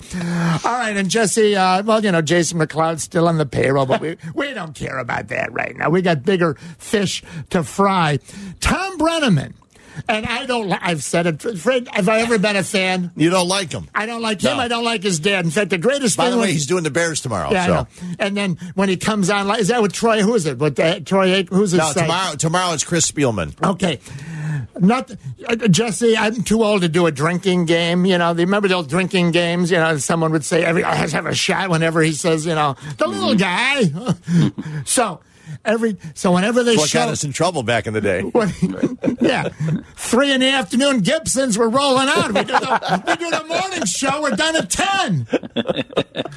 All 0.64 0.72
right, 0.72 0.96
and 0.96 1.08
Jesse. 1.10 1.56
Uh, 1.56 1.82
well, 1.82 2.02
you 2.04 2.12
know, 2.12 2.22
Jason 2.28 2.58
McLeod's 2.58 3.02
still 3.02 3.26
on 3.26 3.38
the 3.38 3.46
payroll, 3.46 3.86
but 3.86 4.00
we 4.00 4.16
we 4.34 4.54
don't 4.54 4.74
care 4.74 4.98
about 4.98 5.28
that 5.28 5.52
right 5.52 5.76
now. 5.76 5.90
We 5.90 6.02
got 6.02 6.22
bigger 6.22 6.54
fish 6.78 7.22
to 7.50 7.64
fry. 7.64 8.18
Tom 8.60 8.98
Brennaman. 8.98 9.54
And 10.08 10.26
I 10.26 10.46
don't. 10.46 10.68
li- 10.68 10.78
I've 10.80 11.02
said 11.02 11.26
it, 11.26 11.42
Fred. 11.58 11.88
Have 11.88 12.08
I 12.08 12.20
ever 12.20 12.38
been 12.38 12.54
a 12.54 12.62
fan? 12.62 13.10
You 13.16 13.30
don't 13.30 13.48
like 13.48 13.72
him. 13.72 13.88
I 13.92 14.06
don't 14.06 14.22
like 14.22 14.40
him. 14.40 14.56
No. 14.56 14.62
I 14.62 14.68
don't 14.68 14.84
like 14.84 15.02
his 15.02 15.18
dad. 15.18 15.44
In 15.44 15.50
fact, 15.50 15.70
the 15.70 15.78
greatest 15.78 16.16
By 16.16 16.30
the 16.30 16.36
way, 16.36 16.42
was- 16.42 16.50
he's 16.52 16.66
doing 16.66 16.84
the 16.84 16.90
Bears 16.92 17.20
tomorrow. 17.20 17.50
yeah, 17.50 17.64
I 17.64 17.66
know. 17.66 17.86
And 18.20 18.36
then 18.36 18.58
when 18.76 18.88
he 18.88 18.96
comes 18.96 19.28
on, 19.28 19.50
is 19.58 19.66
that 19.68 19.82
with 19.82 19.92
Troy? 19.92 20.22
Who 20.22 20.36
is 20.36 20.46
it? 20.46 20.58
With 20.58 20.78
uh, 20.78 21.00
Troy? 21.00 21.42
Who's 21.42 21.72
his 21.72 21.78
No, 21.80 21.86
site? 21.90 22.04
tomorrow. 22.04 22.36
Tomorrow 22.36 22.74
it's 22.74 22.84
Chris 22.84 23.10
Spielman. 23.10 23.60
Okay. 23.60 23.98
Not 24.78 25.10
uh, 25.46 25.56
Jesse. 25.68 26.16
I'm 26.16 26.42
too 26.42 26.62
old 26.62 26.82
to 26.82 26.88
do 26.88 27.06
a 27.06 27.12
drinking 27.12 27.66
game. 27.66 28.04
You 28.04 28.18
know, 28.18 28.32
remember 28.32 28.68
the 28.68 28.74
old 28.74 28.88
drinking 28.88 29.32
games? 29.32 29.70
You 29.70 29.78
know, 29.78 29.96
someone 29.98 30.32
would 30.32 30.44
say 30.44 30.64
every 30.64 30.84
I 30.84 30.94
have 30.94 31.10
to 31.10 31.16
have 31.16 31.26
a 31.26 31.34
shot 31.34 31.70
whenever 31.70 32.00
he 32.02 32.12
says, 32.12 32.46
you 32.46 32.54
know, 32.54 32.76
the 32.96 33.06
little 33.06 33.34
guy. 33.34 33.84
so 34.84 35.20
every 35.64 35.96
so 36.14 36.32
whenever 36.32 36.62
they 36.62 36.72
That's 36.72 36.82
what 36.82 36.88
show, 36.90 36.98
got 37.00 37.08
us 37.08 37.24
in 37.24 37.32
trouble 37.32 37.62
back 37.62 37.86
in 37.86 37.94
the 37.94 38.00
day. 38.00 38.22
when- 38.32 38.52
yeah, 39.20 39.48
three 39.96 40.32
in 40.32 40.40
the 40.40 40.48
afternoon, 40.48 41.00
Gibsons 41.00 41.58
were 41.58 41.68
rolling 41.68 42.08
out. 42.08 42.28
We 42.28 42.40
do, 42.44 42.52
the, 42.52 43.02
we 43.06 43.16
do 43.16 43.30
the 43.30 43.44
morning 43.44 43.84
show. 43.86 44.22
We're 44.22 44.30
done 44.30 44.56
at 44.56 44.70
ten. 44.70 45.26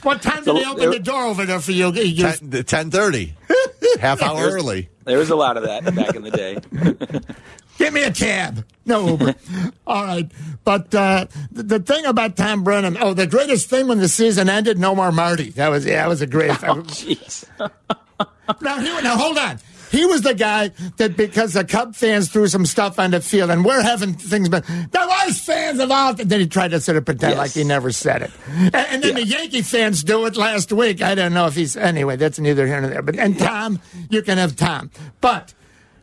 What 0.04 0.22
time 0.22 0.44
did 0.44 0.56
they 0.56 0.66
open 0.66 0.90
the 0.92 1.00
door 1.00 1.24
over 1.24 1.46
there 1.46 1.60
for 1.60 1.72
you? 1.72 1.92
you 1.94 2.64
Ten 2.64 2.92
thirty, 2.92 3.36
half 4.00 4.22
hour 4.22 4.50
early. 4.50 4.90
There 5.06 5.18
was 5.18 5.30
a 5.30 5.36
lot 5.36 5.58
of 5.58 5.64
that 5.64 5.84
back 5.96 6.16
in 6.16 6.24
the 6.24 6.32
day. 6.32 6.58
Give 7.78 7.94
me 7.94 8.04
a 8.04 8.12
cab. 8.12 8.66
No 8.86 9.08
Uber. 9.10 9.36
All 9.88 10.04
right. 10.04 10.32
But 10.64 10.94
uh, 10.94 11.26
the, 11.52 11.64
the 11.64 11.80
thing 11.80 12.06
about 12.06 12.36
Tom 12.36 12.64
Brennan, 12.64 12.98
oh, 13.00 13.14
the 13.14 13.28
greatest 13.28 13.70
thing 13.70 13.88
when 13.88 13.98
the 14.00 14.08
season 14.08 14.50
ended, 14.50 14.78
no 14.78 14.94
more 14.96 15.12
Marty. 15.12 15.50
That 15.52 15.70
was, 15.70 15.86
yeah, 15.86 15.98
that 16.04 16.10
was 16.10 16.22
a 16.22 16.28
great 16.28 16.52
Oh, 16.64 16.82
jeez. 16.84 17.46
now, 18.62 18.80
he, 18.80 19.02
now, 19.02 19.18
hold 19.18 19.38
on. 19.38 19.60
He 19.92 20.06
was 20.06 20.22
the 20.22 20.34
guy 20.34 20.70
that 20.98 21.18
because 21.18 21.52
the 21.54 21.66
Cub 21.66 21.96
fans 21.96 22.30
threw 22.32 22.48
some 22.48 22.66
stuff 22.66 22.98
on 22.98 23.12
the 23.12 23.20
field, 23.20 23.50
and 23.50 23.66
we're 23.66 23.82
having 23.82 24.14
things, 24.14 24.48
but 24.48 24.66
there 24.66 25.06
was 25.08 25.38
fans 25.42 25.82
involved. 25.82 26.22
And 26.22 26.30
then 26.30 26.40
he 26.40 26.48
tried 26.48 26.70
to 26.72 26.80
sort 26.80 26.96
of 26.98 27.04
pretend 27.04 27.32
Yes. 27.32 27.38
like 27.38 27.52
he 27.52 27.66
never 27.66 27.92
said 27.92 28.22
it. 28.22 28.32
And, 28.48 28.74
and 28.76 29.04
then 29.04 29.16
the 29.16 29.26
Yankee 29.26 29.62
fans 29.64 30.02
do 30.02 30.26
it 30.28 30.38
last 30.38 30.72
week. 30.72 31.02
I 31.02 31.14
don't 31.14 31.34
know 31.34 31.46
if 31.48 31.56
he's 31.56 31.76
anyway. 31.76 32.16
That's 32.16 32.40
neither 32.40 32.66
here 32.68 32.80
nor 32.80 32.90
there. 32.90 33.02
But 33.02 33.18
and 33.20 33.38
Tom, 33.38 33.80
you 34.10 34.22
can 34.22 34.38
have 34.38 34.56
Tom, 34.56 34.92
but. 35.20 35.54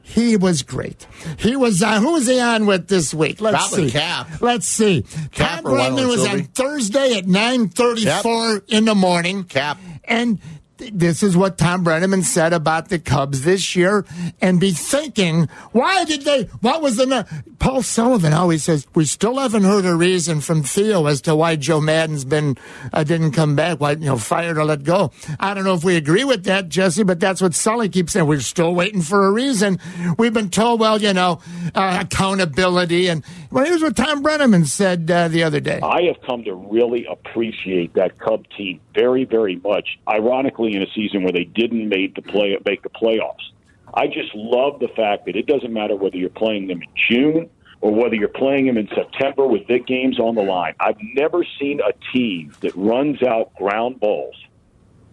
He 0.08 0.36
was 0.36 0.62
great. 0.62 1.06
He 1.38 1.54
was. 1.54 1.82
Uh, 1.82 2.00
who 2.00 2.12
was 2.12 2.26
he 2.26 2.40
on 2.40 2.64
with 2.64 2.88
this 2.88 3.12
week? 3.12 3.40
Let's 3.42 3.68
Probably 3.68 3.88
see. 3.88 3.92
Cap. 3.92 4.40
Let's 4.40 4.66
see. 4.66 5.04
Cap 5.32 5.62
Tom 5.62 5.74
Brennan 5.74 6.08
was 6.08 6.22
Silvy? 6.22 6.40
on 6.40 6.44
Thursday 6.46 7.18
at 7.18 7.26
nine 7.26 7.68
thirty-four 7.68 8.64
in 8.68 8.86
the 8.86 8.94
morning. 8.94 9.44
Cap. 9.44 9.78
And 10.04 10.40
this 10.78 11.22
is 11.22 11.36
what 11.36 11.58
Tom 11.58 11.84
Brennaman 11.84 12.22
said 12.22 12.52
about 12.52 12.88
the 12.88 12.98
Cubs 12.98 13.42
this 13.42 13.74
year, 13.76 14.04
and 14.40 14.60
be 14.60 14.70
thinking, 14.70 15.48
why 15.72 16.04
did 16.04 16.22
they? 16.22 16.44
What 16.60 16.82
was 16.82 16.96
the? 16.96 17.26
Paul 17.58 17.82
Sullivan 17.82 18.32
always 18.32 18.64
says 18.64 18.86
we 18.94 19.04
still 19.04 19.38
haven't 19.38 19.64
heard 19.64 19.84
a 19.84 19.94
reason 19.94 20.40
from 20.40 20.62
Theo 20.62 21.06
as 21.06 21.20
to 21.22 21.34
why 21.34 21.56
Joe 21.56 21.80
Maddon's 21.80 22.24
been 22.24 22.56
uh, 22.92 23.04
didn't 23.04 23.32
come 23.32 23.56
back, 23.56 23.80
why 23.80 23.92
you 23.92 24.06
know 24.06 24.18
fired 24.18 24.58
or 24.58 24.64
let 24.64 24.84
go. 24.84 25.10
I 25.40 25.54
don't 25.54 25.64
know 25.64 25.74
if 25.74 25.84
we 25.84 25.96
agree 25.96 26.24
with 26.24 26.44
that, 26.44 26.68
Jesse, 26.68 27.02
but 27.02 27.20
that's 27.20 27.40
what 27.40 27.54
Sully 27.54 27.88
keeps 27.88 28.12
saying. 28.12 28.26
We're 28.26 28.40
still 28.40 28.74
waiting 28.74 29.02
for 29.02 29.26
a 29.26 29.32
reason. 29.32 29.78
We've 30.18 30.32
been 30.32 30.50
told, 30.50 30.80
well, 30.80 31.00
you 31.00 31.12
know, 31.12 31.40
uh, 31.74 31.98
accountability, 32.02 33.08
and 33.08 33.24
well, 33.50 33.64
here's 33.64 33.82
what 33.82 33.96
Tom 33.96 34.22
Brennaman 34.22 34.66
said 34.66 35.10
uh, 35.10 35.28
the 35.28 35.42
other 35.42 35.60
day. 35.60 35.80
I 35.82 36.02
have 36.02 36.20
come 36.26 36.44
to 36.44 36.54
really 36.54 37.06
appreciate 37.06 37.94
that 37.94 38.18
Cub 38.18 38.46
team 38.56 38.80
very, 38.94 39.24
very 39.24 39.56
much. 39.56 39.98
Ironically, 40.08 40.74
in 40.74 40.82
a 40.82 40.90
season 40.94 41.22
where 41.22 41.32
they 41.32 41.44
didn't 41.44 41.88
make 41.88 42.14
the 42.14 42.22
play 42.22 42.58
make 42.64 42.82
the 42.82 42.90
playoffs, 42.90 43.50
I 43.94 44.06
just 44.06 44.34
love 44.34 44.80
the 44.80 44.88
fact 44.88 45.26
that 45.26 45.36
it 45.36 45.46
doesn't 45.46 45.72
matter 45.72 45.96
whether 45.96 46.16
you're 46.16 46.30
playing 46.30 46.66
them 46.66 46.82
in 46.82 46.88
June 47.08 47.50
or 47.80 47.94
whether 47.94 48.14
you're 48.14 48.28
playing 48.28 48.66
them 48.66 48.76
in 48.76 48.88
September 48.88 49.46
with 49.46 49.66
big 49.66 49.86
games 49.86 50.18
on 50.18 50.34
the 50.34 50.42
line. 50.42 50.74
I've 50.80 50.98
never 51.14 51.44
seen 51.60 51.80
a 51.80 51.92
team 52.12 52.52
that 52.60 52.74
runs 52.74 53.22
out 53.22 53.54
ground 53.54 54.00
balls 54.00 54.34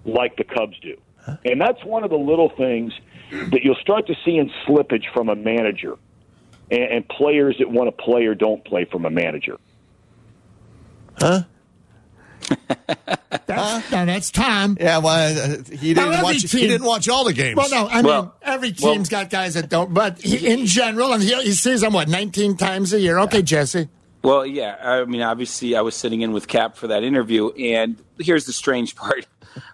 like 0.04 0.36
the 0.38 0.44
Cubs 0.44 0.78
do. 0.80 0.98
And 1.44 1.60
that's 1.60 1.84
one 1.84 2.04
of 2.04 2.10
the 2.10 2.18
little 2.18 2.50
things 2.50 2.94
that 3.32 3.64
you'll 3.64 3.76
start 3.76 4.08
to 4.08 4.16
see 4.24 4.38
in 4.38 4.52
slippage 4.68 5.06
from 5.14 5.30
a 5.30 5.36
manager 5.36 5.98
and, 6.72 6.84
and 6.84 7.08
players 7.08 7.58
that 7.60 7.70
want 7.70 7.88
to 7.96 8.04
play 8.04 8.26
or 8.26 8.36
don't 8.36 8.64
play 8.66 8.86
from 8.86 9.06
a 9.06 9.10
manager. 9.10 9.58
Huh? 11.20 11.44
That's, 13.48 13.92
now 13.92 14.06
that's 14.06 14.32
Tom. 14.32 14.78
Yeah, 14.80 14.98
well, 15.00 15.10
uh, 15.54 15.64
he 15.72 15.94
didn't 15.94 16.14
every 16.14 16.24
watch. 16.24 16.42
He 16.52 16.68
didn't 16.68 16.86
watch 16.86 17.08
all 17.10 17.24
the 17.24 17.34
games. 17.34 17.56
Well, 17.58 17.70
no, 17.70 17.88
I 17.88 17.96
mean 17.98 18.06
Well, 18.06 18.36
every 18.42 18.74
well- 18.82 18.94
team's 18.94 19.10
got 19.10 19.30
guys 19.30 19.54
that 19.54 19.70
don't. 19.70 19.94
But 19.94 20.20
he, 20.22 20.48
in 20.48 20.66
general, 20.66 21.14
and 21.14 21.22
he, 21.24 21.34
he 21.44 21.52
sees 21.54 21.82
them 21.82 21.94
what 21.94 22.08
nineteen 22.08 22.58
times 22.58 22.92
a 22.94 23.00
year. 23.00 23.20
Okay, 23.20 23.42
Jesse. 23.42 23.88
Well, 24.24 24.46
yeah. 24.46 24.78
I 24.82 25.06
mean, 25.06 25.22
obviously, 25.22 25.76
I 25.76 25.82
was 25.82 25.96
sitting 25.96 26.22
in 26.22 26.34
with 26.34 26.48
Cap 26.48 26.76
for 26.76 26.88
that 26.88 27.04
interview, 27.04 27.50
and 27.52 27.98
here's 28.20 28.46
the 28.46 28.54
strange 28.54 28.96
part. 28.96 29.26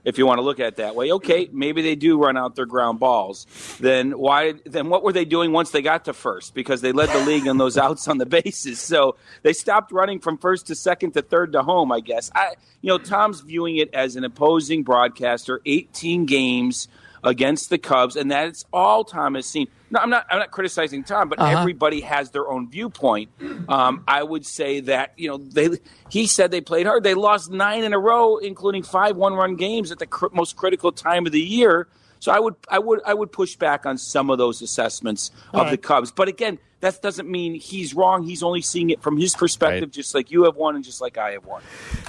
If 0.04 0.18
you 0.18 0.26
want 0.26 0.40
to 0.40 0.44
look 0.44 0.60
at 0.60 0.68
it 0.68 0.76
that 0.78 0.96
way, 0.96 1.12
okay, 1.14 1.50
maybe 1.52 1.82
they 1.82 1.96
do 1.96 2.18
run 2.18 2.38
out 2.38 2.56
their 2.56 2.66
ground 2.66 3.00
balls. 3.00 3.46
Then 3.80 4.12
why? 4.18 4.54
Then 4.66 4.90
what 4.90 5.04
were 5.04 5.14
they 5.14 5.26
doing 5.26 5.52
once 5.52 5.72
they 5.72 5.82
got 5.82 6.06
to 6.06 6.14
first? 6.14 6.54
Because 6.54 6.82
they 6.82 6.92
led 6.92 7.10
the 7.10 7.26
league 7.26 7.48
in 7.48 7.58
those 7.58 7.78
outs 7.86 8.08
on 8.08 8.18
the 8.18 8.26
bases, 8.26 8.80
so 8.80 9.16
they 9.44 9.54
stopped 9.54 9.92
running 9.92 10.20
from 10.20 10.38
first 10.38 10.68
to 10.68 10.76
second 10.76 11.12
to 11.12 11.22
third 11.22 11.54
to 11.54 11.64
home. 11.64 11.92
I 11.92 12.00
guess 12.00 12.32
I, 12.34 12.54
you 12.82 12.90
know, 12.90 12.98
Tom's 12.98 13.42
viewing 13.42 13.78
it 13.78 13.94
as 13.94 14.16
an 14.16 14.24
opposing 14.24 14.84
broadcaster. 14.84 15.62
18 15.66 16.26
games 16.26 16.88
against 17.24 17.70
the 17.70 17.78
Cubs, 17.78 18.16
and 18.16 18.32
that's 18.32 18.66
all 18.74 19.04
Tom 19.04 19.36
has 19.36 19.46
seen. 19.46 19.68
No, 19.90 20.00
I'm 20.00 20.10
not. 20.10 20.26
I'm 20.30 20.40
not 20.40 20.52
criticizing 20.52 21.04
Tom, 21.04 21.30
but 21.30 21.40
Uh-huh. 21.40 21.60
everybody 21.60 22.02
has 22.02 22.32
their 22.32 22.50
own 22.50 22.70
viewpoint. 22.70 23.30
Um, 23.70 24.04
I 24.08 24.24
would 24.24 24.46
say 24.46 24.80
that 24.82 25.14
you 25.18 25.28
know 25.28 25.38
they. 25.38 25.70
He 26.10 26.28
said 26.28 26.52
they 26.52 26.62
played 26.62 26.86
hard. 26.86 27.04
They 27.04 27.14
lost 27.14 27.52
nine 27.52 27.84
in 27.84 27.94
a 27.94 28.00
row, 28.00 28.38
including 28.38 28.84
five 28.84 29.16
one-run 29.16 29.56
games 29.56 29.92
at 29.92 30.00
the 30.00 30.08
cr- 30.08 30.28
most 30.34 30.56
critical 30.56 30.92
time 30.92 31.26
of 31.26 31.32
the 31.32 31.42
year. 31.42 31.88
So 32.20 32.32
I 32.32 32.40
would, 32.40 32.56
I 32.70 32.78
would, 32.80 33.00
I 33.06 33.14
would 33.16 33.32
push 33.32 33.56
back 33.56 33.86
on 33.86 33.98
some 33.98 34.30
of 34.30 34.38
those 34.38 34.62
assessments 34.62 35.32
of 35.54 35.62
All 35.62 35.70
the. 35.72 35.78
Cubs. 35.78 36.12
But 36.12 36.28
again, 36.28 36.60
that 36.82 37.02
doesn't 37.02 37.30
mean 37.30 37.56
he's 37.56 37.94
wrong. 37.94 38.24
He's 38.24 38.44
only 38.44 38.62
seeing 38.62 38.90
it 38.90 39.02
from 39.02 39.18
his 39.18 39.36
perspective, 39.36 39.92
just 39.92 40.14
like 40.14 40.32
you 40.32 40.44
have 40.44 40.56
one 40.56 40.76
and 40.76 40.84
just 40.84 41.00
like 41.02 41.18
I 41.18 41.32
have 41.32 41.46
one. 41.46 41.62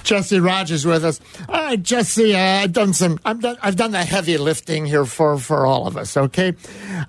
Jesse 0.03 0.39
Rogers 0.39 0.85
with 0.85 1.05
us. 1.05 1.21
All 1.47 1.55
right, 1.55 1.81
Jesse. 1.81 2.35
Uh, 2.35 2.39
I've 2.63 2.73
done 2.73 2.93
some. 2.93 3.19
I've 3.23 3.39
done. 3.39 3.57
I've 3.61 3.75
done 3.75 3.91
the 3.91 4.03
heavy 4.03 4.37
lifting 4.37 4.85
here 4.85 5.05
for 5.05 5.37
for 5.37 5.65
all 5.65 5.87
of 5.87 5.95
us. 5.97 6.17
Okay, 6.17 6.55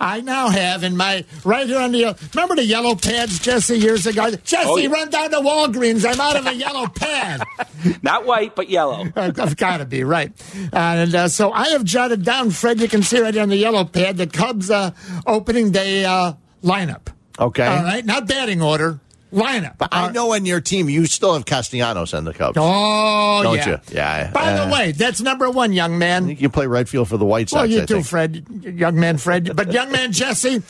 I 0.00 0.20
now 0.20 0.48
have 0.48 0.84
in 0.84 0.96
my 0.96 1.24
right 1.44 1.66
here 1.66 1.80
on 1.80 1.92
the. 1.92 2.16
Remember 2.34 2.54
the 2.56 2.64
yellow 2.64 2.94
pads, 2.94 3.38
Jesse, 3.40 3.76
years 3.78 4.06
ago. 4.06 4.30
Jesse, 4.44 4.64
Oh, 4.66 4.76
yeah. 4.76 4.88
run 4.88 5.10
down 5.10 5.30
to 5.30 5.38
Walgreens. 5.38 6.04
I'm 6.08 6.20
out 6.20 6.36
of 6.36 6.46
a 6.46 6.54
yellow 6.54 6.86
pad. 6.86 7.42
Not 8.02 8.24
white, 8.26 8.54
but 8.54 8.68
yellow. 8.70 9.06
I've 9.16 9.56
got 9.56 9.78
to 9.78 9.84
be 9.84 10.04
right. 10.04 10.32
And 10.72 11.14
uh, 11.14 11.28
so 11.28 11.50
I 11.52 11.68
have 11.70 11.84
jotted 11.84 12.24
down, 12.24 12.50
Fred. 12.50 12.80
You 12.80 12.88
can 12.88 13.02
see 13.02 13.20
right 13.20 13.34
here 13.34 13.42
on 13.42 13.48
the 13.48 13.56
yellow 13.56 13.84
pad 13.84 14.16
the 14.16 14.26
Cubs 14.26 14.70
uh, 14.70 14.90
opening 15.26 15.70
day 15.72 16.04
uh, 16.04 16.34
lineup. 16.62 17.08
Okay. 17.38 17.66
All 17.66 17.82
right, 17.82 18.04
not 18.04 18.26
batting 18.28 18.62
order. 18.62 19.00
Lineup. 19.32 19.78
But 19.78 19.88
I 19.90 20.12
know 20.12 20.32
in 20.34 20.46
your 20.46 20.60
team 20.60 20.88
you 20.88 21.06
still 21.06 21.34
have 21.34 21.44
Castellanos 21.44 22.14
and 22.14 22.24
the 22.24 22.32
Cubs. 22.32 22.56
Oh, 22.60 23.40
don't 23.42 23.56
yeah. 23.56 23.68
you? 23.68 23.78
Yeah. 23.90 24.30
By 24.30 24.52
uh, 24.52 24.66
the 24.66 24.72
way, 24.72 24.92
that's 24.92 25.20
number 25.20 25.50
one, 25.50 25.72
young 25.72 25.98
man. 25.98 26.22
I 26.22 26.26
think 26.28 26.40
you 26.40 26.48
play 26.48 26.68
right 26.68 26.88
field 26.88 27.08
for 27.08 27.16
the 27.16 27.24
White 27.24 27.48
Sox. 27.48 27.62
Well, 27.62 27.70
you 27.70 27.82
I 27.82 27.84
too, 27.86 27.94
think. 27.94 28.06
Fred, 28.06 28.46
young 28.62 29.00
man 29.00 29.18
Fred. 29.18 29.56
But 29.56 29.72
young 29.72 29.90
man 29.90 30.12
Jesse, 30.12 30.62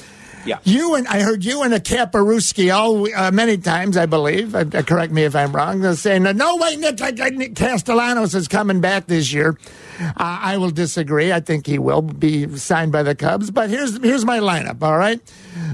Yeah. 0.47 0.61
you 0.65 0.95
and 0.95 1.07
I 1.09 1.21
heard 1.21 1.45
you 1.45 1.63
and 1.63 1.75
a 1.75 1.79
Caparuschio 1.81 3.07
uh, 3.15 3.31
many 3.33 3.59
times, 3.59 3.99
I 3.99 4.07
believe. 4.07 4.55
Uh, 4.55 4.65
correct 4.83 5.13
me 5.13 5.25
if 5.25 5.37
I'm 5.37 5.53
wrong. 5.55 5.85
uh, 5.85 5.95
saying, 5.95 6.23
"No 6.23 6.57
way, 6.57 6.77
Nick, 6.77 7.03
I- 7.03 7.13
I- 7.21 7.31
Nick 7.31 7.57
Castellanos 7.57 8.35
is 8.35 8.49
coming 8.49 8.81
back 8.81 9.07
this 9.07 9.31
year." 9.31 9.59
Uh, 10.01 10.13
I 10.17 10.57
will 10.59 10.71
disagree. 10.71 11.33
I 11.33 11.41
think 11.41 11.67
he 11.67 11.79
will 11.79 12.03
be 12.03 12.57
signed 12.57 12.93
by 12.93 13.03
the 13.03 13.15
Cubs. 13.15 13.51
But 13.51 13.71
here's 13.71 13.99
here's 14.03 14.25
my 14.25 14.39
lineup. 14.39 14.83
All 14.83 14.99
right, 14.99 15.21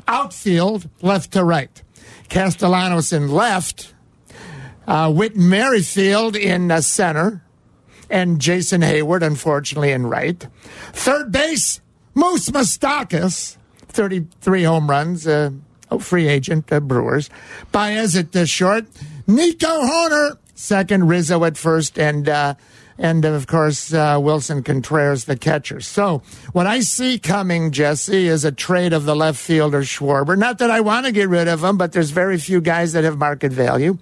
outfield 0.08 0.88
left 1.02 1.32
to 1.32 1.44
right. 1.44 1.82
Castellanos 2.28 3.12
in 3.12 3.28
left. 3.28 3.94
Uh, 4.86 5.12
Whit 5.12 5.36
Merrifield 5.36 6.34
in 6.34 6.70
uh, 6.70 6.80
center 6.80 7.42
and 8.10 8.40
Jason 8.40 8.82
Heyward, 8.82 9.22
unfortunately, 9.22 9.92
in 9.92 10.06
right. 10.06 10.46
Third 10.92 11.30
base, 11.30 11.80
Moose 12.14 12.50
Moustakas, 12.50 13.56
33 13.88 14.64
home 14.64 14.90
runs, 14.90 15.26
uh, 15.26 15.50
oh, 15.90 16.00
free 16.00 16.28
agent, 16.28 16.72
uh, 16.72 16.80
Brewers. 16.80 17.30
Baez 17.72 18.16
at 18.16 18.32
the 18.32 18.46
short. 18.46 18.86
Nico 19.26 19.68
Hoerner, 19.68 20.38
second. 20.54 21.08
Rizzo 21.08 21.44
at 21.44 21.56
first, 21.56 21.98
and 21.98 22.28
uh, 22.28 22.54
and 23.00 23.24
of 23.24 23.46
course 23.46 23.92
uh, 23.92 24.18
Willson 24.18 24.62
Contreras, 24.62 25.24
the 25.24 25.36
catcher. 25.36 25.80
So 25.80 26.22
what 26.52 26.66
I 26.66 26.80
see 26.80 27.18
coming, 27.18 27.72
Jesse, 27.72 28.28
is 28.28 28.44
a 28.44 28.52
trade 28.52 28.92
of 28.92 29.06
the 29.06 29.16
left 29.16 29.40
fielder 29.40 29.80
Schwarber. 29.80 30.38
Not 30.38 30.58
that 30.58 30.70
I 30.70 30.80
want 30.80 31.06
to 31.06 31.12
get 31.12 31.28
rid 31.28 31.48
of 31.48 31.64
him, 31.64 31.78
but 31.78 31.92
there's 31.92 32.10
very 32.10 32.38
few 32.38 32.60
guys 32.60 32.92
that 32.92 33.04
have 33.04 33.18
market 33.18 33.52
value. 33.52 33.98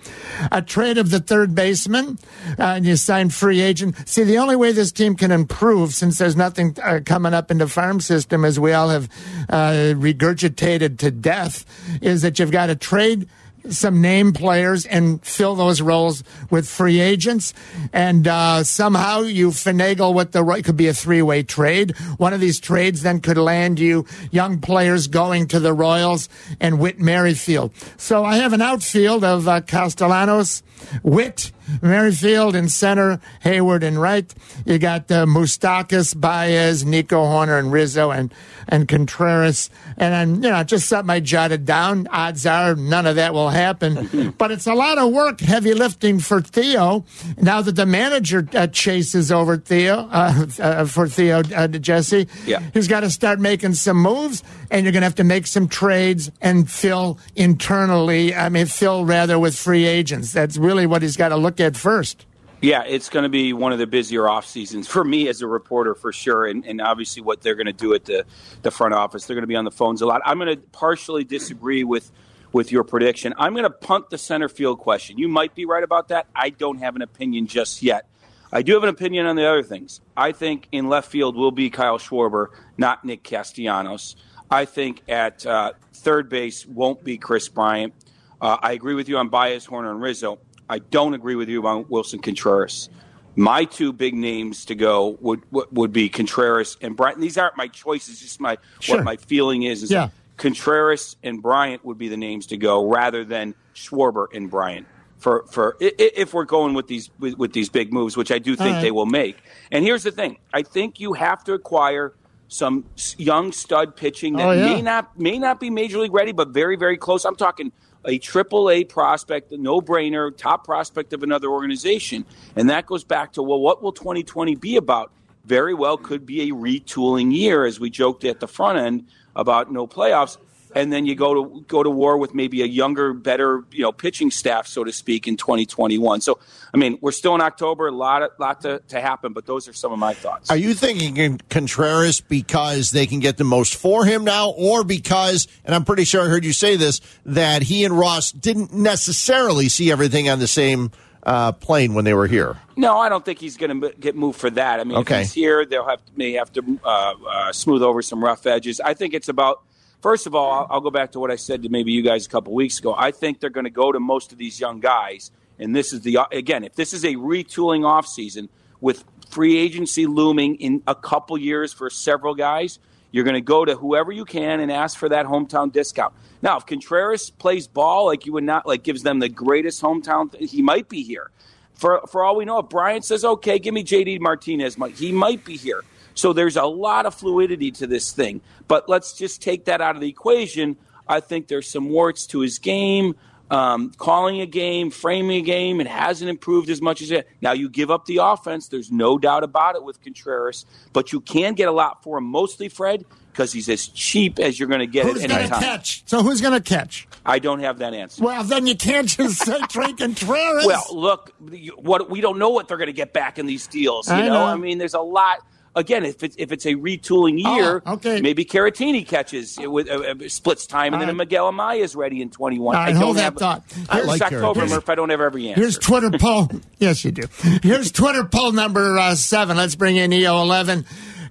A 0.51 0.61
trade 0.61 0.99
of 0.99 1.11
the 1.11 1.21
third 1.21 1.55
baseman, 1.55 2.19
uh, 2.59 2.75
and 2.77 2.85
you 2.85 2.97
sign 2.97 3.31
free 3.31 3.61
agent. 3.61 3.97
See, 4.09 4.25
the 4.25 4.39
only 4.39 4.57
way 4.57 4.73
this 4.73 4.91
team 4.91 5.15
can 5.15 5.31
improve, 5.31 5.95
since 5.95 6.19
there's 6.19 6.37
nothing 6.37 6.77
uh, 6.83 7.01
coming 7.07 7.35
up 7.35 7.51
in 7.51 7.59
the 7.59 7.69
farm 7.69 8.01
system, 8.01 8.45
as 8.45 8.59
we 8.59 8.73
all 8.73 8.89
have 8.89 9.09
uh, 9.49 9.95
regurgitated 9.95 10.99
to 10.99 11.13
death, 11.13 11.65
is 12.03 12.23
that 12.23 12.39
you've 12.39 12.51
got 12.51 12.67
to 12.67 12.75
trade 12.77 13.29
some 13.71 14.01
name 14.01 14.33
players 14.33 14.87
and 14.87 15.25
fill 15.25 15.55
those 15.55 15.81
roles 15.81 16.25
with 16.51 16.69
free 16.69 17.01
agents. 17.01 17.55
And 17.93 18.27
uh, 18.27 18.65
somehow 18.65 19.23
you 19.23 19.51
finagle 19.51 20.15
with 20.15 20.33
the 20.33 20.43
right, 20.43 20.65
could 20.65 20.77
be 20.77 20.89
a 20.89 20.95
three 20.95 21.23
way 21.23 21.43
trade. 21.43 21.97
One 22.17 22.33
of 22.33 22.41
these 22.41 22.61
trades 22.61 23.03
then 23.03 23.21
could 23.21 23.39
land 23.39 23.79
you 23.79 24.07
young 24.31 24.61
players 24.61 25.07
going 25.07 25.49
to 25.49 25.61
the 25.61 25.73
Royals 25.73 26.29
and 26.61 26.79
Whit 26.79 26.99
Merrifield. 26.99 27.73
So 27.97 28.25
I 28.25 28.37
have 28.37 28.53
an 28.53 28.63
outfield 28.63 29.25
of 29.25 29.49
uh, 29.49 29.61
Castellanos, 29.61 30.63
Whit, 31.03 31.53
Merrifield 31.83 32.55
in 32.55 32.69
center, 32.69 33.21
Heyward 33.45 33.83
in 33.83 33.99
right. 33.99 34.33
You 34.67 34.79
got 34.79 35.11
uh, 35.11 35.27
Moustakas, 35.27 36.19
Baez, 36.19 36.85
Nico 36.85 37.23
Hoerner, 37.25 37.59
and 37.59 37.73
Rizzo, 37.73 38.11
and 38.11 38.33
and 38.71 38.87
Contreras. 38.87 39.71
And 39.97 40.13
then 40.13 40.43
you 40.43 40.51
know, 40.51 40.63
just 40.65 40.89
something 40.89 41.11
I 41.11 41.21
jotted 41.21 41.65
down. 41.65 42.07
Odds 42.09 42.45
are 42.47 42.75
none 42.75 43.07
of 43.07 43.17
that 43.17 43.33
will 43.35 43.49
happen, 43.51 44.35
but 44.39 44.51
it's 44.51 44.67
a 44.67 44.75
lot 44.75 44.99
of 44.99 45.13
work, 45.13 45.41
heavy 45.41 45.75
lifting 45.75 46.19
for 46.21 46.41
Theo. 46.41 47.05
Now 47.39 47.63
that 47.63 47.73
the 47.77 47.87
manager 47.87 48.47
uh, 48.55 48.67
chases 48.67 49.33
over 49.33 49.57
Theo 49.57 50.09
uh, 50.11 50.47
uh, 50.61 50.85
for 50.85 51.09
Theo 51.09 51.43
uh, 51.55 51.69
Jesse, 51.69 52.29
Yeah. 52.47 52.61
he's 52.75 52.89
got 52.89 53.01
to 53.01 53.11
start 53.11 53.41
making 53.41 53.75
some 53.75 53.97
moves, 53.97 54.43
and 54.71 54.85
you're 54.85 54.93
going 54.93 55.01
to 55.03 55.07
have 55.07 55.15
to 55.17 55.25
make 55.25 55.47
some 55.47 55.69
trades 55.69 56.31
and 56.41 56.71
fill 56.71 57.19
internally. 57.37 58.35
I 58.35 58.49
mean, 58.51 58.67
fill 58.67 59.05
rather 59.05 59.39
with 59.39 59.57
free 59.57 59.85
agents. 59.87 60.33
That's 60.33 60.57
really 60.57 60.87
what 60.87 61.03
he's 61.03 61.17
got 61.17 61.31
to 61.31 61.37
look 61.37 61.58
at 61.61 61.77
first. 61.77 62.27
Yeah, 62.61 62.83
it's 62.85 63.09
going 63.09 63.23
to 63.23 63.29
be 63.29 63.53
one 63.53 63.73
of 63.73 63.79
the 63.79 63.87
busier 63.87 64.29
off 64.29 64.45
seasons 64.45 64.89
for 64.89 65.05
me 65.05 65.29
as 65.29 65.43
a 65.43 65.47
reporter 65.47 65.95
for 65.95 66.13
sure, 66.13 66.47
and, 66.47 66.67
and 66.67 66.81
obviously 66.81 67.23
what 67.23 67.41
they're 67.41 67.55
going 67.55 67.67
to 67.67 67.73
do 67.73 67.95
at 67.95 68.05
the, 68.05 68.25
the 68.63 68.73
front 68.73 68.95
office. 68.95 69.27
They're 69.27 69.37
going 69.37 69.45
to 69.45 69.49
be 69.49 69.55
on 69.55 69.65
the 69.65 69.71
phones 69.71 70.03
a 70.03 70.07
lot. 70.07 70.23
I'm 70.25 70.39
going 70.39 70.57
to 70.57 70.61
partially 70.73 71.25
disagree 71.25 71.85
with 71.85 72.11
with 72.53 72.73
your 72.73 72.83
prediction. 72.83 73.35
I'm 73.37 73.53
going 73.53 73.65
to 73.65 73.71
punt 73.71 74.11
the 74.11 74.19
center 74.19 74.49
field 74.49 74.79
question. 74.79 75.19
You 75.19 75.29
might 75.29 75.55
be 75.55 75.67
right 75.67 75.85
about 75.85 76.09
that. 76.09 76.27
I 76.35 76.49
don't 76.51 76.79
have 76.79 76.97
an 76.97 77.03
opinion 77.03 77.47
just 77.47 77.83
yet. 77.83 78.07
I 78.51 78.63
do 78.63 78.73
have 78.73 78.83
an 78.83 78.89
opinion 78.89 79.27
on 79.27 79.37
the 79.37 79.47
other 79.47 79.63
things. 79.63 80.01
I 80.17 80.33
think 80.33 80.69
in 80.73 80.89
left 80.89 81.11
field 81.11 81.37
will 81.37 81.51
be 81.51 81.69
Kyle 81.69 81.99
Schwarber, 81.99 82.47
not 82.79 83.05
Nick 83.05 83.23
Castellanos. 83.23 84.17
I 84.51 84.65
think 84.65 85.03
at 85.09 85.45
uh, 85.45 85.73
third 85.93 86.31
base 86.31 86.65
won't 86.65 87.05
be 87.05 87.19
Kris 87.19 87.49
Bryant. 87.49 87.93
Uh, 88.41 88.57
I 88.63 88.73
agree 88.73 88.95
with 88.95 89.09
you 89.09 89.19
on 89.19 89.29
Baez, 89.29 89.67
Hoerner, 89.67 89.91
and 89.91 90.01
Rizzo. 90.01 90.39
I 90.69 90.79
don't 90.79 91.15
agree 91.15 91.35
with 91.35 91.49
you 91.49 91.67
on 91.67 91.87
Wilson 91.89 92.19
Contreras. 92.21 92.89
My 93.37 93.65
two 93.65 93.93
big 93.93 94.15
names 94.15 94.65
to 94.67 94.75
go 94.75 95.17
would 95.21 95.43
would, 95.53 95.67
would 95.71 95.93
be 95.93 96.09
Contreras 96.09 96.77
and 96.81 96.97
Bryant. 96.97 97.21
These 97.21 97.39
aren't 97.39 97.57
my 97.57 97.69
choices; 97.69 98.21
just 98.21 98.41
my 98.41 98.59
Sure. 98.81 98.97
what 98.97 99.05
my 99.05 99.17
feeling 99.17 99.63
is. 99.63 99.83
is 99.83 99.91
Yeah. 99.91 100.09
Contreras 100.37 101.17
and 101.23 101.43
Bryant 101.43 101.85
would 101.85 101.99
be 101.99 102.09
the 102.09 102.17
names 102.17 102.47
to 102.47 102.57
go, 102.57 102.89
rather 102.89 103.25
than 103.25 103.55
Schwarber 103.75 104.27
and 104.33 104.51
Bryant. 104.51 104.87
For 105.19 105.45
for 105.51 105.77
if 105.81 106.33
we're 106.33 106.45
going 106.45 106.75
with 106.75 106.87
these 106.87 107.11
with, 107.19 107.35
with 107.39 107.53
these 107.53 107.69
big 107.69 107.93
moves, 107.93 108.17
which 108.17 108.31
I 108.31 108.39
do 108.39 108.55
think 108.55 108.75
right. 108.75 108.83
they 108.83 108.91
will 108.93 109.07
make. 109.07 109.37
And 109.73 109.85
here's 109.85 110.05
the 110.05 110.13
thing: 110.13 110.39
I 110.53 110.63
think 110.63 111.01
you 111.01 111.13
have 111.15 111.43
to 111.45 111.55
acquire 111.55 112.15
some 112.49 112.85
young 113.19 113.53
stud 113.53 113.95
pitching 113.97 114.35
oh, 114.37 114.39
that 114.39 114.47
Oh, 114.49 114.53
yeah. 114.53 114.75
may 114.75 114.83
not 114.83 115.19
may 115.19 115.39
not 115.39 115.61
be 115.61 115.71
major 115.71 115.99
league 115.99 116.15
ready, 116.15 116.33
but 116.33 116.49
very 116.49 116.77
very 116.77 116.97
close. 116.97 117.25
I'm 117.25 117.37
talking 117.37 117.73
a 118.05 118.19
triple 118.19 118.71
A 118.71 118.85
prospect, 118.85 119.53
no 119.53 119.81
brainer, 119.81 120.37
top 120.37 120.65
prospect 120.65 121.13
of 121.13 121.23
another 121.23 121.49
organization, 121.49 122.25
and 122.57 122.71
that 122.71 122.87
goes 122.87 123.05
back 123.05 123.33
to 123.35 123.43
well, 123.43 123.61
what 123.61 123.83
will 123.83 123.93
2020 123.93 124.55
be 124.55 124.77
about? 124.77 125.13
Very 125.45 125.75
well, 125.75 125.97
could 125.97 126.27
be 126.27 126.51
a 126.51 126.53
retooling 126.53 127.35
year, 127.35 127.65
as 127.65 127.81
we 127.81 127.91
joked 127.91 128.25
at 128.25 128.41
the 128.41 128.49
front 128.49 128.79
end 128.79 129.09
about 129.35 129.73
no 129.73 129.87
playoffs. 129.87 130.37
And 130.75 130.93
then 130.93 131.07
you 131.07 131.15
go 131.15 131.33
to 131.35 131.65
go 131.67 131.83
to 131.83 131.89
war 131.89 132.19
with 132.19 132.35
maybe 132.35 132.61
a 132.61 132.67
younger, 132.67 133.15
better, 133.15 133.65
you 133.73 133.83
know, 133.83 133.93
pitching 133.93 134.31
staff, 134.31 134.67
so 134.67 134.85
to 134.85 134.93
speak, 134.93 135.27
in 135.27 135.39
2021. 135.39 136.21
So, 136.21 136.39
I 136.73 136.77
mean, 136.77 136.99
we're 137.01 137.13
still 137.13 137.35
in 137.35 137.41
October, 137.41 137.89
a 137.89 137.93
lot, 137.93 138.23
of, 138.23 138.31
lot 138.39 138.61
to, 138.63 138.81
to 138.89 139.01
happen, 139.01 139.33
but 139.33 139.47
those 139.47 139.69
are 139.69 139.73
some 139.73 139.93
of 139.93 139.99
my 139.99 140.15
thoughts. 140.15 140.51
Are 140.51 140.57
you 140.57 140.75
thinking 140.75 141.41
Contreras 141.49 142.21
because 142.21 142.91
they 142.91 143.07
can 143.07 143.21
get 143.21 143.37
the 143.39 143.45
most 143.45 143.75
for 143.77 144.05
him 144.05 144.25
now, 144.25 144.51
or 144.51 144.85
because, 144.85 145.49
and 145.65 145.75
I'm 145.75 145.85
pretty 145.85 146.05
sure 146.05 146.23
I 146.25 146.29
heard 146.29 146.45
you 146.45 146.53
say 146.53 146.77
this, 146.77 147.01
that 147.27 147.63
he 147.63 147.85
and 147.85 147.99
Ross 147.99 148.33
didn't 148.33 148.73
necessarily 148.73 149.69
see 149.69 149.91
everything 149.91 150.29
on 150.29 150.39
the 150.39 150.47
same 150.47 150.91
uh, 151.23 151.53
plane 151.53 151.95
when 151.95 152.05
they 152.05 152.15
were 152.15 152.27
here? 152.27 152.57
No, 152.77 152.99
I 152.99 153.09
don't 153.09 153.25
think 153.25 153.39
he's 153.39 153.57
going 153.57 153.81
to 153.81 153.93
get 153.99 154.15
moved 154.17 154.39
for 154.39 154.51
that. 154.51 154.81
I 154.81 154.85
mean, 154.85 154.99
Okay. 154.99 155.17
if 155.17 155.21
he's 155.23 155.33
here, 155.35 155.65
they'll 155.67 155.89
have 155.89 156.05
to, 156.05 156.13
may 156.17 156.33
have 156.33 156.53
to 156.53 156.81
uh, 156.85 157.15
uh, 157.29 157.53
smooth 157.53 157.83
over 157.83 158.03
some 158.03 158.23
rough 158.23 158.47
edges. 158.47 158.81
I 158.81 158.95
think 158.95 159.15
it's 159.15 159.29
about. 159.29 159.63
First 160.01 160.27
of 160.29 160.35
all, 160.37 160.53
I'll, 160.53 160.67
I'll 160.71 160.81
go 160.81 160.91
back 160.91 161.11
to 161.13 161.21
what 161.21 161.31
I 161.33 161.37
said 161.37 161.65
to 161.65 161.69
maybe 161.71 161.91
you 161.91 162.03
guys 162.03 162.25
a 162.25 162.29
couple 162.29 162.55
weeks 162.55 162.79
ago. 162.79 162.95
I 162.97 163.11
think 163.11 163.41
they're 163.41 163.51
going 163.51 163.65
to 163.65 163.71
go 163.71 163.91
to 163.91 163.99
most 163.99 164.31
of 164.31 164.39
these 164.39 164.61
young 164.61 164.79
guys, 164.79 165.33
and 165.59 165.75
this 165.75 165.93
is 165.93 166.03
the 166.03 166.19
again, 166.33 166.65
if 166.65 166.75
this 166.75 166.93
is 166.93 167.05
a 167.05 167.15
retooling 167.15 167.81
offseason 167.81 168.49
with 168.81 169.05
free 169.29 169.59
agency 169.59 170.07
looming 170.07 170.57
in 170.57 170.83
a 170.87 170.95
couple 170.95 171.37
years 171.37 171.73
for 171.73 171.91
several 171.91 172.35
guys, 172.35 172.79
you're 173.11 173.25
going 173.25 173.35
to 173.35 173.41
go 173.41 173.65
to 173.65 173.75
whoever 173.75 174.13
you 174.13 174.25
can 174.25 174.61
and 174.61 174.71
ask 174.71 174.97
for 174.97 175.09
that 175.09 175.27
hometown 175.27 175.73
discount. 175.73 176.15
Now, 176.41 176.57
if 176.57 176.67
Contreras 176.67 177.31
plays 177.31 177.67
ball 177.67 178.07
like 178.07 178.27
you 178.27 178.33
would 178.35 178.45
not 178.45 178.67
like, 178.67 178.83
gives 178.83 179.03
them 179.03 179.19
the 179.19 179.29
greatest 179.29 179.83
hometown, 179.83 180.31
th- 180.31 180.51
he 180.51 180.63
might 180.63 180.89
be 180.89 181.03
here 181.03 181.31
for 181.79 182.03
for 182.09 182.25
all 182.25 182.37
we 182.37 182.45
know, 182.45 182.59
if 182.59 182.69
Bryant 182.69 183.05
says, 183.05 183.25
"Okay, 183.25 183.59
give 183.59 183.73
me 183.73 183.85
JD 183.85 184.19
Martinez," 184.19 184.77
he 184.97 185.13
might 185.13 185.45
be 185.45 185.57
here. 185.57 185.85
So 186.15 186.33
there's 186.33 186.57
a 186.57 186.65
lot 186.65 187.07
of 187.07 187.15
fluidity 187.15 187.71
to 187.73 187.87
this 187.87 188.11
thing. 188.11 188.41
But 188.67 188.89
let's 188.89 189.13
just 189.13 189.41
take 189.41 189.67
that 189.67 189.81
out 189.81 189.95
of 189.95 190.01
the 190.01 190.09
equation. 190.09 190.77
I 191.07 191.21
think 191.21 191.47
there's 191.47 191.71
some 191.71 191.89
warts 191.89 192.27
to 192.29 192.41
his 192.41 192.59
game, 192.59 193.15
um, 193.51 193.93
calling 193.97 194.41
a 194.41 194.47
game, 194.47 194.91
framing 194.91 195.39
a 195.39 195.43
game. 195.43 195.81
It 195.81 195.87
hasn't 195.87 196.29
improved 196.29 196.71
as 196.71 196.81
much 196.83 197.03
as 197.03 197.11
it. 197.11 197.29
Now 197.41 197.53
you 197.53 197.69
give 197.69 197.91
up 197.91 198.07
the 198.07 198.19
offense. 198.19 198.69
There's 198.69 198.91
no 198.93 199.19
doubt 199.19 199.45
about 199.45 199.77
it 199.77 199.85
with 199.85 200.03
Contreras, 200.03 200.67
but 200.93 201.13
you 201.13 201.21
can 201.21 201.55
get 201.55 201.69
a 201.69 201.73
lot 201.73 202.03
for 202.03 202.19
him. 202.19 202.25
Mostly 202.25 202.69
Fred 202.69 203.05
because 203.33 203.53
he's 203.53 203.69
as 203.69 203.87
cheap 203.87 204.41
as 204.41 204.59
you're 204.59 204.69
going 204.69 204.81
to 204.81 204.87
get 204.87 205.07
Who's 205.07 205.23
at 205.23 205.29
going 205.29 205.41
any 205.41 205.49
to 205.49 205.55
time. 205.55 205.63
catch? 205.63 206.03
So 206.07 206.25
who's 206.25 206.41
going 206.41 206.55
to 206.55 206.61
catch? 206.61 207.07
I 207.25 207.39
don't 207.39 207.61
have 207.61 207.79
that 207.79 207.95
answer. 207.95 208.25
Well, 208.25 208.43
then 208.43 208.67
you 208.67 208.75
can't 208.75 209.07
just 209.07 209.37
say 209.45 209.61
Trey 209.69 209.93
Contreras. 209.93 210.67
Well, 210.67 210.85
look, 210.93 211.33
what 211.77 212.11
we 212.11 212.21
don't 212.21 212.39
know 212.39 212.49
what 212.49 212.67
they're 212.67 212.77
going 212.79 212.89
to 212.89 212.93
get 212.93 213.13
back 213.13 213.39
in 213.39 213.47
these 213.47 213.67
deals. 213.69 214.09
You 214.09 214.15
I 214.15 214.23
know? 214.27 214.35
know. 214.35 214.45
I 214.47 214.57
mean, 214.57 214.79
there's 214.79 214.95
a 214.95 215.01
lot. 215.01 215.39
Again, 215.75 216.05
if 216.05 216.23
it's 216.25 216.35
if 216.39 216.51
it's 216.51 216.67
a 216.67 216.75
retooling 216.75 217.39
year, 217.39 217.83
Oh, 217.87 217.95
okay. 217.95 218.21
maybe 218.21 218.45
Caratini 218.45 219.07
catches 219.07 219.59
it 219.59 219.71
with 219.71 219.89
uh, 219.89 219.95
uh, 220.25 220.29
splits 220.29 220.67
time, 220.67 220.93
and 220.93 221.01
then 221.01 221.09
right. 221.09 221.17
Miguel 221.17 221.53
Amaya 221.53 221.81
is 221.81 221.95
ready 221.95 222.21
in 222.23 222.31
21. 222.31 222.75
All 222.77 222.83
right, 222.83 222.89
I 222.89 222.93
don't 222.93 223.03
hold 223.03 223.17
that 223.17 223.23
have. 223.23 223.35
thought. 223.37 223.63
I 223.89 224.01
like 224.03 224.21
October, 224.23 224.67
Murph. 224.67 224.89
I 224.89 224.95
don't 224.95 225.11
have 225.11 225.21
every 225.21 225.49
answer. 225.49 225.61
Here's 225.61 225.79
Twitter 225.79 226.11
poll. 226.19 226.51
yes, 226.79 227.05
you 227.05 227.13
do. 227.13 227.23
Here's 227.63 227.93
Twitter 227.93 228.25
poll 228.25 228.53
number 228.53 228.99
uh, 228.99 229.15
seven. 229.15 229.57
Let's 229.57 229.75
bring 229.77 229.97
in 229.97 230.13
EO 230.13 230.41
eleven. 230.43 230.85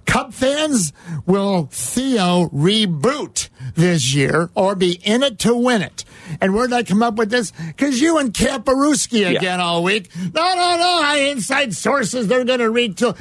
Cub 0.06 0.32
fans 0.32 0.94
will 1.26 1.68
Theo 1.70 2.48
reboot 2.48 3.50
this 3.74 4.14
year 4.14 4.48
or 4.54 4.74
be 4.74 4.92
in 5.04 5.22
it 5.22 5.38
to 5.40 5.54
win 5.54 5.82
it? 5.82 6.04
And 6.40 6.54
where'd 6.54 6.72
I 6.72 6.82
come 6.82 7.02
up 7.02 7.14
with 7.16 7.30
this? 7.30 7.50
Because 7.50 8.00
you 8.00 8.18
and 8.18 8.32
Kaparuski 8.34 9.20
Yeah. 9.20 9.30
again 9.30 9.60
all 9.60 9.82
week. 9.82 10.10
No, 10.16 10.30
no, 10.54 10.76
no. 10.76 11.00
I 11.02 11.28
inside 11.30 11.74
sources. 11.74 12.26
They're 12.28 12.44
going 12.44 12.58
to 12.60 12.66
retool. 12.70 13.16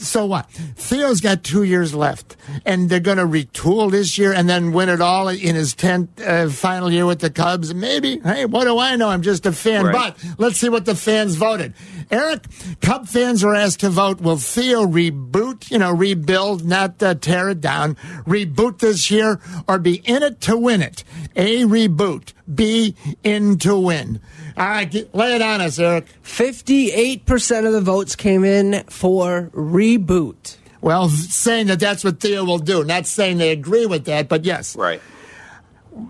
So 0.00 0.26
what? 0.26 0.48
Theo's 0.50 1.20
got 1.20 1.42
two 1.44 1.62
years 1.62 1.94
left, 1.94 2.36
and 2.64 2.88
they're 2.88 3.00
going 3.00 3.18
to 3.18 3.26
retool 3.26 3.90
this 3.90 4.18
year 4.18 4.32
and 4.32 4.48
then 4.48 4.72
win 4.72 4.88
it 4.88 5.00
all 5.00 5.28
in 5.28 5.54
his 5.54 5.74
tenth 5.74 6.20
uh, 6.20 6.48
final 6.48 6.90
year 6.90 7.06
with 7.06 7.20
the 7.20 7.30
Cubs. 7.30 7.74
Maybe. 7.74 8.18
Hey, 8.20 8.44
what 8.46 8.64
do 8.64 8.78
I 8.78 8.96
know? 8.96 9.08
I'm 9.08 9.22
just 9.22 9.46
a 9.46 9.52
fan. 9.52 9.86
Right. 9.86 9.92
But 9.92 10.24
let's 10.38 10.58
see 10.58 10.68
what 10.68 10.84
the 10.84 10.94
fans 10.94 11.36
voted. 11.36 11.74
Eric, 12.10 12.44
Cub 12.80 13.08
fans 13.08 13.42
were 13.44 13.54
asked 13.54 13.80
to 13.80 13.90
vote. 13.90 14.20
Will 14.20 14.36
Theo 14.36 14.86
reboot? 14.86 15.70
You 15.70 15.78
know, 15.78 15.92
rebuild, 15.92 16.64
not 16.64 17.02
uh, 17.02 17.14
tear 17.14 17.48
it 17.50 17.60
down. 17.60 17.96
Reboot 18.26 18.78
this 18.78 19.10
year 19.10 19.40
or 19.68 19.78
be 19.78 19.96
in 20.04 20.22
it 20.22 20.40
to 20.42 20.56
win 20.56 20.82
it? 20.82 21.02
A 21.34 21.62
reboot. 21.64 22.32
B 22.52 22.96
in 23.22 23.58
to 23.58 23.78
win. 23.78 24.20
All 24.56 24.66
right, 24.66 24.90
get, 24.90 25.14
lay 25.14 25.34
it 25.34 25.42
on 25.42 25.60
us, 25.60 25.78
Eric. 25.78 26.06
58% 26.22 27.66
of 27.66 27.72
the 27.72 27.80
votes 27.80 28.16
came 28.16 28.44
in 28.44 28.84
for 28.84 29.50
reboot. 29.54 30.56
Well, 30.80 31.08
saying 31.08 31.66
that 31.66 31.80
that's 31.80 32.04
what 32.04 32.20
Theo 32.20 32.44
will 32.44 32.58
do. 32.58 32.84
Not 32.84 33.06
saying 33.06 33.38
they 33.38 33.50
agree 33.50 33.86
with 33.86 34.04
that, 34.04 34.28
but 34.28 34.44
yes. 34.44 34.76
right. 34.76 35.00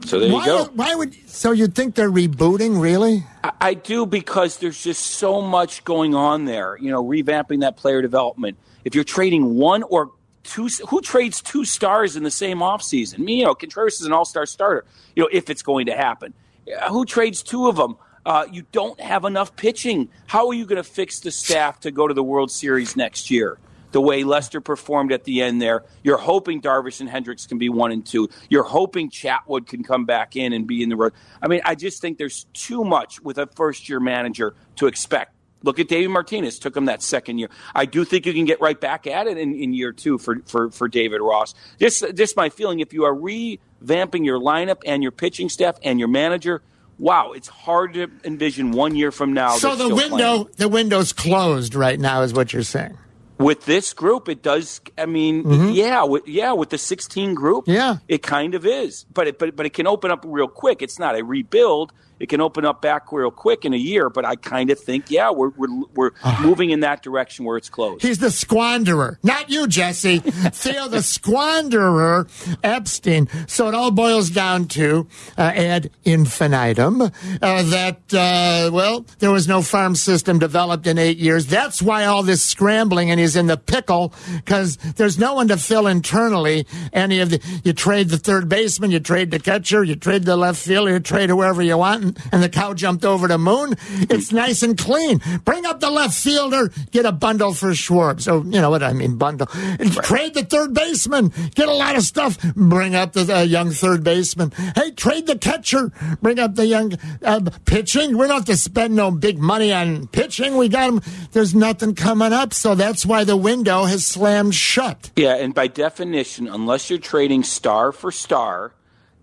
So 0.04 0.18
there 0.18 0.32
why, 0.32 0.40
you 0.40 0.46
go. 0.46 0.64
Why 0.74 0.94
would 0.94 1.14
so 1.28 1.52
you 1.52 1.68
think 1.68 1.94
they're 1.94 2.10
rebooting? 2.10 2.80
Really? 2.80 3.24
I, 3.44 3.52
I 3.60 3.74
do 3.74 4.04
because 4.04 4.58
there's 4.58 4.82
just 4.82 5.02
so 5.02 5.40
much 5.40 5.84
going 5.84 6.14
on 6.14 6.44
there. 6.44 6.76
You 6.76 6.90
know, 6.90 7.04
revamping 7.04 7.60
that 7.60 7.76
player 7.76 8.02
development. 8.02 8.58
If 8.84 8.94
you're 8.94 9.04
trading 9.04 9.56
one 9.56 9.82
or 9.84 10.10
two, 10.46 10.68
who 10.88 11.00
trades 11.02 11.42
two 11.42 11.64
stars 11.64 12.16
in 12.16 12.22
the 12.22 12.30
same 12.30 12.58
offseason? 12.58 13.18
Me, 13.18 13.40
you 13.40 13.44
know, 13.44 13.54
Contreras 13.54 14.00
is 14.00 14.06
an 14.06 14.12
all-star 14.12 14.46
starter. 14.46 14.84
You 15.14 15.24
know, 15.24 15.28
if 15.32 15.50
it's 15.50 15.62
going 15.62 15.86
to 15.86 15.96
happen, 15.96 16.32
Uh, 16.66 16.88
who 16.88 17.04
trades 17.04 17.42
two 17.42 17.68
of 17.68 17.76
them? 17.76 17.96
Uh, 18.24 18.44
you 18.50 18.64
don't 18.72 19.00
have 19.00 19.24
enough 19.24 19.54
pitching. 19.54 20.08
How 20.26 20.48
are 20.48 20.54
you 20.54 20.66
going 20.66 20.82
to 20.82 20.90
fix 21.00 21.20
the 21.20 21.30
staff 21.30 21.78
to 21.80 21.92
go 21.92 22.08
to 22.08 22.14
the 22.14 22.24
World 22.24 22.50
Series 22.50 22.96
next 22.96 23.30
year? 23.30 23.58
The 23.92 24.00
way 24.00 24.24
Lester 24.24 24.60
performed 24.60 25.12
at 25.12 25.22
the 25.22 25.42
end 25.42 25.62
there, 25.62 25.84
you're 26.02 26.18
hoping 26.18 26.60
Darvish 26.60 27.00
and 27.00 27.08
Hendricks 27.08 27.46
can 27.46 27.58
be 27.58 27.68
one 27.68 27.92
and 27.92 28.04
two. 28.04 28.28
You're 28.50 28.64
hoping 28.64 29.10
Chatwood 29.10 29.68
can 29.68 29.84
come 29.84 30.06
back 30.06 30.34
in 30.34 30.52
and 30.52 30.66
be 30.66 30.82
in 30.82 30.88
the 30.88 30.96
road. 30.96 31.12
I 31.40 31.46
mean, 31.46 31.60
I 31.64 31.76
just 31.76 32.00
think 32.02 32.18
there's 32.18 32.46
too 32.52 32.82
much 32.82 33.20
with 33.22 33.38
a 33.38 33.46
first 33.54 33.88
year 33.88 34.00
manager 34.00 34.56
to 34.74 34.88
expect. 34.88 35.35
Look 35.66 35.78
at 35.78 35.88
David 35.88 36.08
Martinez. 36.10 36.58
Took 36.58 36.76
him 36.76 36.84
that 36.86 37.02
second 37.02 37.38
year. 37.38 37.50
I 37.74 37.84
do 37.84 38.04
think 38.04 38.24
you 38.24 38.32
can 38.32 38.44
get 38.46 38.60
right 38.60 38.80
back 38.80 39.06
at 39.06 39.26
it 39.26 39.36
in, 39.36 39.54
in 39.54 39.74
year 39.74 39.92
two 39.92 40.16
for, 40.16 40.36
for, 40.46 40.70
for 40.70 40.88
David 40.88 41.20
Ross. 41.20 41.54
Just 41.78 42.04
just 42.14 42.36
my 42.36 42.48
feeling. 42.48 42.80
If 42.80 42.92
you 42.94 43.04
are 43.04 43.14
revamping 43.14 44.24
your 44.24 44.38
lineup 44.40 44.82
and 44.86 45.02
your 45.02 45.12
pitching 45.12 45.48
staff 45.48 45.76
and 45.82 45.98
your 45.98 46.08
manager, 46.08 46.62
wow, 46.98 47.32
it's 47.32 47.48
hard 47.48 47.94
to 47.94 48.10
envision 48.24 48.70
one 48.72 48.94
year 48.96 49.10
from 49.12 49.32
now. 49.32 49.56
So 49.56 49.74
the 49.76 49.94
window, 49.94 50.44
playing. 50.44 50.48
the 50.56 50.68
window's 50.68 51.12
closed 51.12 51.74
right 51.74 51.98
now, 51.98 52.22
is 52.22 52.32
what 52.32 52.52
you're 52.52 52.62
saying. 52.62 52.96
with 53.38 53.64
this 53.66 53.92
group, 53.92 54.28
it 54.28 54.42
does. 54.42 54.80
I 54.96 55.06
mean, 55.06 55.74
yeah, 55.74 56.04
with, 56.04 56.26
yeah, 56.26 56.52
with 56.52 56.70
the 56.70 56.78
16 56.78 57.34
group, 57.34 57.64
Mm-hmm. 57.66 57.72
Yeah. 57.74 57.96
it 58.08 58.22
kind 58.22 58.54
of 58.54 58.64
is. 58.64 59.04
But 59.12 59.26
it, 59.28 59.38
but 59.38 59.54
but 59.56 59.66
it 59.66 59.74
can 59.74 59.86
open 59.86 60.10
up 60.10 60.24
real 60.26 60.48
quick. 60.48 60.80
It's 60.80 60.98
not 60.98 61.18
a 61.18 61.24
rebuild. 61.24 61.92
It 62.18 62.28
can 62.28 62.40
open 62.40 62.64
up 62.64 62.80
back 62.80 63.12
real 63.12 63.30
quick 63.30 63.64
in 63.64 63.74
a 63.74 63.78
year. 63.78 64.08
But 64.08 64.24
I 64.24 64.36
kind 64.36 64.70
of 64.70 64.78
think, 64.78 65.10
yeah, 65.10 65.30
we're 65.30 65.50
we're, 65.50 65.82
we're 65.94 66.10
moving 66.40 66.70
in 66.70 66.80
that 66.80 67.02
direction 67.02 67.44
where 67.44 67.56
it's 67.56 67.68
closed. 67.68 68.02
He's 68.02 68.18
the 68.18 68.28
squanderer, 68.28 69.16
not 69.22 69.50
you, 69.50 69.66
Jesse. 69.66 70.18
Theo, 70.20 70.88
the 70.88 70.98
squanderer, 70.98 72.28
Epstein. 72.62 73.28
So 73.46 73.68
it 73.68 73.74
all 73.74 73.90
boils 73.90 74.30
down 74.30 74.68
to 74.68 75.06
uh, 75.36 75.42
ad 75.42 75.90
infinitum 76.04 77.02
uh, 77.02 77.10
that 77.40 78.00
uh, 78.14 78.70
well, 78.72 79.04
there 79.18 79.30
was 79.30 79.46
no 79.46 79.62
farm 79.62 79.94
system 79.94 80.38
developed 80.38 80.86
in 80.86 80.98
eight 80.98 81.18
years. 81.18 81.46
That's 81.46 81.82
why 81.82 82.04
all 82.04 82.22
this 82.22 82.42
scrambling, 82.42 83.10
and 83.10 83.20
he's 83.20 83.36
in 83.36 83.46
the 83.46 83.56
pickle 83.56 84.14
because 84.36 84.76
there's 84.96 85.18
no 85.18 85.34
one 85.34 85.48
to 85.48 85.56
fill 85.56 85.86
internally. 85.86 86.66
Any 86.92 87.20
of 87.20 87.30
the 87.30 87.60
you 87.64 87.72
trade 87.72 88.08
the 88.08 88.18
third 88.18 88.48
baseman, 88.48 88.90
you 88.90 89.00
trade 89.00 89.30
the 89.30 89.38
catcher, 89.38 89.84
you 89.84 89.96
trade 89.96 90.24
the 90.24 90.36
left 90.36 90.62
fielder, 90.62 90.92
you 90.92 91.00
trade 91.00 91.30
whoever 91.30 91.62
you 91.62 91.76
want, 91.76 92.05
and, 92.06 92.18
and 92.32 92.42
the 92.42 92.48
cow 92.48 92.74
jumped 92.74 93.04
over 93.04 93.28
the 93.28 93.38
moon. 93.38 93.74
It's 94.10 94.32
nice 94.32 94.62
and 94.62 94.76
clean. 94.78 95.20
Bring 95.44 95.66
up 95.66 95.80
the 95.80 95.90
left 95.90 96.14
fielder, 96.14 96.70
get 96.90 97.04
a 97.06 97.12
bundle 97.12 97.52
for 97.52 97.70
Schwarb. 97.70 98.20
So 98.20 98.42
you 98.42 98.60
know 98.60 98.70
what 98.70 98.82
I 98.82 98.92
mean, 98.92 99.16
bundle. 99.16 99.46
Trade 99.46 100.34
the 100.34 100.46
third 100.48 100.74
baseman, 100.74 101.32
get 101.54 101.68
a 101.68 101.74
lot 101.74 101.96
of 101.96 102.02
stuff. 102.02 102.38
Bring 102.54 102.94
up 102.94 103.12
the 103.12 103.36
uh, 103.36 103.42
young 103.42 103.70
third 103.70 104.04
baseman. 104.04 104.52
Hey, 104.74 104.90
trade 104.92 105.26
the 105.26 105.38
catcher, 105.38 105.92
bring 106.22 106.38
up 106.38 106.54
the 106.54 106.66
young 106.66 106.94
uh, 107.22 107.40
pitching. 107.64 108.16
We 108.16 108.26
don't 108.26 108.36
have 108.36 108.44
to 108.46 108.56
spend 108.56 108.94
no 108.94 109.10
big 109.10 109.38
money 109.38 109.72
on 109.72 110.06
pitching. 110.08 110.56
We 110.56 110.68
got 110.68 110.86
them. 110.86 111.02
There's 111.32 111.54
nothing 111.54 111.94
coming 111.94 112.32
up, 112.32 112.54
so 112.54 112.74
that's 112.74 113.04
why 113.04 113.24
the 113.24 113.36
window 113.36 113.84
has 113.84 114.06
slammed 114.06 114.54
shut. 114.54 115.10
Yeah, 115.16 115.36
and 115.36 115.54
by 115.54 115.66
definition, 115.66 116.48
unless 116.48 116.90
you're 116.90 116.98
trading 116.98 117.42
star 117.42 117.92
for 117.92 118.10
star, 118.12 118.72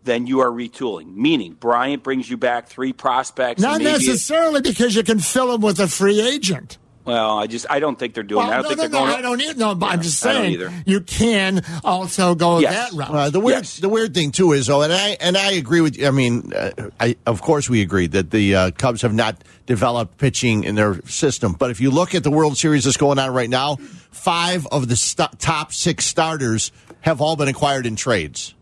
then 0.04 0.28
you 0.28 0.40
are 0.42 0.50
retooling. 0.52 1.16
Meaning, 1.16 1.54
Bryant 1.54 2.04
brings 2.04 2.30
you 2.30 2.38
back 2.38 2.68
three 2.68 2.94
prospects. 2.94 3.62
Not 3.62 3.76
and 3.76 3.84
maybe 3.86 4.08
necessarily 4.08 4.62
because 4.62 4.96
you 4.96 5.04
can 5.04 5.20
fill 5.20 5.52
them 5.52 5.62
with 5.62 5.80
a 5.80 5.88
free 5.88 6.20
agent. 6.22 6.78
well, 7.06 7.38
I 7.40 7.48
just 7.48 7.66
I 7.70 7.80
don't 7.80 7.98
think 8.00 8.14
they're 8.14 8.24
doing 8.24 8.48
Well, 8.48 8.50
that. 8.50 8.60
I 8.60 8.62
no, 8.62 8.70
don't 8.70 8.78
think 8.78 8.92
no, 8.92 9.00
they're 9.00 9.08
no, 9.08 9.12
going. 9.14 9.20
I 9.20 9.22
don't 9.22 9.42
either. 9.42 9.60
No, 9.60 9.76
but 9.76 9.86
I'm 9.88 10.02
just 10.02 10.20
saying 10.20 10.84
you 10.86 11.02
can 11.02 11.62
also 11.84 12.34
go 12.36 12.60
Yes. 12.60 12.92
that 12.92 12.98
route. 12.98 13.12
Uh, 13.12 13.30
the 13.30 13.40
weird, 13.42 13.66
the 13.66 13.90
weird 13.90 14.14
thing 14.14 14.32
too 14.32 14.52
is, 14.54 14.68
though, 14.68 14.82
and 14.84 14.92
I 14.94 15.18
and 15.20 15.36
I 15.38 15.52
agree 15.52 15.82
with. 15.82 15.98
you. 15.98 16.08
I 16.08 16.12
mean, 16.12 16.52
uh, 16.54 16.72
I 17.00 17.16
of 17.26 17.42
course 17.42 17.70
we 17.70 17.82
agree 17.82 18.08
that 18.08 18.32
the 18.32 18.56
uh, 18.56 18.72
Cubs 18.72 19.02
have 19.02 19.14
not 19.14 19.44
developed 19.66 20.18
pitching 20.18 20.64
in 20.64 20.76
their 20.76 21.02
system. 21.06 21.54
But 21.54 21.72
if 21.72 21.80
you 21.82 21.92
look 21.92 22.16
at 22.16 22.24
the 22.24 22.32
World 22.32 22.58
Series 22.58 22.84
that's 22.86 22.98
going 22.98 23.20
on 23.20 23.34
right 23.34 23.50
now, 23.50 23.78
five 24.12 24.66
of 24.68 24.88
the 24.88 24.96
st- 24.96 25.40
top 25.40 25.74
six 25.74 26.06
starters 26.06 26.72
have 27.02 27.20
all 27.22 27.36
been 27.36 27.48
acquired 27.50 27.86
in 27.86 27.96
trades. 27.98 28.54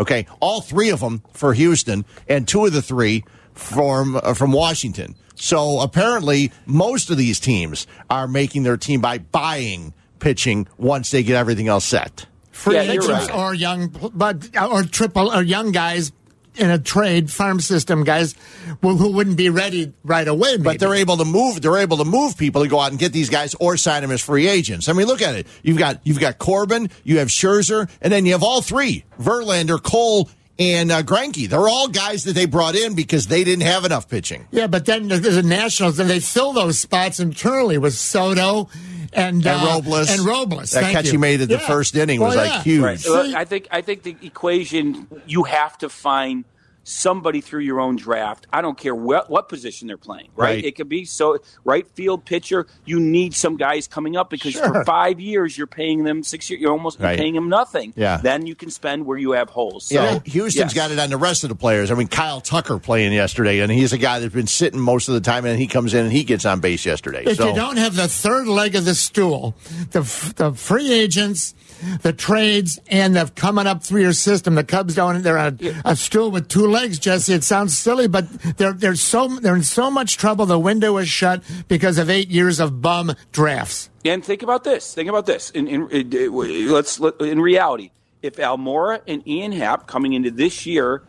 Okay, 0.00 0.26
all 0.40 0.60
three 0.60 0.90
of 0.90 1.00
them 1.00 1.22
for 1.32 1.54
Houston, 1.54 2.04
and 2.28 2.46
two 2.48 2.64
of 2.66 2.72
the 2.72 2.82
three 2.82 3.24
from 3.52 4.16
uh, 4.16 4.34
from 4.34 4.52
Washington. 4.52 5.14
So 5.36 5.80
apparently, 5.80 6.52
most 6.66 7.10
of 7.10 7.16
these 7.16 7.40
teams 7.40 7.86
are 8.10 8.26
making 8.28 8.62
their 8.62 8.76
team 8.76 9.00
by 9.00 9.18
buying 9.18 9.92
pitching 10.18 10.66
once 10.78 11.10
they 11.10 11.22
get 11.22 11.36
everything 11.36 11.68
else 11.68 11.84
set. 11.84 12.26
free 12.50 12.76
Yeah, 12.76 12.82
agents 12.82 13.08
right. 13.08 13.34
or 13.34 13.54
young, 13.54 13.88
but 14.14 14.48
or 14.60 14.84
triple 14.84 15.32
or 15.32 15.42
young 15.42 15.70
guys 15.72 16.12
in 16.56 16.70
a 16.70 16.78
trade 16.78 17.30
farm 17.30 17.60
system 17.60 18.04
guys 18.04 18.34
who, 18.80 18.96
who 18.96 19.12
wouldn't 19.12 19.36
be 19.36 19.50
ready 19.50 19.92
right 20.04 20.26
away. 20.26 20.52
Maybe. 20.52 20.62
But 20.62 20.78
they're 20.78 20.94
able 20.94 21.16
to 21.16 21.24
move. 21.24 21.62
They're 21.62 21.76
able 21.78 21.96
to 21.98 22.04
move 22.04 22.36
people 22.36 22.62
to 22.62 22.68
go 22.68 22.80
out 22.80 22.90
and 22.90 22.98
get 22.98 23.12
these 23.12 23.30
guys 23.30 23.54
or 23.54 23.76
sign 23.76 24.02
them 24.02 24.10
as 24.10 24.22
free 24.22 24.46
agents. 24.46 24.88
I 24.88 24.92
mean, 24.92 25.06
look 25.06 25.22
at 25.22 25.34
it. 25.34 25.46
You've 25.62 25.78
got 25.78 26.00
you've 26.04 26.20
got 26.20 26.38
Corbin, 26.38 26.90
you 27.02 27.18
have 27.18 27.28
Scherzer, 27.28 27.88
and 28.00 28.12
then 28.12 28.26
you 28.26 28.32
have 28.32 28.42
all 28.42 28.62
three: 28.62 29.04
Verlander, 29.20 29.82
Cole, 29.82 30.28
and 30.58 30.92
uh, 30.92 31.02
Greinke. 31.02 31.48
They're 31.48 31.68
all 31.68 31.88
guys 31.88 32.24
that 32.24 32.34
they 32.34 32.46
brought 32.46 32.76
in 32.76 32.94
because 32.94 33.26
they 33.26 33.44
didn't 33.44 33.64
have 33.64 33.84
enough 33.84 34.08
pitching. 34.08 34.46
yeah, 34.50 34.66
but 34.66 34.86
then 34.86 35.08
the, 35.08 35.18
the 35.18 35.42
Nationals 35.42 35.98
and 35.98 36.08
they 36.08 36.20
fill 36.20 36.52
those 36.52 36.78
spots 36.78 37.18
internally 37.18 37.78
with 37.78 37.94
Soto 37.94 38.68
and 39.14 39.36
And 39.36 39.46
uh, 39.46 39.66
Robles. 39.74 40.10
and 40.10 40.20
Robles. 40.26 40.70
That 40.70 40.82
Thank 40.82 40.92
catch 40.96 41.04
you. 41.06 41.12
he 41.12 41.16
made 41.18 41.40
at 41.40 41.48
the 41.48 41.58
first 41.58 41.94
inning 41.96 42.20
was 42.20 42.34
Well, 42.36 42.44
like 42.44 42.54
yeah. 42.54 42.62
huge. 42.62 42.82
Right. 42.82 43.06
Look, 43.06 43.34
I 43.34 43.44
think 43.44 43.68
I 43.70 43.80
think 43.80 44.02
the 44.02 44.16
equation 44.22 45.06
you 45.26 45.44
have 45.44 45.78
to 45.78 45.88
find 45.88 46.44
somebody 46.84 47.40
through 47.40 47.62
your 47.62 47.80
own 47.80 47.96
draft. 47.96 48.46
I 48.52 48.60
don't 48.60 48.78
care 48.78 48.94
what 48.94 49.28
what 49.30 49.48
position 49.48 49.88
they're 49.88 49.96
playing. 49.96 50.28
Right. 50.36 50.44
Right. 50.56 50.64
It 50.64 50.76
could 50.76 50.88
be 50.88 51.04
so 51.06 51.38
right 51.64 51.86
field 51.94 52.24
pitcher. 52.24 52.66
You 52.84 53.00
need 53.00 53.34
some 53.34 53.56
guys 53.56 53.88
coming 53.88 54.16
up 54.16 54.30
because 54.30 54.52
Sure. 54.52 54.72
for 54.72 54.84
five 54.84 55.18
years 55.18 55.56
you're 55.58 55.66
paying 55.66 56.04
them 56.04 56.22
six 56.22 56.48
years. 56.50 56.60
You're 56.60 56.72
almost 56.72 57.00
Right. 57.00 57.18
paying 57.18 57.34
them 57.34 57.48
nothing. 57.48 57.92
Yeah. 57.96 58.18
Then 58.18 58.46
you 58.46 58.54
can 58.54 58.70
spend 58.70 59.06
where 59.06 59.16
you 59.18 59.32
have 59.32 59.48
holes. 59.50 59.86
So, 59.86 59.94
Yeah, 59.94 60.18
Houston's 60.26 60.56
yes. 60.56 60.74
got 60.74 60.90
it 60.90 60.98
on 60.98 61.08
the 61.10 61.16
rest 61.16 61.42
of 61.42 61.48
the 61.48 61.54
players. 61.56 61.90
I 61.90 61.94
mean, 61.94 62.08
Kyle 62.08 62.40
Tucker 62.42 62.78
playing 62.78 63.12
yesterday, 63.14 63.60
and 63.60 63.72
he's 63.72 63.92
a 63.94 63.98
guy 63.98 64.18
that's 64.20 64.34
been 64.34 64.46
sitting 64.46 64.78
most 64.78 65.08
of 65.08 65.14
the 65.14 65.20
time, 65.22 65.46
and 65.46 65.58
he 65.58 65.66
comes 65.66 65.94
in 65.94 66.04
and 66.04 66.12
he 66.12 66.22
gets 66.24 66.44
on 66.44 66.60
base 66.60 66.84
yesterday. 66.84 67.24
If 67.26 67.38
so 67.38 67.48
you 67.48 67.54
don't 67.54 67.78
have 67.78 67.96
the 67.96 68.08
third 68.08 68.46
leg 68.46 68.74
of 68.76 68.84
the 68.84 68.94
stool, 68.94 69.54
the 69.92 70.00
the 70.36 70.52
free 70.52 70.92
agents, 70.92 71.54
the 72.02 72.12
trades, 72.12 72.78
and 72.88 73.16
the 73.16 73.30
coming 73.34 73.66
up 73.66 73.82
through 73.82 74.02
your 74.02 74.12
system, 74.12 74.54
the 74.54 74.64
Cubs 74.64 74.94
don't. 74.94 75.22
They're 75.22 75.38
on 75.38 75.58
a, 75.62 75.74
a 75.92 75.96
stool 75.96 76.30
with 76.30 76.48
two 76.48 76.66
legs, 76.66 76.98
Jesse. 76.98 77.32
It 77.32 77.44
sounds 77.44 77.76
silly, 77.76 78.08
but 78.08 78.28
they're 78.56 78.72
they're 78.72 78.94
so 78.94 79.28
they're 79.28 79.56
in 79.56 79.62
so 79.62 79.90
much 79.90 80.16
trouble. 80.16 80.46
The 80.46 80.58
window 80.58 80.96
is 80.98 81.08
shut 81.08 81.42
because 81.68 81.98
of 81.98 82.10
eight 82.10 82.28
years 82.30 82.60
of 82.60 82.80
bum 82.82 83.14
drafts. 83.32 83.90
And 84.04 84.24
think 84.24 84.42
about 84.42 84.64
this. 84.64 84.92
Think 84.94 85.08
about 85.08 85.26
this. 85.26 85.50
In, 85.50 85.66
in, 85.66 85.88
in- 85.90 86.70
let's 86.70 87.00
let- 87.00 87.20
in 87.20 87.40
reality, 87.40 87.90
if 88.22 88.34
Almora 88.36 89.00
and 89.06 89.26
Ian 89.26 89.52
Happ 89.52 89.86
coming 89.86 90.12
into 90.12 90.30
this 90.30 90.66
year 90.66 91.02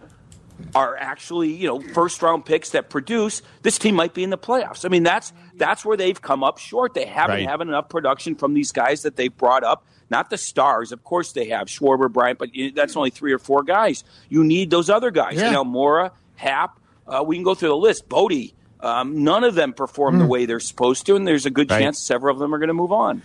are 0.74 0.96
actually 0.96 1.54
you 1.54 1.68
know 1.68 1.82
first 1.94 2.22
round 2.22 2.46
picks 2.46 2.70
that 2.70 2.90
produce, 2.90 3.42
this 3.64 3.78
team 3.78 3.96
might 3.96 4.14
be 4.14 4.24
in 4.24 4.30
the 4.30 4.38
playoffs. 4.38 4.86
I 4.86 4.90
mean 4.90 5.04
that's 5.04 5.34
that's 5.58 5.84
where 5.84 5.98
they've 5.98 6.22
come 6.22 6.44
up 6.44 6.58
short. 6.58 6.94
They 6.94 7.06
haven't 7.06 7.38
Right. 7.46 7.50
had 7.50 7.62
enough 7.62 7.90
production 7.90 8.36
from 8.36 8.54
these 8.54 8.72
guys 8.72 9.02
that 9.04 9.16
they've 9.18 9.36
brought 9.36 9.64
up. 9.64 9.86
Not 10.10 10.30
the 10.30 10.38
stars, 10.38 10.92
of 10.92 11.04
course 11.04 11.32
they 11.32 11.50
have 11.50 11.68
Schwarber, 11.68 12.12
Bryant, 12.12 12.38
but 12.40 12.50
that's 12.76 12.96
only 12.96 13.10
three 13.10 13.34
or 13.34 13.40
four 13.40 13.64
guys. 13.64 14.04
You 14.30 14.44
need 14.44 14.70
those 14.70 14.90
other 14.90 15.10
guys. 15.12 15.36
Yeah. 15.38 15.48
And 15.48 15.56
Almora, 15.56 16.12
Happ, 16.36 16.80
uh, 17.08 17.24
we 17.26 17.36
can 17.36 17.44
go 17.44 17.56
through 17.56 17.70
the 17.70 17.76
list. 17.78 18.08
Bodie, 18.08 18.54
um, 18.82 19.24
none 19.24 19.44
of 19.44 19.56
them 19.56 19.74
perform 19.74 20.20
the 20.20 20.26
way 20.28 20.46
they're 20.46 20.60
supposed 20.60 21.06
to, 21.08 21.16
and 21.16 21.28
there's 21.28 21.46
a 21.46 21.50
good 21.50 21.72
Right. 21.72 21.80
chance 21.82 22.00
several 22.00 22.34
of 22.34 22.40
them 22.40 22.54
are 22.54 22.60
going 22.60 22.68
to 22.68 22.74
move 22.76 22.92
on. 22.92 23.24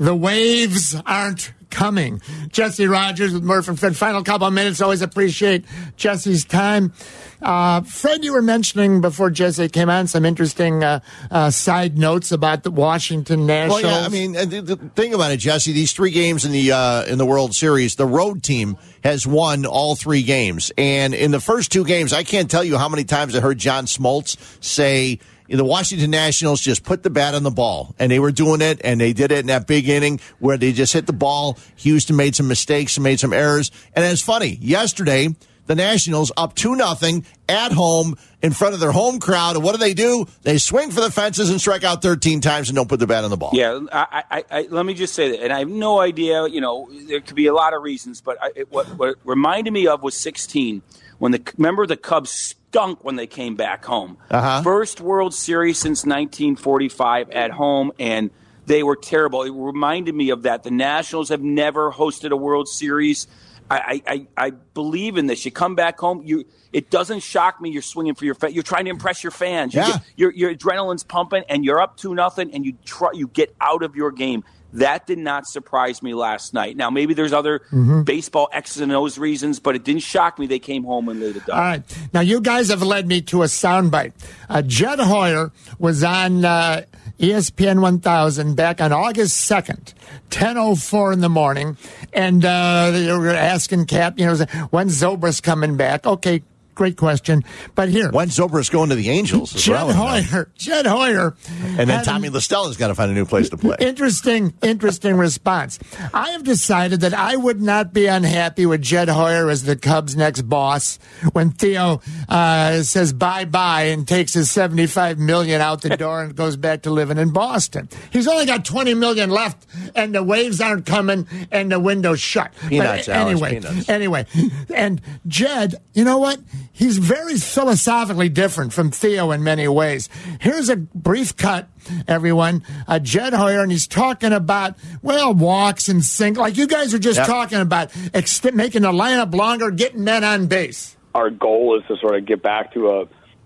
The 0.00 0.14
waves 0.14 0.96
aren't 1.04 1.52
coming. 1.68 2.22
Jesse 2.48 2.86
Rogers 2.86 3.34
with 3.34 3.42
Murph 3.42 3.68
and 3.68 3.78
Fred. 3.78 3.94
Final 3.94 4.24
couple 4.24 4.46
of 4.46 4.54
minutes. 4.54 4.80
Always 4.80 5.02
appreciate 5.02 5.66
Jesse's 5.98 6.46
time. 6.46 6.94
Uh, 7.42 7.82
Fred, 7.82 8.24
you 8.24 8.32
were 8.32 8.40
mentioning 8.40 9.02
before 9.02 9.28
Jesse 9.28 9.68
came 9.68 9.90
on 9.90 10.06
some 10.06 10.24
interesting 10.24 10.82
uh, 10.82 11.00
uh, 11.30 11.50
side 11.50 11.98
notes 11.98 12.32
about 12.32 12.62
the 12.62 12.70
Washington 12.70 13.44
Nationals. 13.44 13.82
Well, 13.82 14.00
yeah, 14.00 14.06
I 14.06 14.08
mean, 14.08 14.32
the, 14.32 14.62
the 14.62 14.76
thing 14.76 15.12
about 15.12 15.32
it, 15.32 15.36
Jesse, 15.36 15.72
these 15.72 15.92
three 15.92 16.12
games 16.12 16.46
in 16.46 16.52
the 16.52 16.72
uh, 16.72 17.04
in 17.04 17.18
the 17.18 17.26
World 17.26 17.54
Series, 17.54 17.96
the 17.96 18.06
road 18.06 18.42
team 18.42 18.78
has 19.04 19.26
won 19.26 19.66
all 19.66 19.96
three 19.96 20.22
games, 20.22 20.72
and 20.78 21.12
in 21.12 21.30
the 21.30 21.40
first 21.40 21.70
two 21.70 21.84
games, 21.84 22.14
I 22.14 22.24
can't 22.24 22.50
tell 22.50 22.64
you 22.64 22.78
how 22.78 22.88
many 22.88 23.04
times 23.04 23.36
I 23.36 23.40
heard 23.40 23.58
John 23.58 23.84
Smoltz 23.84 24.36
say. 24.64 25.18
The 25.50 25.64
Washington 25.64 26.12
Nationals 26.12 26.60
just 26.60 26.84
put 26.84 27.02
the 27.02 27.10
bat 27.10 27.34
on 27.34 27.42
the 27.42 27.50
ball, 27.50 27.94
and 27.98 28.10
they 28.10 28.20
were 28.20 28.30
doing 28.30 28.60
it, 28.60 28.80
and 28.84 29.00
they 29.00 29.12
did 29.12 29.32
it 29.32 29.40
in 29.40 29.46
that 29.46 29.66
big 29.66 29.88
inning 29.88 30.20
where 30.38 30.56
they 30.56 30.72
just 30.72 30.92
hit 30.92 31.06
the 31.06 31.12
ball. 31.12 31.58
Houston 31.76 32.14
made 32.14 32.36
some 32.36 32.46
mistakes 32.46 32.96
and 32.96 33.04
made 33.04 33.18
some 33.18 33.32
errors, 33.32 33.72
and 33.94 34.04
it's 34.04 34.22
funny. 34.22 34.58
Yesterday, 34.60 35.34
the 35.66 35.74
Nationals 35.74 36.30
up 36.36 36.54
two 36.54 36.76
nothing 36.76 37.24
at 37.48 37.72
home 37.72 38.16
in 38.42 38.52
front 38.52 38.74
of 38.74 38.80
their 38.80 38.92
home 38.92 39.18
crowd, 39.18 39.56
and 39.56 39.64
what 39.64 39.72
do 39.72 39.78
they 39.78 39.92
do? 39.92 40.26
They 40.42 40.58
swing 40.58 40.92
for 40.92 41.00
the 41.00 41.10
fences 41.10 41.50
and 41.50 41.60
strike 41.60 41.84
out 41.84 42.00
13 42.00 42.40
times 42.40 42.68
and 42.68 42.76
don't 42.76 42.88
put 42.88 43.00
the 43.00 43.06
bat 43.06 43.24
on 43.24 43.30
the 43.30 43.36
ball. 43.36 43.50
Yeah, 43.52 43.80
I, 43.92 44.24
I, 44.30 44.44
I, 44.50 44.66
let 44.70 44.86
me 44.86 44.94
just 44.94 45.14
say 45.14 45.32
that, 45.32 45.42
and 45.42 45.52
I 45.52 45.58
have 45.58 45.68
no 45.68 46.00
idea. 46.00 46.46
You 46.46 46.60
know, 46.60 46.88
there 47.08 47.20
could 47.20 47.36
be 47.36 47.46
a 47.46 47.54
lot 47.54 47.74
of 47.74 47.82
reasons, 47.82 48.20
but 48.20 48.38
what, 48.70 48.86
what 48.96 49.08
it 49.10 49.18
reminded 49.24 49.72
me 49.72 49.86
of 49.88 50.02
was 50.02 50.16
16 50.16 50.82
when 51.20 51.30
the 51.30 51.40
remember 51.56 51.86
the 51.86 51.96
Cubs 51.96 52.30
stunk 52.32 53.04
when 53.04 53.14
they 53.14 53.28
came 53.28 53.54
back 53.54 53.84
home. 53.84 54.16
Uh-huh. 54.30 54.62
First 54.62 55.00
World 55.00 55.32
Series 55.34 55.78
since 55.78 56.04
1945 56.04 57.30
at 57.30 57.52
home, 57.52 57.92
and 57.98 58.30
they 58.66 58.82
were 58.82 58.96
terrible. 58.96 59.42
It 59.42 59.50
reminded 59.54 60.14
me 60.14 60.30
of 60.30 60.42
that. 60.42 60.62
The 60.64 60.70
Nationals 60.70 61.28
have 61.28 61.42
never 61.42 61.92
hosted 61.92 62.30
a 62.32 62.36
World 62.36 62.68
Series. 62.68 63.28
I, 63.72 64.02
I, 64.04 64.26
I 64.36 64.50
believe 64.50 65.16
in 65.16 65.26
this. 65.26 65.44
You 65.44 65.52
come 65.52 65.76
back 65.76 66.00
home, 66.00 66.22
you 66.24 66.44
it 66.72 66.90
doesn't 66.90 67.20
shock 67.20 67.60
me. 67.60 67.70
You're 67.70 67.82
swinging 67.82 68.16
for 68.16 68.24
your 68.24 68.34
fa- 68.34 68.52
you're 68.52 68.64
trying 68.64 68.86
to 68.86 68.90
impress 68.90 69.22
your 69.22 69.30
fans. 69.30 69.74
You 69.74 69.80
Yeah. 69.82 69.86
get- 69.92 70.02
your 70.16 70.32
your 70.32 70.54
adrenaline's 70.54 71.04
pumping, 71.04 71.44
and 71.48 71.64
you're 71.64 71.80
up 71.80 71.96
two 71.96 72.12
nothing, 72.14 72.52
and 72.52 72.64
you 72.66 72.72
try 72.84 73.10
you 73.12 73.28
get 73.28 73.54
out 73.60 73.84
of 73.84 73.94
your 73.94 74.10
game. 74.10 74.42
That 74.72 75.06
did 75.06 75.18
not 75.18 75.46
surprise 75.46 76.02
me 76.02 76.14
last 76.14 76.54
night. 76.54 76.76
Now 76.76 76.90
maybe 76.90 77.14
there's 77.14 77.32
other 77.32 77.60
Mm-hmm. 77.72 78.02
baseball 78.02 78.48
X's 78.52 78.80
and 78.80 78.92
O's 78.92 79.16
reasons, 79.18 79.60
but 79.60 79.74
it 79.76 79.84
didn't 79.84 80.02
shock 80.02 80.38
me. 80.38 80.46
They 80.46 80.58
came 80.58 80.84
home 80.84 81.08
and 81.08 81.20
laid 81.20 81.36
it 81.36 81.46
down. 81.46 81.56
All 81.56 81.62
right. 81.62 81.82
Now, 82.12 82.20
you 82.20 82.40
guys 82.40 82.68
have 82.68 82.82
led 82.82 83.06
me 83.06 83.20
to 83.22 83.42
a 83.42 83.46
soundbite. 83.46 84.12
Uh, 84.48 84.62
Jed 84.62 84.98
Hoyer 84.98 85.52
was 85.78 86.02
on 86.04 86.44
uh, 86.44 86.82
ESPN 87.18 87.80
1000 87.80 88.54
back 88.56 88.80
on 88.80 88.92
August 88.92 89.50
2nd, 89.50 89.94
10.04 90.30 91.12
in 91.12 91.20
the 91.20 91.28
morning. 91.28 91.76
And 92.12 92.44
uh, 92.44 92.90
they 92.90 93.12
were 93.12 93.28
asking 93.30 93.86
Cap, 93.86 94.18
you 94.18 94.26
know, 94.26 94.36
when's 94.70 95.00
Zobrist 95.00 95.42
coming 95.42 95.76
back? 95.76 96.06
Okay, 96.06 96.42
great 96.74 96.96
question. 96.96 97.44
But 97.74 97.88
here, 97.88 98.10
When's 98.10 98.36
Zobrist 98.36 98.70
going 98.70 98.88
to 98.90 98.94
the 98.94 99.10
Angels? 99.10 99.52
Jed 99.52 99.74
wanna. 99.94 100.22
Hoyer, 100.22 100.50
Jed 100.56 100.86
Hoyer, 100.86 101.36
And 101.78 101.88
then 101.90 102.04
Tommy 102.04 102.28
La 102.28 102.40
Stella's 102.40 102.76
got 102.76 102.88
to 102.88 102.94
find 102.94 103.10
a 103.10 103.14
new 103.14 103.26
place 103.26 103.48
to 103.50 103.56
play. 103.56 103.76
Interesting, 103.80 104.54
interesting 104.62 105.16
response. 105.16 105.78
I 106.14 106.30
have 106.30 106.44
decided 106.44 107.00
that 107.02 107.14
I 107.14 107.36
would 107.36 107.60
not 107.60 107.92
be 107.92 108.06
unhappy 108.06 108.66
with 108.66 108.82
Jed 108.82 109.08
Hoyer 109.08 109.50
as 109.50 109.64
the 109.64 109.76
Cubs' 109.76 110.16
next 110.16 110.42
boss 110.42 110.98
when 111.32 111.50
Theo 111.50 112.00
uh, 112.28 112.82
says 112.82 113.12
bye 113.12 113.44
bye 113.44 113.82
and 113.84 114.06
takes 114.06 114.32
his 114.34 114.50
seventy-five 114.50 115.18
million 115.18 115.60
out 115.60 115.82
the 115.82 115.96
door 115.96 116.22
and 116.22 116.34
goes 116.34 116.56
back 116.56 116.82
to 116.82 116.90
living 116.90 117.18
in 117.18 117.30
Boston. 117.32 117.88
He's 118.10 118.26
only 118.28 118.46
got 118.46 118.64
twenty 118.64 118.94
million 118.94 119.30
left, 119.30 119.66
and 119.94 120.14
the 120.14 120.22
waves 120.22 120.60
aren't 120.60 120.86
coming, 120.86 121.26
and 121.50 121.70
the 121.70 121.80
window's 121.80 122.20
shut. 122.20 122.52
Peanuts, 122.68 123.06
but 123.06 123.16
Alex, 123.16 123.38
anyway, 123.38 123.50
peanuts. 123.60 123.88
anyway, 123.88 124.26
and 124.74 125.00
Jed, 125.26 125.74
you 125.94 126.04
know 126.04 126.18
what? 126.18 126.38
He's 126.72 126.98
very 126.98 127.36
philosophically 127.36 128.28
different 128.28 128.72
from 128.72 128.90
Theo 128.90 129.30
in 129.30 129.42
many 129.44 129.68
ways. 129.68 130.08
Here's 130.40 130.68
a 130.68 130.76
brief 130.76 131.36
cut, 131.36 131.68
everyone. 132.08 132.62
Uh, 132.88 132.98
Jed 132.98 133.32
Hoyer, 133.34 133.62
and 133.62 133.70
he's 133.70 133.86
talking 133.86 134.32
about, 134.32 134.76
well, 135.02 135.34
walks 135.34 135.88
and 135.88 136.04
sink, 136.04 136.36
like 136.38 136.56
you 136.56 136.66
guys 136.66 136.94
are 136.94 136.98
just 136.98 137.18
Yep. 137.18 137.26
talking 137.26 137.58
about, 137.60 137.90
ex- 138.14 138.42
making 138.52 138.82
the 138.82 138.92
lineup 138.92 139.34
longer, 139.34 139.70
getting 139.70 140.04
men 140.04 140.24
on 140.24 140.46
base. 140.46 140.96
our 141.14 141.28
goal 141.28 141.76
is 141.78 141.84
to 141.88 141.96
sort 141.96 142.14
of 142.16 142.24
get 142.24 142.40
back 142.42 142.72
to 142.74 142.88
a 142.88 142.98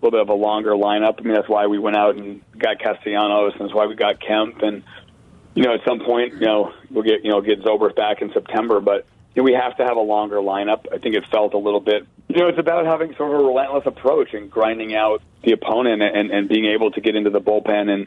little 0.02 0.10
bit 0.10 0.20
of 0.20 0.28
a 0.28 0.34
longer 0.34 0.72
lineup. 0.72 1.14
I 1.18 1.22
mean, 1.22 1.32
that's 1.34 1.48
why 1.48 1.66
we 1.66 1.78
went 1.78 1.96
out 1.96 2.14
and 2.14 2.42
got 2.58 2.78
Castellanos, 2.78 3.52
and 3.54 3.62
that's 3.62 3.74
why 3.74 3.86
we 3.86 3.94
got 3.94 4.20
Kemp. 4.20 4.60
And 4.62 4.82
you 5.54 5.62
know, 5.62 5.72
at 5.72 5.80
some 5.86 6.00
point, 6.00 6.34
you 6.34 6.40
know, 6.46 6.72
we'll 6.90 7.04
get 7.04 7.24
you 7.24 7.30
know 7.30 7.40
get 7.40 7.62
Zobrist 7.62 7.96
back 7.96 8.20
in 8.20 8.30
September, 8.34 8.80
but 8.80 9.06
you 9.34 9.42
know, 9.42 9.44
we 9.44 9.52
have 9.52 9.76
to 9.78 9.84
have 9.84 9.96
a 9.96 10.00
longer 10.00 10.36
lineup. 10.36 10.86
I 10.92 10.98
think 10.98 11.16
it 11.16 11.26
felt 11.30 11.54
a 11.54 11.58
little 11.58 11.80
bit. 11.80 12.06
You 12.28 12.36
know, 12.36 12.48
it's 12.48 12.58
about 12.58 12.86
having 12.86 13.14
sort 13.16 13.34
of 13.34 13.40
a 13.40 13.44
relentless 13.44 13.84
approach 13.86 14.32
and 14.32 14.50
grinding 14.50 14.94
out 14.94 15.22
the 15.42 15.52
opponent 15.52 16.02
and, 16.02 16.30
and 16.30 16.48
being 16.48 16.66
able 16.66 16.90
to 16.92 17.00
get 17.00 17.16
into 17.16 17.30
the 17.30 17.40
bullpen 17.40 17.88
and 17.90 18.06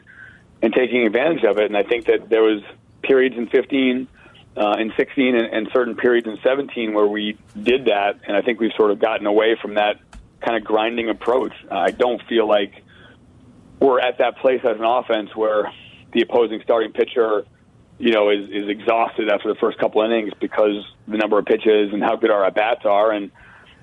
and 0.60 0.72
taking 0.72 1.06
advantage 1.06 1.44
of 1.44 1.58
it. 1.58 1.66
And 1.66 1.76
I 1.76 1.84
think 1.84 2.06
that 2.06 2.28
there 2.28 2.42
was 2.42 2.62
periods 3.02 3.36
in 3.36 3.46
15, 3.46 4.08
uh, 4.56 4.76
in 4.78 4.92
16, 4.96 5.36
and, 5.36 5.46
and 5.46 5.68
certain 5.72 5.94
periods 5.94 6.26
in 6.26 6.36
17 6.42 6.94
where 6.94 7.06
we 7.06 7.38
did 7.60 7.84
that. 7.84 8.20
And 8.26 8.36
I 8.36 8.42
think 8.42 8.58
we've 8.58 8.72
sort 8.76 8.90
of 8.90 8.98
gotten 8.98 9.26
away 9.26 9.56
from 9.60 9.74
that 9.74 10.00
kind 10.40 10.56
of 10.56 10.64
grinding 10.64 11.10
approach. 11.10 11.52
Uh, 11.70 11.76
I 11.76 11.90
don't 11.92 12.20
feel 12.28 12.48
like 12.48 12.82
we're 13.80 14.00
at 14.00 14.18
that 14.18 14.38
place 14.38 14.60
as 14.64 14.76
an 14.78 14.84
offense 14.84 15.34
where 15.36 15.72
the 16.12 16.22
opposing 16.22 16.60
starting 16.64 16.92
pitcher, 16.92 17.44
you 17.98 18.12
know, 18.12 18.30
is, 18.30 18.48
is 18.50 18.68
exhausted 18.68 19.28
after 19.28 19.48
the 19.48 19.58
first 19.58 19.78
couple 19.78 20.02
innings 20.02 20.32
because 20.40 20.84
the 21.06 21.16
number 21.16 21.38
of 21.38 21.44
pitches 21.44 21.92
and 21.92 22.02
how 22.02 22.16
good 22.16 22.30
our 22.30 22.44
at 22.44 22.54
bats 22.54 22.84
are, 22.84 23.10
and 23.12 23.30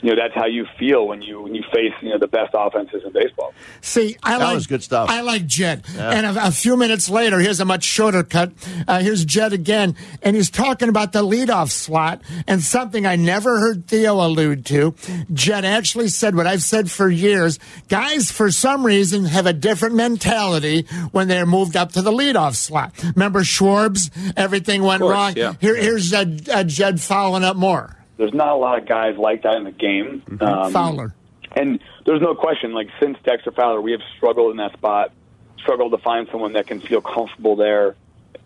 you 0.01 0.09
know 0.09 0.15
that's 0.21 0.35
how 0.35 0.45
you 0.45 0.65
feel 0.77 1.07
when 1.07 1.21
you 1.21 1.41
when 1.41 1.55
you 1.55 1.63
face 1.73 1.93
you 2.01 2.09
know 2.09 2.17
the 2.17 2.27
best 2.27 2.51
offenses 2.53 3.03
in 3.05 3.11
baseball. 3.11 3.53
See, 3.81 4.17
I 4.21 4.37
That 4.37 4.45
like 4.45 4.55
was 4.55 4.67
good 4.67 4.83
stuff. 4.83 5.09
I 5.09 5.21
like 5.21 5.45
Jed. 5.45 5.85
Yeah. 5.95 6.09
And 6.11 6.25
a, 6.37 6.47
a 6.47 6.51
few 6.51 6.75
minutes 6.77 7.09
later, 7.09 7.39
here's 7.39 7.59
a 7.59 7.65
much 7.65 7.83
shorter 7.83 8.23
cut. 8.23 8.51
Uh, 8.87 8.99
here's 8.99 9.23
Jed 9.25 9.53
again, 9.53 9.95
and 10.21 10.35
he's 10.35 10.49
talking 10.49 10.89
about 10.89 11.13
the 11.13 11.23
leadoff 11.23 11.71
slot 11.71 12.21
and 12.47 12.61
something 12.61 13.05
I 13.05 13.15
never 13.15 13.59
heard 13.59 13.87
Theo 13.87 14.15
allude 14.15 14.65
to. 14.67 14.93
Jed 15.33 15.65
actually 15.65 16.09
said 16.09 16.35
what 16.35 16.45
I've 16.47 16.63
said 16.63 16.91
for 16.91 17.09
years: 17.09 17.57
guys, 17.87 18.31
for 18.31 18.51
some 18.51 18.85
reason, 18.85 19.25
have 19.25 19.45
a 19.45 19.53
different 19.53 19.95
mentality 19.95 20.85
when 21.11 21.27
they're 21.27 21.45
moved 21.45 21.75
up 21.77 21.93
to 21.93 22.01
the 22.01 22.11
leadoff 22.11 22.55
slot. 22.55 22.93
Remember 23.15 23.41
Schwarbs? 23.41 24.11
Everything 24.35 24.83
went 24.83 25.01
course, 25.01 25.13
wrong. 25.13 25.33
yeah. 25.35 25.53
Here, 25.61 25.75
here's 25.75 26.13
uh, 26.13 26.25
uh, 26.51 26.63
Jed 26.63 26.99
following 27.01 27.43
up 27.43 27.55
more. 27.55 27.94
There's 28.17 28.33
not 28.33 28.49
a 28.49 28.55
lot 28.55 28.79
of 28.79 28.87
guys 28.87 29.17
like 29.17 29.43
that 29.43 29.55
in 29.55 29.63
the 29.63 29.71
game. 29.71 30.23
Um, 30.39 30.71
Fowler. 30.71 31.13
And 31.55 31.79
there's 32.05 32.21
no 32.21 32.35
question, 32.35 32.73
like 32.73 32.89
since 32.99 33.17
Dexter 33.23 33.51
Fowler, 33.51 33.81
we 33.81 33.91
have 33.91 34.01
struggled 34.17 34.51
in 34.51 34.57
that 34.57 34.73
spot, 34.73 35.11
struggled 35.57 35.91
to 35.91 35.97
find 35.99 36.27
someone 36.31 36.53
that 36.53 36.67
can 36.67 36.81
feel 36.81 37.01
comfortable 37.01 37.55
there. 37.55 37.95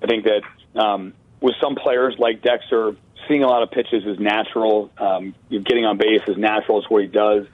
I 0.02 0.08
think 0.08 0.26
that 0.26 0.80
um, 0.80 1.14
with 1.42 1.56
some 1.62 1.76
players 1.76 2.16
like 2.20 2.42
Dexter, 2.42 2.96
seeing 3.28 3.44
a 3.44 3.48
lot 3.48 3.64
of 3.64 3.72
pitches 3.72 4.06
is 4.06 4.20
natural. 4.20 4.92
Um, 4.98 5.34
getting 5.50 5.86
on 5.86 5.98
base 5.98 6.22
is 6.28 6.38
natural. 6.38 6.80
It's 6.80 6.90
what 6.90 7.02
he 7.02 7.08
does. 7.08 7.48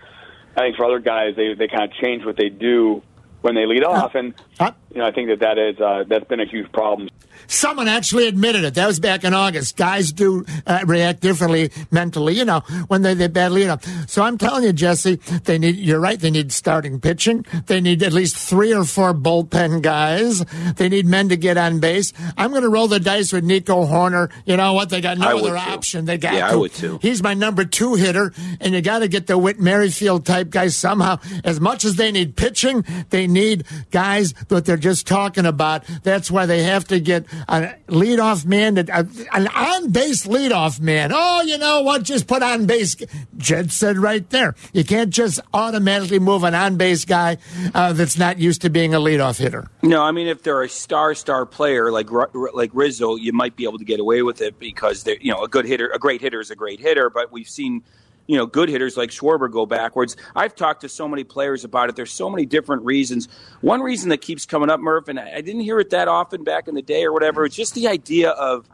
I 0.57 0.61
think 0.61 0.77
for 0.77 0.85
other 0.85 0.99
guys, 0.99 1.35
they 1.35 1.53
they 1.53 1.67
kind 1.67 1.83
of 1.83 1.93
change 1.93 2.25
what 2.25 2.37
they 2.37 2.49
do 2.49 3.01
when 3.45 3.53
they 3.53 3.67
lead 3.67 3.83
off, 3.83 4.15
and 4.15 4.33
you 4.59 4.97
know 4.97 5.05
I 5.05 5.11
think 5.11 5.29
that 5.29 5.39
that 5.39 5.57
is 5.59 5.79
uh, 5.79 6.03
that's 6.07 6.25
been 6.25 6.39
a 6.39 6.47
huge 6.47 6.71
problem. 6.71 7.09
Someone 7.47 7.87
actually 7.87 8.27
admitted 8.27 8.63
it. 8.63 8.73
That 8.73 8.87
was 8.87 8.99
back 8.99 9.23
in 9.23 9.35
August. 9.35 9.77
Guys 9.77 10.11
do 10.11 10.45
uh, 10.65 10.79
react 10.87 11.19
differently 11.21 11.69
mentally, 11.91 12.33
you 12.33 12.43
know, 12.45 12.61
when 12.87 13.03
they, 13.03 13.13
they 13.13 13.27
badly 13.27 13.61
enough. 13.61 13.85
So 14.09 14.23
I'm 14.23 14.39
telling 14.39 14.63
you, 14.63 14.73
Jesse, 14.73 15.17
they 15.43 15.59
need, 15.59 15.75
you're 15.75 15.99
right, 15.99 16.19
they 16.19 16.31
need 16.31 16.51
starting 16.51 16.99
pitching. 16.99 17.45
They 17.67 17.81
need 17.81 18.01
at 18.01 18.13
least 18.13 18.35
three 18.35 18.73
or 18.73 18.83
four 18.83 19.13
bullpen 19.13 19.83
guys. 19.83 20.43
They 20.77 20.89
need 20.89 21.05
men 21.05 21.29
to 21.29 21.37
get 21.37 21.55
on 21.57 21.79
base. 21.79 22.13
I'm 22.35 22.49
going 22.49 22.63
to 22.63 22.69
roll 22.69 22.87
the 22.87 22.99
dice 22.99 23.31
with 23.31 23.43
Nico 23.43 23.85
Hoerner. 23.85 24.31
You 24.45 24.57
know 24.57 24.73
what? 24.73 24.89
They 24.89 25.01
got 25.01 25.19
no 25.19 25.27
I 25.27 25.33
other 25.33 25.49
too. 25.49 25.55
option. 25.57 26.05
They 26.05 26.17
got 26.17 26.33
Yeah, 26.33 26.49
I 26.49 26.55
would 26.55 26.73
too. 26.73 26.97
He's 27.01 27.21
my 27.21 27.35
number 27.35 27.63
two 27.63 27.93
hitter, 27.93 28.33
and 28.59 28.73
you 28.73 28.81
got 28.81 28.99
to 28.99 29.07
get 29.07 29.27
the 29.27 29.37
Whit 29.37 29.59
Merrifield 29.59 30.25
type 30.25 30.49
guys 30.49 30.75
somehow. 30.75 31.19
As 31.43 31.59
much 31.59 31.85
as 31.85 31.95
they 31.97 32.11
need 32.11 32.35
pitching, 32.35 32.85
they 33.11 33.27
need 33.35 33.65
guys 33.91 34.33
that 34.47 34.65
they're 34.65 34.77
just 34.77 35.05
talking 35.05 35.45
about. 35.45 35.83
That's 36.01 36.31
why 36.31 36.47
they 36.47 36.63
have 36.63 36.85
to 36.85 36.99
get 36.99 37.25
a 37.47 37.75
leadoff 37.87 38.45
man, 38.45 38.73
that, 38.75 38.89
uh, 38.89 39.03
an 39.31 39.47
on 39.49 39.91
base 39.91 40.25
leadoff 40.25 40.79
man. 40.79 41.11
Oh, 41.13 41.43
you 41.43 41.59
know 41.59 41.81
what? 41.81 42.01
Just 42.01 42.25
put 42.25 42.41
on 42.41 42.65
base. 42.65 42.95
Jed 43.37 43.71
said 43.71 43.97
right 43.99 44.27
there. 44.31 44.55
You 44.73 44.83
can't 44.83 45.11
just 45.11 45.39
automatically 45.53 46.19
move 46.19 46.43
an 46.43 46.55
on 46.55 46.77
base 46.77 47.05
guy 47.05 47.37
uh, 47.75 47.93
that's 47.93 48.17
not 48.17 48.39
used 48.39 48.61
to 48.61 48.69
being 48.69 48.95
a 48.95 48.99
leadoff 48.99 49.37
hitter. 49.37 49.67
No, 49.83 50.01
I 50.01 50.11
mean 50.11 50.27
if 50.27 50.41
they're 50.41 50.63
a 50.63 50.69
star 50.69 51.13
star 51.13 51.45
player 51.45 51.91
like 51.91 52.09
like 52.11 52.71
Rizzo, 52.73 53.15
you 53.15 53.33
might 53.33 53.55
be 53.55 53.65
able 53.65 53.77
to 53.77 53.85
get 53.85 53.99
away 53.99 54.21
with 54.23 54.41
it 54.41 54.57
because 54.57 55.03
they're 55.03 55.17
you 55.19 55.31
know 55.31 55.43
a 55.43 55.47
good 55.47 55.65
hitter, 55.65 55.89
a 55.93 55.99
great 55.99 56.21
hitter 56.21 56.39
is 56.39 56.49
a 56.49 56.55
great 56.55 56.79
hitter. 56.79 57.09
But 57.09 57.31
we've 57.31 57.49
seen 57.49 57.83
you 58.27 58.37
know 58.37 58.45
good 58.45 58.69
hitters 58.69 58.97
like 58.97 59.09
Schwarber 59.09 59.51
go 59.51 59.65
backwards. 59.65 60.15
I've 60.35 60.55
talked 60.55 60.81
to 60.81 60.89
so 60.89 61.07
many 61.07 61.23
players 61.23 61.63
about 61.63 61.89
it. 61.89 61.95
There's 61.95 62.11
so 62.11 62.29
many 62.29 62.45
different 62.45 62.83
reasons. 62.83 63.27
One 63.61 63.81
reason 63.81 64.09
that 64.09 64.21
keeps 64.21 64.45
coming 64.45 64.69
up, 64.69 64.79
Murph, 64.79 65.07
and 65.07 65.19
I 65.19 65.41
didn't 65.41 65.61
hear 65.61 65.79
it 65.79 65.91
that 65.91 66.07
often 66.07 66.43
back 66.43 66.67
in 66.67 66.75
the 66.75 66.81
day 66.81 67.03
or 67.03 67.13
whatever. 67.13 67.45
It's 67.45 67.55
just 67.55 67.75
the 67.75 67.87
idea 67.87 68.31
of 68.31 68.67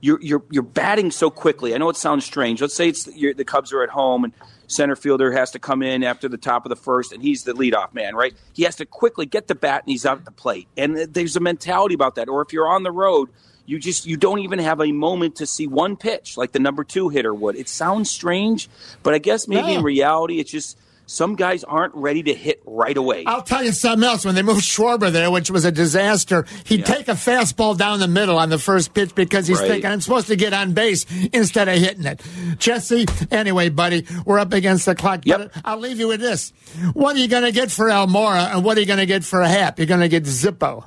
you're 0.00 0.20
you're 0.20 0.42
you're 0.50 0.62
batting 0.62 1.10
so 1.10 1.30
quickly. 1.30 1.74
I 1.74 1.78
know 1.78 1.88
it 1.88 1.96
sounds 1.96 2.24
strange. 2.24 2.60
Let's 2.60 2.74
say 2.74 2.88
it's 2.88 3.04
the 3.04 3.44
Cubs 3.44 3.72
are 3.72 3.82
at 3.82 3.90
home 3.90 4.24
and 4.24 4.32
center 4.66 4.96
fielder 4.96 5.32
has 5.32 5.50
to 5.52 5.58
come 5.58 5.82
in 5.82 6.02
after 6.02 6.28
the 6.28 6.38
top 6.38 6.64
of 6.64 6.70
the 6.70 6.76
first, 6.76 7.12
and 7.12 7.22
he's 7.22 7.44
the 7.44 7.52
leadoff 7.52 7.94
man, 7.94 8.14
right? 8.14 8.34
He 8.52 8.64
has 8.64 8.76
to 8.76 8.86
quickly 8.86 9.26
get 9.26 9.46
the 9.46 9.54
bat 9.54 9.82
and 9.84 9.92
he's 9.92 10.04
out 10.04 10.24
the 10.24 10.32
plate. 10.32 10.66
And 10.76 10.96
there's 10.96 11.36
a 11.36 11.40
mentality 11.40 11.94
about 11.94 12.16
that. 12.16 12.28
Or 12.28 12.42
if 12.42 12.52
you're 12.52 12.68
on 12.68 12.82
the 12.82 12.90
road, 12.90 13.28
you 13.66 13.78
just 13.78 14.06
you 14.06 14.16
don't 14.16 14.40
even 14.40 14.58
have 14.58 14.80
a 14.80 14.92
moment 14.92 15.36
to 15.36 15.46
see 15.46 15.66
one 15.66 15.96
pitch 15.96 16.36
like 16.36 16.52
the 16.52 16.58
number 16.58 16.84
two 16.84 17.08
hitter 17.08 17.32
would. 17.34 17.56
It 17.56 17.68
sounds 17.68 18.10
strange, 18.10 18.68
but 19.02 19.14
I 19.14 19.18
guess 19.18 19.46
maybe 19.48 19.68
Yeah. 19.72 19.78
in 19.78 19.82
reality, 19.84 20.40
it's 20.40 20.50
just 20.50 20.78
some 21.04 21.34
guys 21.36 21.62
aren't 21.64 21.94
ready 21.94 22.22
to 22.22 22.32
hit 22.32 22.62
right 22.64 22.96
away. 22.96 23.24
I'll 23.26 23.42
tell 23.42 23.62
you 23.62 23.72
something 23.72 24.08
else. 24.08 24.24
When 24.24 24.34
they 24.34 24.40
moved 24.42 24.62
Schwarber 24.62 25.10
there, 25.12 25.30
which 25.30 25.50
was 25.50 25.64
a 25.64 25.72
disaster, 25.72 26.46
he'd 26.64 26.86
take 26.86 27.08
a 27.08 27.12
fastball 27.12 27.76
down 27.76 27.98
the 28.00 28.08
middle 28.08 28.38
on 28.38 28.48
the 28.48 28.56
first 28.58 28.94
pitch 28.94 29.14
because 29.14 29.46
he's 29.46 29.58
Right. 29.60 29.68
thinking, 29.72 29.90
I'm 29.90 30.00
supposed 30.00 30.28
to 30.28 30.36
get 30.36 30.54
on 30.54 30.72
base 30.72 31.04
instead 31.32 31.68
of 31.68 31.76
hitting 31.76 32.06
it. 32.06 32.22
Jesse, 32.58 33.04
anyway, 33.30 33.68
buddy, 33.68 34.06
we're 34.24 34.38
up 34.38 34.52
against 34.54 34.86
the 34.86 34.94
clock. 34.94 35.22
But 35.26 35.50
I'll 35.64 35.78
leave 35.78 35.98
you 35.98 36.08
with 36.08 36.20
this. 36.20 36.52
What 36.94 37.16
are 37.16 37.18
you 37.18 37.28
going 37.28 37.44
to 37.44 37.52
get 37.52 37.70
for 37.70 37.88
Almora 37.88 38.54
and 38.54 38.64
what 38.64 38.78
are 38.78 38.80
you 38.80 38.86
going 38.86 39.00
to 39.00 39.06
get 39.06 39.22
for 39.24 39.42
a 39.42 39.48
Happ? 39.48 39.78
You're 39.78 39.86
going 39.86 40.00
to 40.00 40.08
get 40.08 40.22
Zippo. 40.24 40.84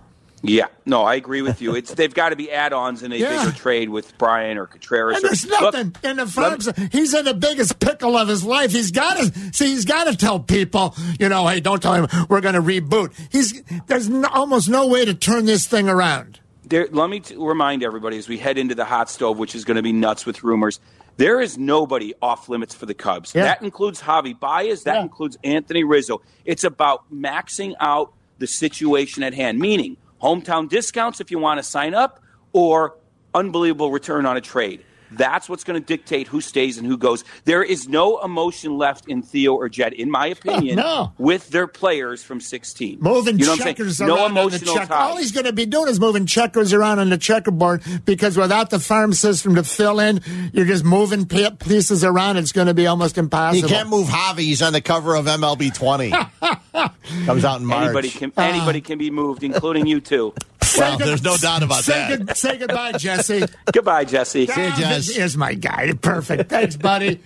Yeah, 0.47 0.67
no, 0.85 1.03
I 1.03 1.15
agree 1.15 1.41
with 1.41 1.61
you. 1.61 1.75
It's 1.75 1.93
they've 1.95 2.13
got 2.13 2.29
to 2.29 2.35
be 2.35 2.51
add-ons 2.51 3.03
in 3.03 3.11
a 3.11 3.15
Yeah. 3.15 3.43
bigger 3.45 3.55
trade 3.57 3.89
with 3.89 4.17
Bryant 4.17 4.59
or 4.59 4.65
Contreras. 4.67 5.17
And 5.17 5.25
or, 5.25 5.27
there's 5.29 5.45
Look, 5.45 5.61
nothing 5.73 5.95
in 6.03 6.17
the 6.17 6.27
farms. 6.27 6.69
He's 6.91 7.13
in 7.13 7.25
the 7.25 7.33
biggest 7.33 7.79
pickle 7.79 8.15
of 8.17 8.27
his 8.27 8.43
life. 8.43 8.71
He's 8.71 8.91
got 8.91 9.17
to 9.17 9.53
see. 9.53 9.67
He's 9.67 9.85
got 9.85 10.05
to 10.05 10.15
tell 10.15 10.39
people, 10.39 10.95
you 11.19 11.29
know, 11.29 11.47
hey, 11.47 11.59
don't 11.59 11.81
tell 11.81 11.93
him 11.93 12.07
we're 12.29 12.41
going 12.41 12.55
to 12.55 12.61
reboot. 12.61 13.13
He's 13.31 13.61
there's 13.87 14.09
no, 14.09 14.27
almost 14.33 14.69
no 14.69 14.87
way 14.87 15.05
to 15.05 15.13
turn 15.13 15.45
this 15.45 15.67
thing 15.67 15.89
around. 15.89 16.39
there, 16.63 16.87
let 16.91 17.09
me 17.09 17.19
t- 17.19 17.35
remind 17.37 17.83
everybody 17.83 18.17
as 18.17 18.27
we 18.27 18.37
head 18.37 18.57
into 18.57 18.75
the 18.75 18.85
hot 18.85 19.09
stove, 19.09 19.37
which 19.37 19.55
is 19.55 19.65
going 19.65 19.75
to 19.77 19.83
be 19.83 19.93
nuts 19.93 20.25
with 20.25 20.43
rumors. 20.43 20.79
There 21.17 21.39
is 21.39 21.57
nobody 21.57 22.13
off 22.21 22.49
limits 22.49 22.75
for 22.75 22.85
the 22.85 22.93
Cubs. 22.93 23.33
Yeah. 23.33 23.43
That 23.43 23.61
includes 23.61 24.01
Javi 24.01 24.37
Baez. 24.37 24.83
That 24.83 25.01
includes 25.01 25.37
Anthony 25.45 25.83
Rizzo. 25.85 26.21
It's 26.43 26.65
about 26.65 27.05
maxing 27.13 27.73
out 27.79 28.11
the 28.37 28.47
situation 28.47 29.23
at 29.23 29.33
hand, 29.33 29.59
meaning 29.59 29.95
hometown 30.21 30.69
discounts 30.69 31.19
if 31.19 31.31
you 31.31 31.39
want 31.39 31.59
to 31.59 31.63
sign 31.63 31.93
up, 31.93 32.21
or 32.53 32.97
unbelievable 33.33 33.91
return 33.91 34.25
on 34.25 34.37
a 34.37 34.41
trade. 34.41 34.83
That's 35.11 35.47
what's 35.47 35.63
going 35.63 35.79
to 35.79 35.85
dictate 35.85 36.27
who 36.27 36.41
stays 36.41 36.77
and 36.77 36.85
who 36.87 36.97
goes. 36.97 37.23
There 37.45 37.63
is 37.63 37.87
no 37.87 38.19
emotion 38.23 38.77
left 38.77 39.07
in 39.07 39.21
Theo 39.21 39.53
or 39.55 39.69
Jed, 39.69 39.93
in 39.93 40.09
my 40.11 40.29
oh, 40.29 40.31
opinion, 40.31 40.75
No. 40.77 41.13
with 41.17 41.49
their 41.49 41.67
players 41.67 42.23
from 42.23 42.39
16. 42.41 42.99
Moving 43.01 43.39
you 43.39 43.45
know 43.45 43.55
checkers 43.55 43.97
saying? 43.97 44.09
around 44.09 44.17
No 44.17 44.25
on 44.25 44.33
the 44.33 44.39
emotional 44.41 44.75
check. 44.75 44.87
ties. 44.89 45.09
All 45.11 45.17
he's 45.17 45.31
going 45.31 45.45
to 45.45 45.53
be 45.53 45.65
doing 45.65 45.87
is 45.89 45.99
moving 45.99 46.25
checkers 46.25 46.73
around 46.73 46.99
on 46.99 47.09
the 47.09 47.17
checkerboard 47.17 47.83
because 48.05 48.37
without 48.37 48.69
the 48.69 48.79
farm 48.79 49.13
system 49.13 49.55
to 49.55 49.63
fill 49.63 49.99
in, 49.99 50.21
you're 50.53 50.65
just 50.65 50.83
moving 50.83 51.25
pi- 51.25 51.51
pieces 51.51 52.03
around. 52.03 52.37
It's 52.37 52.51
going 52.51 52.67
to 52.67 52.73
be 52.73 52.87
almost 52.87 53.15
He 53.15 53.19
impossible. 53.19 53.69
can't 53.69 53.89
move 53.89 54.07
Javi. 54.07 54.39
He's 54.39 54.61
on 54.61 54.73
the 54.73 54.81
cover 54.81 55.15
of 55.15 55.25
MLB 55.25 55.73
20. 55.73 56.11
Comes 57.25 57.45
out 57.45 57.59
in 57.59 57.65
March. 57.65 57.85
Anybody 57.85 58.09
can 58.09 58.31
anybody 58.37 58.81
can 58.81 58.97
be 58.97 59.09
moved, 59.11 59.43
including 59.43 59.85
you 59.87 60.01
two. 60.01 60.33
Well, 60.77 60.97
there's 60.97 61.23
no 61.23 61.37
doubt 61.37 61.63
about 61.63 61.83
say 61.83 61.93
that. 61.93 62.25
Good, 62.25 62.37
say 62.37 62.57
goodbye, 62.57 62.93
Jesse. 62.93 63.45
Goodbye, 63.71 64.05
Jesse. 64.05 64.47
Ah, 64.51 64.75
this 64.89 65.09
is 65.15 65.37
my 65.37 65.53
guy. 65.53 65.93
Perfect. 65.93 66.49
Thanks, 66.49 66.75
buddy. 66.75 67.21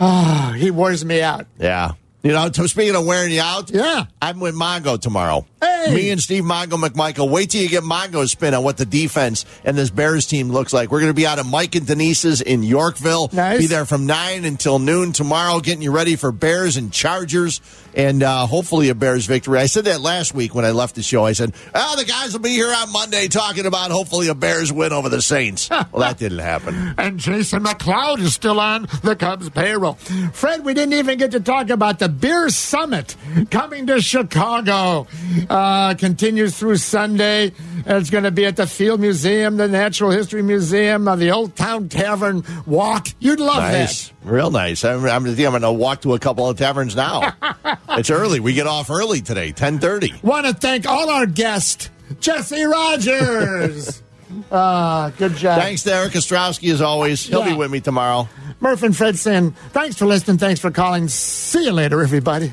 Oh, 0.00 0.52
he 0.56 0.70
wears 0.70 1.04
me 1.04 1.22
out. 1.22 1.46
Yeah. 1.58 1.92
You 2.22 2.32
know, 2.32 2.48
to, 2.48 2.68
speaking 2.68 2.94
of 2.94 3.04
wearing 3.04 3.32
you 3.32 3.40
out, 3.40 3.70
yeah, 3.70 4.04
I'm 4.20 4.38
with 4.38 4.54
Mongo 4.54 5.00
tomorrow. 5.00 5.44
Hey. 5.60 5.94
Me 5.94 6.10
and 6.10 6.20
Steve 6.20 6.44
Mongo 6.44 6.80
McMichael. 6.80 7.28
Wait 7.28 7.50
till 7.50 7.62
you 7.62 7.68
get 7.68 7.82
Mongo's 7.82 8.30
spin 8.30 8.54
on 8.54 8.62
what 8.62 8.76
the 8.76 8.86
defense 8.86 9.44
and 9.64 9.76
this 9.76 9.90
Bears 9.90 10.26
team 10.26 10.50
looks 10.50 10.72
like. 10.72 10.92
We're 10.92 11.00
going 11.00 11.10
to 11.10 11.14
be 11.14 11.26
out 11.26 11.40
at 11.40 11.46
Mike 11.46 11.74
and 11.74 11.86
Denise's 11.86 12.40
in 12.40 12.62
Yorkville. 12.62 13.30
Nice. 13.32 13.58
Be 13.58 13.66
there 13.66 13.84
from 13.84 14.06
9 14.06 14.44
until 14.44 14.78
noon 14.78 15.12
tomorrow, 15.12 15.58
getting 15.60 15.82
you 15.82 15.90
ready 15.90 16.14
for 16.14 16.30
Bears 16.30 16.76
and 16.76 16.92
Chargers 16.92 17.60
and 17.94 18.22
uh, 18.22 18.46
hopefully 18.46 18.88
a 18.88 18.94
Bears 18.94 19.26
victory. 19.26 19.58
I 19.58 19.66
said 19.66 19.84
that 19.84 20.00
last 20.00 20.34
week 20.34 20.54
when 20.54 20.64
I 20.64 20.70
left 20.70 20.94
the 20.94 21.02
show. 21.02 21.24
I 21.24 21.32
said, 21.32 21.52
oh, 21.74 21.96
the 21.96 22.04
guys 22.04 22.32
will 22.32 22.40
be 22.40 22.50
here 22.50 22.72
on 22.72 22.92
Monday 22.92 23.28
talking 23.28 23.66
about 23.66 23.90
hopefully 23.90 24.28
a 24.28 24.34
Bears 24.34 24.72
win 24.72 24.92
over 24.92 25.08
the 25.08 25.22
Saints. 25.22 25.68
well, 25.70 25.86
that 25.96 26.18
didn't 26.18 26.38
happen. 26.38 26.94
And 26.98 27.18
Jason 27.18 27.64
McLeod 27.64 28.20
is 28.20 28.34
still 28.34 28.60
on 28.60 28.88
the 29.02 29.16
Cubs 29.16 29.50
payroll. 29.50 29.94
Fred, 30.32 30.64
we 30.64 30.74
didn't 30.74 30.94
even 30.94 31.18
get 31.18 31.32
to 31.32 31.40
talk 31.40 31.70
about 31.70 31.98
the 31.98 32.08
Beer 32.12 32.48
Summit 32.50 33.16
coming 33.50 33.86
to 33.88 34.00
Chicago. 34.00 35.06
Uh, 35.48 35.94
continues 35.94 36.56
through 36.58 36.76
Sunday. 36.76 37.52
It's 37.84 38.10
going 38.10 38.24
to 38.24 38.30
be 38.30 38.46
at 38.46 38.56
the 38.56 38.66
Field 38.66 39.00
Museum, 39.00 39.56
the 39.56 39.66
Natural 39.66 40.10
History 40.10 40.42
Museum, 40.42 41.08
uh, 41.08 41.16
the 41.16 41.30
Old 41.32 41.56
Town 41.56 41.88
Tavern 41.88 42.44
Walk. 42.66 43.08
You'd 43.18 43.40
love 43.40 43.62
Nice. 43.62 44.12
Real 44.22 44.50
nice. 44.50 44.84
I'm, 44.84 45.04
I'm, 45.04 45.26
I'm 45.26 45.34
going 45.34 45.62
to 45.62 45.72
walk 45.72 46.02
to 46.02 46.14
a 46.14 46.18
couple 46.18 46.48
of 46.48 46.56
taverns 46.56 46.94
now. 46.94 47.34
it's 47.90 48.10
early. 48.10 48.38
We 48.40 48.52
get 48.54 48.66
off 48.66 48.90
early 48.90 49.20
today, 49.20 49.48
1030. 49.48 50.14
Want 50.22 50.46
to 50.46 50.54
thank 50.54 50.86
all 50.86 51.10
our 51.10 51.26
guests, 51.26 51.90
Jesse 52.20 52.62
Rogers. 52.64 54.02
Uh, 54.50 55.10
good 55.10 55.36
job. 55.36 55.60
Thanks 55.60 55.82
to 55.84 55.92
Eric 55.94 56.12
Ostrowski, 56.12 56.72
as 56.72 56.80
always. 56.80 57.24
He'll 57.26 57.40
Yeah. 57.40 57.50
be 57.50 57.54
with 57.54 57.70
me 57.70 57.80
tomorrow. 57.80 58.28
Murph 58.60 58.82
and 58.82 58.96
Fred 58.96 59.18
saying, 59.18 59.52
thanks 59.70 59.96
for 59.96 60.06
listening. 60.06 60.38
Thanks 60.38 60.60
for 60.60 60.70
calling. 60.70 61.08
See 61.08 61.64
you 61.64 61.72
later, 61.72 62.00
everybody. 62.02 62.50